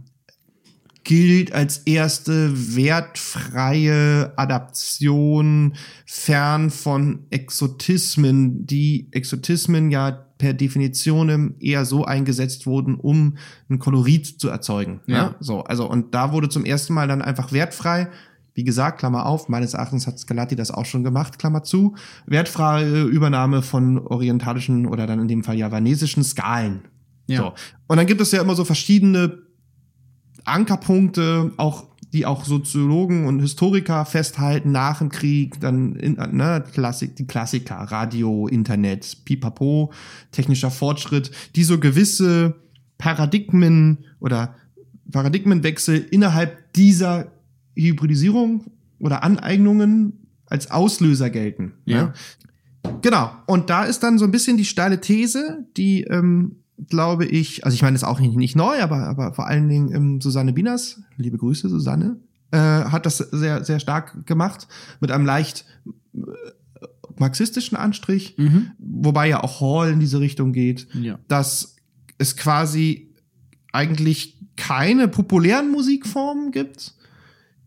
Gilt 1.04 1.52
als 1.52 1.78
erste 1.78 2.76
wertfreie 2.76 4.32
Adaption 4.36 5.74
fern 6.06 6.70
von 6.70 7.26
Exotismen, 7.30 8.66
die 8.66 9.08
Exotismen 9.10 9.90
ja 9.90 10.10
per 10.38 10.54
Definition 10.54 11.54
eher 11.60 11.84
so 11.84 12.04
eingesetzt 12.04 12.66
wurden, 12.66 12.96
um 12.96 13.36
ein 13.68 13.78
Kolorit 13.78 14.40
zu 14.40 14.48
erzeugen. 14.48 15.00
Ja. 15.06 15.16
Ja. 15.16 15.34
So, 15.40 15.62
also 15.62 15.88
und 15.88 16.14
da 16.14 16.32
wurde 16.32 16.48
zum 16.48 16.64
ersten 16.64 16.94
Mal 16.94 17.08
dann 17.08 17.22
einfach 17.22 17.52
wertfrei. 17.52 18.08
Wie 18.54 18.64
gesagt, 18.64 18.98
Klammer 18.98 19.24
auf, 19.26 19.48
meines 19.48 19.74
Erachtens 19.74 20.06
hat 20.06 20.18
Scarlatti 20.18 20.56
das 20.56 20.70
auch 20.70 20.84
schon 20.84 21.04
gemacht, 21.04 21.38
Klammer 21.38 21.62
zu. 21.62 21.94
Wertfreie 22.26 23.04
Übernahme 23.04 23.62
von 23.62 23.98
orientalischen 23.98 24.86
oder 24.86 25.06
dann 25.06 25.20
in 25.20 25.28
dem 25.28 25.42
Fall 25.42 25.56
javanesischen 25.56 26.22
Skalen. 26.22 26.82
Ja. 27.28 27.38
So. 27.38 27.52
Und 27.86 27.96
dann 27.96 28.06
gibt 28.06 28.20
es 28.20 28.32
ja 28.32 28.42
immer 28.42 28.54
so 28.54 28.64
verschiedene 28.64 29.38
Ankerpunkte, 30.44 31.52
auch 31.56 31.86
die 32.12 32.26
auch 32.26 32.44
Soziologen 32.44 33.26
und 33.26 33.40
Historiker 33.40 34.04
festhalten 34.04 34.70
nach 34.70 34.98
dem 34.98 35.08
Krieg, 35.08 35.60
dann 35.60 35.96
in, 35.96 36.14
ne, 36.14 36.62
Klassik, 36.72 37.16
die 37.16 37.26
Klassiker, 37.26 37.76
Radio, 37.76 38.46
Internet, 38.48 39.24
Pipapo, 39.24 39.92
technischer 40.30 40.70
Fortschritt, 40.70 41.30
die 41.56 41.64
so 41.64 41.78
gewisse 41.78 42.54
Paradigmen 42.98 44.04
oder 44.20 44.54
Paradigmenwechsel 45.10 46.06
innerhalb 46.10 46.72
dieser 46.74 47.32
Hybridisierung 47.74 48.64
oder 48.98 49.24
Aneignungen 49.24 50.26
als 50.46 50.70
Auslöser 50.70 51.30
gelten. 51.30 51.72
Ja. 51.86 52.02
Ne? 52.02 52.12
Genau. 53.00 53.30
Und 53.46 53.70
da 53.70 53.84
ist 53.84 54.02
dann 54.02 54.18
so 54.18 54.24
ein 54.26 54.30
bisschen 54.30 54.56
die 54.56 54.64
steile 54.64 55.00
These, 55.00 55.66
die, 55.76 56.02
ähm, 56.04 56.61
glaube 56.88 57.24
ich, 57.26 57.64
also 57.64 57.74
ich 57.74 57.82
meine, 57.82 57.94
das 57.94 58.02
ist 58.02 58.08
auch 58.08 58.20
nicht, 58.20 58.34
nicht 58.36 58.56
neu, 58.56 58.80
aber, 58.80 59.06
aber 59.06 59.34
vor 59.34 59.46
allen 59.46 59.68
Dingen 59.68 59.94
ähm, 59.94 60.20
Susanne 60.20 60.52
Bieners, 60.52 61.00
liebe 61.16 61.38
Grüße, 61.38 61.68
Susanne, 61.68 62.16
äh, 62.50 62.58
hat 62.58 63.06
das 63.06 63.18
sehr, 63.18 63.64
sehr 63.64 63.78
stark 63.80 64.26
gemacht, 64.26 64.66
mit 65.00 65.10
einem 65.12 65.24
leicht 65.26 65.64
äh, 66.14 66.20
marxistischen 67.18 67.76
Anstrich, 67.76 68.34
Mhm. 68.38 68.70
wobei 68.78 69.28
ja 69.28 69.42
auch 69.44 69.60
Hall 69.60 69.90
in 69.92 70.00
diese 70.00 70.18
Richtung 70.20 70.52
geht, 70.52 70.88
Ja. 70.94 71.18
dass 71.28 71.76
es 72.18 72.36
quasi 72.36 73.10
eigentlich 73.72 74.38
keine 74.56 75.08
populären 75.08 75.70
Musikformen 75.70 76.50
gibt, 76.52 76.94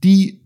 die 0.03 0.41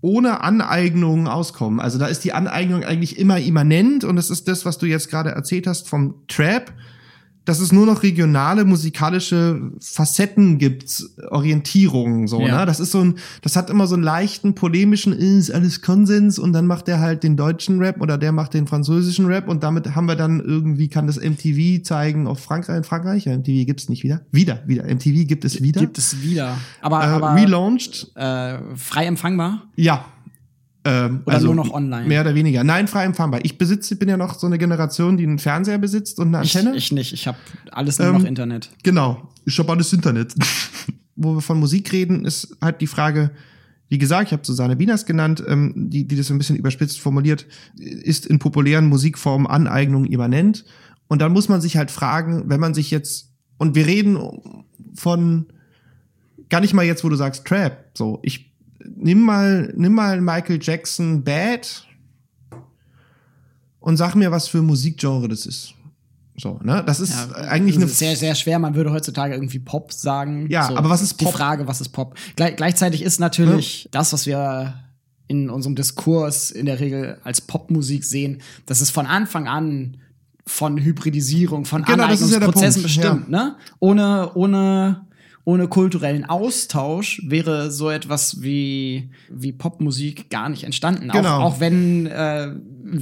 ohne 0.00 0.42
Aneignung 0.42 1.28
auskommen. 1.28 1.80
Also 1.80 1.98
da 1.98 2.06
ist 2.06 2.24
die 2.24 2.32
Aneignung 2.32 2.84
eigentlich 2.84 3.18
immer 3.18 3.38
immanent 3.38 4.04
und 4.04 4.16
das 4.16 4.28
ist 4.30 4.48
das, 4.48 4.64
was 4.64 4.76
du 4.78 4.86
jetzt 4.86 5.08
gerade 5.08 5.30
erzählt 5.30 5.66
hast 5.66 5.88
vom 5.88 6.26
Trap 6.28 6.72
dass 7.44 7.60
es 7.60 7.72
nur 7.72 7.84
noch 7.86 8.02
regionale 8.02 8.64
musikalische 8.64 9.60
Facetten 9.80 10.58
gibt, 10.58 11.04
Orientierungen 11.28 12.26
so, 12.26 12.40
Ja. 12.40 12.60
ne? 12.60 12.66
Das 12.66 12.80
ist 12.80 12.90
so 12.92 13.00
ein, 13.00 13.14
das 13.42 13.54
hat 13.56 13.70
immer 13.70 13.86
so 13.86 13.94
einen 13.94 14.02
leichten 14.02 14.54
polemischen, 14.54 15.12
ist 15.12 15.50
alles 15.50 15.82
Konsens 15.82 16.38
und 16.38 16.52
dann 16.52 16.66
macht 16.66 16.86
der 16.88 17.00
halt 17.00 17.22
den 17.22 17.36
deutschen 17.36 17.78
Rap 17.78 18.00
oder 18.00 18.16
der 18.18 18.32
macht 18.32 18.54
den 18.54 18.66
französischen 18.66 19.26
Rap 19.26 19.48
und 19.48 19.62
damit 19.62 19.94
haben 19.94 20.06
wir 20.06 20.16
dann 20.16 20.40
irgendwie 20.40 20.88
kann 20.88 21.06
das 21.06 21.20
MTV 21.20 21.82
zeigen 21.82 22.26
auf 22.26 22.40
Frankreich, 22.40 22.78
in 22.78 22.84
Frankreich, 22.84 23.24
ja, 23.26 23.36
MTV 23.36 23.66
gibt's 23.66 23.88
nicht 23.88 24.04
wieder, 24.04 24.22
wieder, 24.32 24.62
wieder, 24.66 24.84
MTV 24.84 25.26
gibt 25.26 25.44
es 25.44 25.62
wieder, 25.62 25.80
Gibt 25.80 25.98
es 25.98 26.22
wieder. 26.22 26.56
Aber, 26.80 27.00
äh, 27.02 27.06
aber 27.06 27.34
relaunched, 27.34 28.10
äh, 28.16 28.58
frei 28.76 29.06
empfangbar? 29.06 29.64
ja. 29.76 30.04
Ähm, 30.86 31.22
Oder 31.24 31.40
nur 31.40 31.54
noch 31.54 31.72
online? 31.72 32.06
Mehr 32.06 32.20
oder 32.20 32.34
weniger. 32.34 32.62
Nein, 32.62 32.88
frei 32.88 33.04
empfangbar. 33.04 33.40
Ich 33.42 33.56
besitze, 33.56 33.96
bin 33.96 34.08
ja 34.08 34.16
noch 34.18 34.38
so 34.38 34.46
eine 34.46 34.58
Generation, 34.58 35.16
die 35.16 35.24
einen 35.24 35.38
Fernseher 35.38 35.78
besitzt 35.78 36.18
und 36.18 36.34
eine 36.34 36.44
Ich, 36.44 36.56
Antenne. 36.56 36.76
ich 36.76 36.92
nicht. 36.92 37.12
Ich 37.14 37.26
habe 37.26 37.38
alles 37.72 37.98
nur 37.98 38.08
Ähm, 38.08 38.14
noch 38.14 38.24
Internet. 38.24 38.70
Genau, 38.82 39.28
ich 39.46 39.58
habe 39.58 39.72
alles 39.72 39.92
Internet. 39.92 40.34
Wo 41.16 41.34
wir 41.36 41.40
von 41.40 41.58
Musik 41.58 41.92
reden, 41.92 42.24
ist 42.24 42.56
halt 42.60 42.80
die 42.80 42.86
Frage, 42.86 43.30
wie 43.88 43.98
gesagt, 43.98 44.26
ich 44.28 44.32
habe 44.32 44.44
Susanne 44.44 44.78
Wieners 44.78 45.06
genannt, 45.06 45.42
ähm, 45.46 45.72
die, 45.76 46.06
die 46.06 46.16
das 46.16 46.26
so 46.26 46.34
ein 46.34 46.38
bisschen 46.38 46.56
überspitzt 46.56 47.00
formuliert, 47.00 47.46
ist 47.78 48.26
in 48.26 48.38
populären 48.38 48.86
Musikformen 48.86 49.46
Aneignung 49.46 50.04
immanent. 50.04 50.64
Und 51.06 51.22
dann 51.22 51.32
muss 51.32 51.48
man 51.48 51.60
sich 51.60 51.76
halt 51.76 51.90
fragen, 51.90 52.44
wenn 52.48 52.60
man 52.60 52.74
sich 52.74 52.90
jetzt, 52.90 53.30
und 53.58 53.74
wir 53.74 53.86
reden 53.86 54.18
von, 54.94 55.46
gar 56.48 56.60
nicht 56.60 56.74
mal 56.74 56.84
jetzt, 56.84 57.04
wo 57.04 57.08
du 57.08 57.16
sagst 57.16 57.46
Trap, 57.46 57.90
so, 57.94 58.18
ich 58.22 58.53
nimm 58.96 59.20
mal, 59.20 59.72
nimm 59.76 59.94
mal 59.94 60.20
Michael 60.20 60.58
Jackson 60.60 61.22
Bad 61.22 61.86
und 63.80 63.96
sag 63.96 64.14
mir, 64.14 64.30
was 64.30 64.48
für 64.48 64.62
Musikgenre 64.62 65.28
das 65.28 65.46
ist. 65.46 65.74
So, 66.36 66.58
ne? 66.62 66.82
Das 66.84 67.00
ist 67.00 67.12
Ja, 67.12 67.30
eigentlich 67.48 67.76
das 67.76 67.82
eine 67.82 67.90
ist 67.92 67.98
sehr, 67.98 68.16
sehr 68.16 68.34
schwer. 68.34 68.58
Man 68.58 68.74
würde 68.74 68.90
heutzutage 68.90 69.34
irgendwie 69.34 69.60
Pop 69.60 69.92
sagen. 69.92 70.48
Ja, 70.50 70.68
aber 70.74 70.90
was 70.90 71.00
ist 71.00 71.20
Die 71.20 71.24
Pop? 71.24 71.34
Frage, 71.34 71.68
was 71.68 71.80
ist 71.80 71.90
Pop? 71.90 72.16
Gle 72.36 72.54
gleichzeitig 72.56 73.02
ist 73.02 73.20
natürlich 73.20 73.88
das, 73.92 74.12
was 74.12 74.26
wir 74.26 74.74
in 75.28 75.48
unserem 75.48 75.74
Diskurs 75.74 76.50
in 76.50 76.66
der 76.66 76.80
Regel 76.80 77.18
als 77.24 77.40
Popmusik 77.40 78.04
sehen, 78.04 78.42
das 78.66 78.80
ist 78.80 78.90
von 78.90 79.06
Anfang 79.06 79.48
an 79.48 79.98
von 80.46 80.78
Hybridisierung, 80.78 81.64
von 81.64 81.84
Genau, 81.84 81.98
ja 81.98 82.04
Aneignungsprozessen 82.04 82.82
Punkt, 82.82 82.96
bestimmt, 82.96 83.30
ne? 83.30 83.56
Ohne, 83.78 84.32
ohne, 84.34 85.06
ohne 85.44 85.68
kulturellen 85.68 86.24
Austausch 86.24 87.20
wäre 87.26 87.70
so 87.70 87.90
etwas 87.90 88.42
wie, 88.42 89.10
wie 89.30 89.52
Popmusik 89.52 90.30
gar 90.30 90.48
nicht 90.48 90.64
entstanden. 90.64 91.08
Genau. 91.12 91.38
Auch, 91.40 91.42
auch 91.56 91.60
wenn 91.60 92.06
äh, 92.06 92.52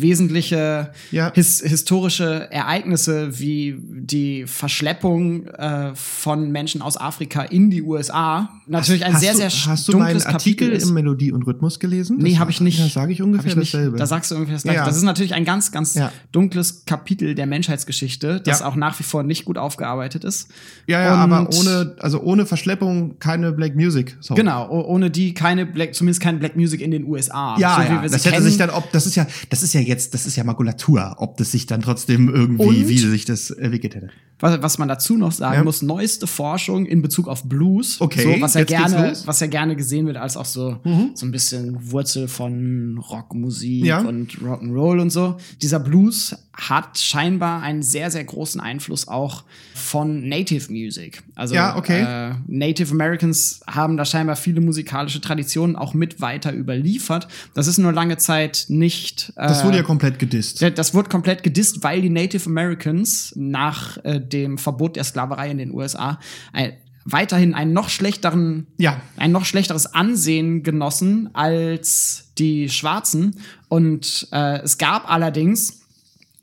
wesentliche 0.03 0.90
Ja. 1.11 1.32
his 1.34 1.61
historische 1.61 2.51
Ereignisse 2.51 3.38
wie 3.38 3.76
die 3.80 4.47
Verschleppung 4.47 5.47
äh, 5.47 5.95
von 5.95 6.51
Menschen 6.51 6.82
aus 6.82 6.97
Afrika 6.97 7.43
in 7.43 7.70
die 7.70 7.82
USA 7.82 8.49
natürlich 8.66 9.05
ein 9.05 9.12
hast 9.14 9.20
sehr, 9.20 9.32
du, 9.32 9.38
sehr 9.38 9.51
Hast 9.51 9.88
du 9.88 9.93
meinen 9.93 10.01
dunkles 10.14 10.26
Artikel 10.26 10.66
Kapitel 10.68 10.82
ist. 10.82 10.88
im 10.88 10.95
Melodie 10.95 11.30
und 11.32 11.47
Rhythmus 11.47 11.78
gelesen? 11.78 12.18
Nee, 12.20 12.30
Das- 12.30 12.38
habe 12.40 12.51
ich 12.51 12.61
nicht. 12.61 12.80
Da 12.80 12.88
sage 12.88 13.12
ich 13.12 13.22
ungefähr 13.22 13.51
ich 13.51 13.57
nicht. 13.57 13.72
dasselbe. 13.74 13.97
Da 13.99 14.07
sagst 14.07 14.30
du 14.30 14.34
ungefähr 14.34 14.55
das 14.57 14.62
Gleiche. 14.64 14.78
Ja. 14.78 14.84
Das 14.86 14.97
ist 14.97 15.03
natürlich 15.05 15.34
ein 15.34 15.45
ganz, 15.45 15.70
ganz 15.70 15.95
Ja. 15.95 16.11
dunkles 16.32 16.84
Kapitel 16.86 17.34
der 17.34 17.47
Menschheitsgeschichte, 17.47 18.40
das 18.40 18.62
auch 18.62 18.74
nach 18.76 18.99
wie 18.99 19.05
vor 19.05 19.22
nicht 19.22 19.45
gut 19.45 19.59
aufgearbeitet 19.59 20.24
ist. 20.24 20.49
ja, 20.86 21.01
ja, 21.03 21.24
Und- 21.24 21.32
aber 21.32 21.51
ohne, 21.57 21.97
also 22.01 22.20
ohne 22.20 22.32
Verschleppung 22.47 23.18
keine 23.18 23.53
Black 23.53 23.74
Music. 23.74 24.16
So. 24.20 24.35
Genau, 24.35 24.68
ohne 24.70 25.11
die 25.11 25.35
keine 25.35 25.66
Black, 25.66 25.95
zumindest 25.95 26.20
keine 26.20 26.39
Black 26.39 26.57
Music 26.57 26.80
in 26.80 26.91
den 26.91 27.05
USA. 27.05 27.57
Ja, 27.59 27.76
so 27.76 27.83
wie 27.83 27.95
ja, 27.95 28.03
das 28.03 28.12
hätte 28.12 28.30
kennen. 28.30 28.45
sich 28.45 28.57
dann, 28.57 28.70
ob, 28.70 28.91
das 28.93 29.07
ist 29.07 29.14
ja, 29.14 29.26
das 29.51 29.62
ist 29.62 29.72
ja 29.72 29.80
jetzt, 29.80 30.14
das 30.14 30.26
ist 30.26 30.37
ja 30.37 30.45
Makulatur, 30.45 31.14
ob 31.18 31.37
das 31.37 31.53
sich 31.53 31.66
dann 31.66 31.83
trotzdem 31.83 32.28
irgendwie, 32.28 32.62
Und? 32.62 32.89
wie 32.89 32.99
sich 32.99 33.24
das 33.24 33.51
entwickelt 33.51 33.95
hätte. 33.95 34.11
Was, 34.43 34.61
was 34.61 34.76
man 34.78 34.88
dazu 34.88 35.16
noch 35.16 35.32
sagen 35.32 35.55
Ja. 35.55 35.64
muss, 35.64 35.80
neueste 35.82 36.26
Forschung 36.26 36.84
in 36.84 37.01
Bezug 37.01 37.28
auf 37.28 37.45
Blues, 37.45 38.01
Okay, 38.01 38.34
so, 38.34 38.40
was 38.43 38.55
ja 38.55 38.64
gerne. 38.64 39.12
Mhm. 39.12 39.16
was 39.26 39.40
ja 39.40 39.47
gerne 39.47 39.76
gesehen 39.76 40.07
wird 40.07 40.16
als 40.18 40.36
auch 40.36 40.45
so 40.45 40.78
so 41.14 41.24
ein 41.26 41.30
bisschen 41.32 41.90
Wurzel 41.93 42.28
von 42.28 42.99
Rockmusik 42.99 43.84
Ja. 43.84 44.01
und 44.01 44.38
Rock'n'Roll 44.40 45.01
und 45.01 45.11
so. 45.11 45.36
Dieser 45.62 45.78
Blues 45.80 46.36
hat 46.55 46.99
scheinbar 46.99 47.62
einen 47.62 47.82
sehr 47.82 48.11
sehr 48.11 48.24
großen 48.24 48.61
Einfluss 48.61 49.09
auch 49.09 49.45
von 49.74 50.28
Native 50.28 50.70
Music. 50.70 51.22
Also 51.34 51.55
Ja, 51.55 51.76
okay. 51.76 52.03
äh, 52.03 52.34
Native 52.47 52.90
Americans 52.93 53.61
haben 53.66 53.97
da 53.97 54.05
scheinbar 54.05 54.36
viele 54.36 54.61
musikalische 54.61 55.20
Traditionen 55.20 55.76
auch 55.76 55.95
mit 55.95 56.20
weiter 56.20 56.53
überliefert. 56.53 57.28
Das 57.55 57.68
ist 57.68 57.78
nur 57.78 57.93
lange 57.93 58.16
Zeit 58.18 58.66
nicht. 58.68 59.32
Äh, 59.36 59.47
Das 59.49 59.64
wurde 59.64 59.76
ja 59.78 59.82
komplett 59.82 60.18
gedisst. 60.18 60.61
das- 60.62 60.74
Das 60.74 60.95
wurde 60.95 61.09
komplett 61.09 61.43
gedisst, 61.43 61.82
weil 61.84 62.03
die 62.03 62.11
Native 62.11 62.47
Americans 62.49 63.32
nach 63.36 63.99
äh, 64.05 64.20
dem 64.33 64.59
Verbot 64.59 64.97
der 64.97 65.05
Sklaverei 65.05 65.51
in 65.51 65.59
den 65.59 65.72
USA 65.72 66.18
ein, 66.53 66.72
weiterhin 67.05 67.53
einen 67.55 67.72
noch 67.72 67.89
schlechteren, 67.89 68.66
Ja. 68.78 69.01
ein 69.16 69.33
noch 69.33 69.45
schlechteres 69.45 69.87
Ansehen 69.95 70.62
genossen 70.62 71.30
als 71.35 72.30
die 72.39 72.68
Schwarzen. 72.68 73.41
Und 73.68 74.28
äh, 74.33 74.61
es 74.61 74.78
gab 74.78 75.11
allerdings, 75.11 75.80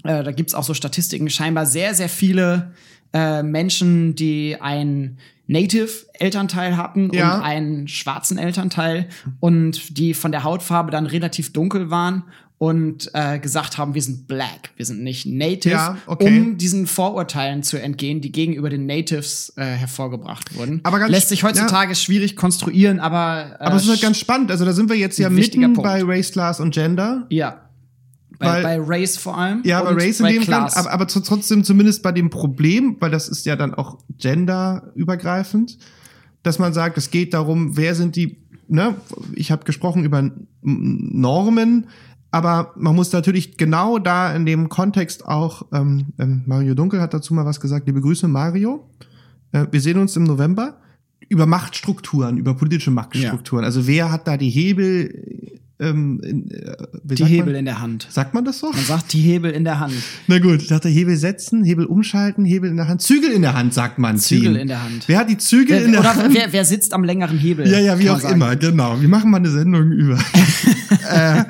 äh, 0.04 0.24
da 0.24 0.32
gibt's 0.32 0.54
auch 0.54 0.64
so 0.64 0.74
Statistiken, 0.74 1.30
scheinbar 1.30 1.66
sehr, 1.66 1.94
sehr 1.96 2.10
viele 2.10 2.74
äh, 3.14 3.42
Menschen, 3.42 4.16
die 4.16 4.58
ein 4.60 5.18
Native-Elternteil 5.48 6.78
hatten 6.78 7.10
Ja. 7.14 7.36
und 7.38 7.42
einen 7.44 7.88
schwarzen 7.88 8.38
Elternteil 8.38 9.08
und 9.40 9.98
die 9.98 10.14
von 10.14 10.32
der 10.32 10.44
Hautfarbe 10.44 10.92
dann 10.92 11.06
relativ 11.06 11.54
dunkel 11.54 11.90
waren 11.90 12.24
und 12.60 13.10
äh, 13.14 13.40
gesagt 13.40 13.78
haben, 13.78 13.94
wir 13.96 14.02
sind 14.02 14.28
black, 14.28 14.72
wir 14.76 14.86
sind 14.86 15.02
nicht 15.02 15.26
native, 15.26 15.74
Ja, 15.74 15.98
okay. 16.06 16.28
um 16.28 16.58
diesen 16.58 16.86
Vorurteilen 16.88 17.64
zu 17.64 17.82
entgehen, 17.82 18.20
die 18.22 18.32
gegenüber 18.34 18.70
den 18.70 18.86
Natives 18.86 19.54
äh, 19.56 19.64
hervorgebracht 19.64 20.56
wurden. 20.56 20.82
Aber 20.84 21.00
ganz- 21.00 21.10
Lässt 21.10 21.30
sich 21.30 21.44
heutzutage 21.44 21.96
schwierig 21.96 22.36
konstruieren, 22.36 23.00
aber 23.00 23.56
äh, 23.60 23.64
Aber 23.64 23.78
es 23.78 23.84
ist 23.84 23.90
halt 23.90 24.02
ganz 24.02 24.20
spannend. 24.20 24.52
Also 24.52 24.66
da 24.66 24.74
sind 24.74 24.90
wir 24.90 24.98
jetzt 24.98 25.18
ja 25.18 25.30
mitten 25.30 25.62
Punkt. 25.74 25.84
bei 25.84 26.04
Race, 26.04 26.32
Class 26.32 26.60
und 26.60 26.74
Gender. 26.74 27.26
ja. 27.30 27.62
Bei, 28.42 28.64
Weil- 28.64 28.64
bei 28.64 28.80
Race 29.00 29.18
vor 29.18 29.38
allem. 29.38 29.62
Ja, 29.66 29.82
bei 29.84 29.92
Race 29.92 30.22
in 30.22 30.26
bei 30.26 30.32
dem 30.32 30.44
Fall, 30.44 30.70
aber, 30.74 30.92
aber 30.92 31.08
trotzdem 31.08 31.66
zumindest 31.66 32.02
bei 32.04 32.14
dem 32.14 32.30
Problem, 32.30 32.96
weil 33.02 33.12
das 33.12 33.28
ist 33.28 33.46
ja 33.46 33.58
dann 33.58 33.74
auch 33.74 33.98
genderübergreifend, 34.18 35.78
dass 36.44 36.60
man 36.60 36.74
sagt, 36.74 36.98
es 36.98 37.12
geht 37.12 37.34
darum, 37.34 37.76
wer 37.76 37.96
sind 37.96 38.16
die, 38.16 38.38
ne, 38.70 38.96
ich 39.34 39.52
habe 39.52 39.66
gesprochen 39.66 40.06
über 40.06 40.32
Normen, 40.62 41.88
aber 42.32 42.74
man 42.76 42.96
muss 42.96 43.12
natürlich 43.12 43.58
genau 43.58 43.98
da 43.98 44.34
in 44.34 44.46
dem 44.46 44.70
Kontext 44.70 45.26
auch, 45.26 45.66
ähm, 45.74 46.08
ähm, 46.20 46.44
Mario 46.46 46.76
Dunkel 46.76 47.02
hat 47.02 47.14
dazu 47.14 47.34
mal 47.34 47.46
was 47.46 47.60
gesagt, 47.60 47.88
liebe 47.88 48.02
Grüße 48.02 48.28
Mario, 48.28 48.90
äh, 49.52 49.66
wir 49.72 49.82
sehen 49.82 49.98
uns 49.98 50.16
im 50.16 50.24
November, 50.24 50.78
über 51.28 51.46
Machtstrukturen, 51.46 52.38
über 52.38 52.54
politische 52.54 52.92
Machtstrukturen, 52.92 53.66
also 53.66 53.88
wer 53.88 54.12
hat 54.12 54.28
da 54.28 54.38
die 54.38 54.50
Hebel, 54.50 55.60
ähm, 55.80 56.20
in, 56.24 56.52
äh, 56.52 56.76
die 57.04 57.24
Hebel 57.26 57.54
man? 57.54 57.56
in 57.56 57.66
der 57.66 57.82
Hand. 57.82 58.08
Sagt 58.10 58.34
man 58.34 58.44
das 58.46 58.60
so? 58.60 58.72
Man 58.72 58.84
sagt 58.84 59.14
die 59.14 59.22
Hebel 59.22 59.52
in 59.52 59.64
der 59.64 59.80
Hand. 59.80 59.94
Na 60.28 60.40
gut, 60.40 60.62
ich 60.62 60.68
dachte 60.68 60.90
Hebel 60.90 61.16
setzen, 61.16 61.64
Hebel 61.64 61.86
umschalten, 61.86 62.44
Hebel 62.46 62.70
in 62.70 62.78
der 62.78 62.88
Hand, 62.88 63.02
Zügel 63.02 63.32
in 63.32 63.42
der 63.42 63.54
Hand, 63.54 63.74
sagt 63.74 63.98
man. 63.98 64.18
Zügel 64.18 64.56
in 64.58 64.68
der 64.68 64.84
Hand. 64.84 65.04
Wer 65.08 65.20
hat 65.20 65.30
die 65.30 65.38
Zügel 65.38 65.78
in 65.78 65.86
Wer, 65.86 65.92
der 65.92 66.00
oder 66.02 66.16
Hand? 66.16 66.34
wer, 66.36 66.52
wer 66.52 66.66
sitzt 66.66 66.94
am 66.94 67.04
längeren 67.04 67.38
Hebel? 67.38 67.68
ja, 67.70 67.80
ja, 67.80 67.98
wie 68.00 68.10
auch 68.10 68.20
sagen. 68.20 68.36
immer, 68.36 68.56
genau. 68.56 69.00
Wir 69.00 69.08
machen 69.10 69.32
mal 69.32 69.38
eine 69.38 69.50
Sendung 69.50 69.92
über. 69.92 70.18
äh, 71.10 71.44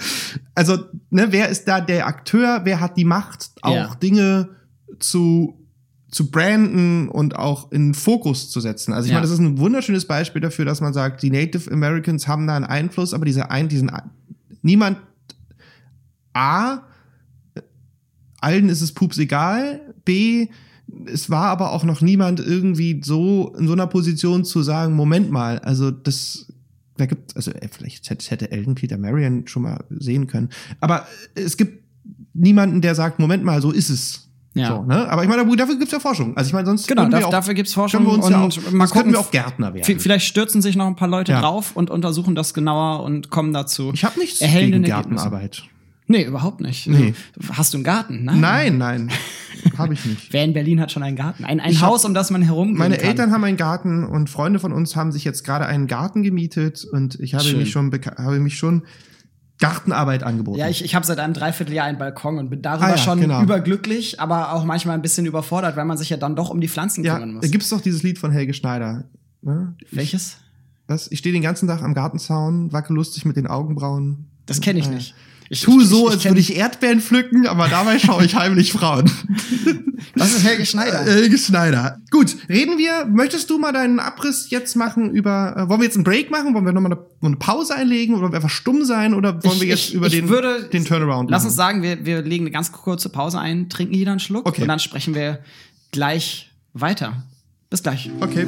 also, 0.56 0.78
ne, 1.10 1.28
wer 1.32 1.50
ist 1.50 1.66
da 1.68 1.82
der 1.82 2.06
Akteur? 2.08 2.62
Wer 2.64 2.80
hat 2.80 2.98
die 2.98 3.06
Macht, 3.06 3.50
auch 3.62 3.74
Ja. 3.76 3.96
Dinge 3.96 4.50
zu 5.00 5.56
zu 6.12 6.32
branden 6.32 7.08
und 7.08 7.36
auch 7.36 7.72
in 7.72 7.94
Fokus 7.94 8.50
zu 8.50 8.60
setzen. 8.62 8.94
Also 8.94 9.06
ich 9.06 9.12
Ja. 9.12 9.18
meine, 9.18 9.28
das 9.28 9.32
ist 9.32 9.40
ein 9.46 9.60
wunderschönes 9.60 10.06
Beispiel 10.06 10.42
dafür, 10.42 10.66
dass 10.66 10.82
man 10.82 10.92
sagt, 10.92 11.22
die 11.22 11.30
Native 11.30 11.72
Americans 11.72 12.28
haben 12.28 12.48
da 12.48 12.56
einen 12.56 12.66
Einfluss, 12.66 13.14
aber 13.14 13.26
dieser 13.26 13.52
ein, 13.52 13.68
diesen 13.70 13.92
niemand 14.62 14.98
A 16.34 16.84
allen 18.42 18.70
ist 18.70 18.82
es 18.82 18.94
pups 18.94 19.18
egal. 19.18 19.94
B, 20.06 20.48
es 21.06 21.30
war 21.30 21.46
aber 21.46 21.72
auch 21.72 21.84
noch 21.84 22.02
niemand 22.02 22.40
irgendwie 22.40 23.02
so 23.04 23.54
in 23.58 23.68
so 23.68 23.74
einer 23.74 23.88
Position 23.88 24.46
zu 24.46 24.64
sagen, 24.64 24.96
Moment 24.96 25.30
mal, 25.30 25.60
also 25.60 25.92
das, 25.92 26.52
da 26.98 27.06
gibt, 27.06 27.36
also 27.36 27.52
vielleicht 27.72 28.10
hätte, 28.10 28.30
hätte 28.30 28.52
Elton 28.52 28.76
Peter 28.76 28.98
Marion 28.98 29.48
schon 29.48 29.64
mal 29.64 29.84
sehen 29.90 30.28
können. 30.28 30.50
Aber 30.80 31.08
es 31.36 31.58
gibt 31.58 31.84
niemanden, 32.34 32.82
der 32.82 32.96
sagt, 32.96 33.20
Moment 33.20 33.44
mal, 33.44 33.62
so 33.62 33.72
ist 33.72 33.90
es. 33.90 34.29
Ja. 34.60 34.68
So, 34.76 34.84
ne? 34.84 35.10
Aber 35.10 35.24
ich 35.24 35.30
meine, 35.30 35.44
dafür 35.56 35.78
gibt's 35.78 35.92
ja 35.92 36.00
Forschung. 36.00 36.36
Also 36.38 36.48
ich 36.50 36.54
meine, 36.54 36.66
sonst 36.66 36.88
Genau, 36.88 37.06
dafür, 37.08 37.28
auch, 37.28 37.32
dafür 37.32 37.54
gibt's 37.54 37.74
Forschung 37.74 38.06
wir 38.06 38.14
uns 38.14 38.26
und 38.26 38.32
ja 38.32 38.42
auch, 38.42 38.72
mal 38.72 38.88
gucken, 38.88 39.12
wir 39.12 39.20
auch 39.20 39.32
Gärtner 39.32 39.74
werden. 39.74 40.00
vielleicht 40.00 40.26
stürzen 40.26 40.62
sich 40.62 40.76
noch 40.76 40.88
ein 40.88 40.96
paar 40.96 41.08
Leute 41.08 41.32
Ja. 41.32 41.42
drauf 41.42 41.72
und 41.76 41.90
untersuchen 41.90 42.36
das 42.36 42.54
genauer 42.54 43.04
und 43.04 43.30
kommen 43.30 43.54
dazu. 43.54 43.92
Ich 43.94 44.04
habe 44.04 44.20
nichts 44.20 44.40
gegen. 44.40 44.84
Gartenarbeit. 44.84 45.64
Nee, 46.12 46.24
überhaupt 46.24 46.60
nicht. 46.60 46.88
Nee. 46.88 47.14
Hast 47.52 47.74
du 47.74 47.78
einen 47.78 47.84
Garten? 47.84 48.24
Nein. 48.26 48.40
Nein, 48.40 48.78
nein, 48.80 49.12
habe 49.78 49.94
ich 49.94 50.04
nicht. 50.06 50.34
Wer 50.34 50.44
in 50.44 50.54
Berlin 50.54 50.82
hat 50.82 50.92
schon 50.92 51.04
einen 51.04 51.16
Garten? 51.16 51.46
Ein, 51.46 51.60
ein 51.60 51.72
Ich 51.72 51.84
Haus, 51.84 52.04
um 52.04 52.16
das 52.16 52.32
man 52.32 52.42
herumgehen 52.42 52.80
Meine 52.80 52.98
kann. 52.98 53.08
Eltern 53.10 53.32
haben 53.32 53.44
einen 53.44 53.58
Garten 53.58 54.04
und 54.06 54.28
Freunde 54.28 54.58
von 54.58 54.74
uns 54.74 54.96
haben 54.96 55.12
sich 55.12 55.24
jetzt 55.24 55.44
gerade 55.44 55.68
einen 55.68 55.86
Garten 55.86 56.24
gemietet 56.24 56.84
und 56.84 57.20
ich 57.20 57.36
habe 57.36 57.44
Schön. 57.44 57.60
mich 57.60 57.70
schon 57.70 57.92
habe 58.18 58.40
mich 58.40 58.58
schon 58.58 58.82
Gartenarbeit 59.60 60.24
angeboten. 60.24 60.58
Ja, 60.58 60.70
ich, 60.70 60.84
ich 60.84 60.96
habe 60.96 61.06
seit 61.06 61.20
einem 61.20 61.34
Dreivierteljahr 61.34 61.86
einen 61.86 61.98
Balkon 61.98 62.38
und 62.38 62.50
bin 62.50 62.62
darüber 62.62 62.86
Ah 62.88 62.90
ja, 62.92 62.98
schon 62.98 63.20
genau. 63.20 63.42
überglücklich, 63.44 64.20
aber 64.20 64.54
auch 64.54 64.64
manchmal 64.64 64.96
ein 64.96 65.02
bisschen 65.02 65.26
überfordert, 65.26 65.76
weil 65.76 65.86
man 65.86 65.98
sich 65.98 66.10
ja 66.10 66.18
dann 66.18 66.36
doch 66.36 66.50
um 66.50 66.62
die 66.62 66.70
Pflanzen 66.70 67.04
ja, 67.04 67.16
kümmern 67.16 67.30
da 67.36 67.42
muss. 67.42 67.52
gibt's 67.52 67.70
doch 67.70 67.82
dieses 67.82 68.02
Lied 68.04 68.18
von 68.20 68.32
Helge 68.32 68.54
Schneider. 68.54 69.04
Ne? 69.42 69.76
Welches? 69.92 70.38
Was? 70.88 71.12
Ich 71.12 71.20
stehe 71.20 71.34
den 71.34 71.42
ganzen 71.44 71.68
Tag 71.68 71.84
am 71.84 71.94
Gartenzaun, 71.94 72.72
wacke 72.74 72.94
lustig 72.94 73.26
mit 73.26 73.36
den 73.38 73.48
Augenbrauen. 73.48 74.28
Das 74.46 74.62
kenne 74.62 74.80
ich 74.80 74.88
Ah, 74.88 74.92
nicht. 74.92 75.14
Ich 75.52 75.62
Tu 75.62 75.82
so, 75.82 76.08
als 76.10 76.26
würde 76.26 76.40
ich 76.40 76.56
Erdbeeren 76.56 77.02
pflücken, 77.02 77.48
aber 77.48 77.68
dabei 77.68 77.98
schaue 77.98 78.24
ich 78.24 78.36
heimlich 78.36 78.72
Frauen. 78.72 79.10
Was 80.16 80.36
ist 80.36 80.44
Helge 80.46 80.66
Schneider? 80.66 81.04
Helge 81.04 81.38
Schneider. 81.38 81.98
Gut, 82.12 82.36
reden 82.48 82.78
wir. 82.78 83.06
Möchtest 83.06 83.50
du 83.50 83.58
mal 83.58 83.72
deinen 83.74 84.00
Abriss 84.00 84.50
jetzt 84.52 84.76
machen 84.76 85.12
über. 85.12 85.56
Äh, 85.58 85.70
wollen 85.70 85.80
wir 85.82 85.86
jetzt 85.86 85.96
einen 85.96 86.04
Break 86.04 86.30
machen? 86.30 86.54
Wollen 86.54 86.66
wir 86.66 86.72
nochmal 86.72 86.92
eine, 86.94 87.02
eine 87.22 87.36
Pause 87.38 87.76
einlegen? 87.76 88.14
Oder 88.14 88.24
wollen 88.24 88.32
wir 88.34 88.38
einfach 88.38 88.50
stumm 88.50 88.86
sein? 88.86 89.14
Oder 89.16 89.44
wollen 89.44 89.56
Ich- 89.56 89.62
wir 89.62 89.68
jetzt 89.70 89.94
über 89.94 90.08
den, 90.10 90.30
würde- 90.30 90.70
den 90.72 90.86
Turnaround 90.86 91.30
Lass 91.32 91.42
machen? 91.44 91.48
uns 91.48 91.56
sagen, 91.56 91.82
wir, 91.84 92.06
wir 92.06 92.22
legen 92.22 92.44
eine 92.44 92.52
ganz 92.52 92.72
kurze 92.72 93.10
Pause 93.10 93.40
ein, 93.40 93.70
trinken 93.70 93.94
jeder 93.96 94.12
einen 94.12 94.20
Schluck 94.20 94.46
Okay. 94.48 94.62
und 94.62 94.68
dann 94.68 94.80
sprechen 94.80 95.16
wir 95.16 95.40
gleich 95.92 96.52
weiter. 96.74 97.24
Bis 97.72 97.82
gleich. 97.84 98.10
Okay. 98.22 98.46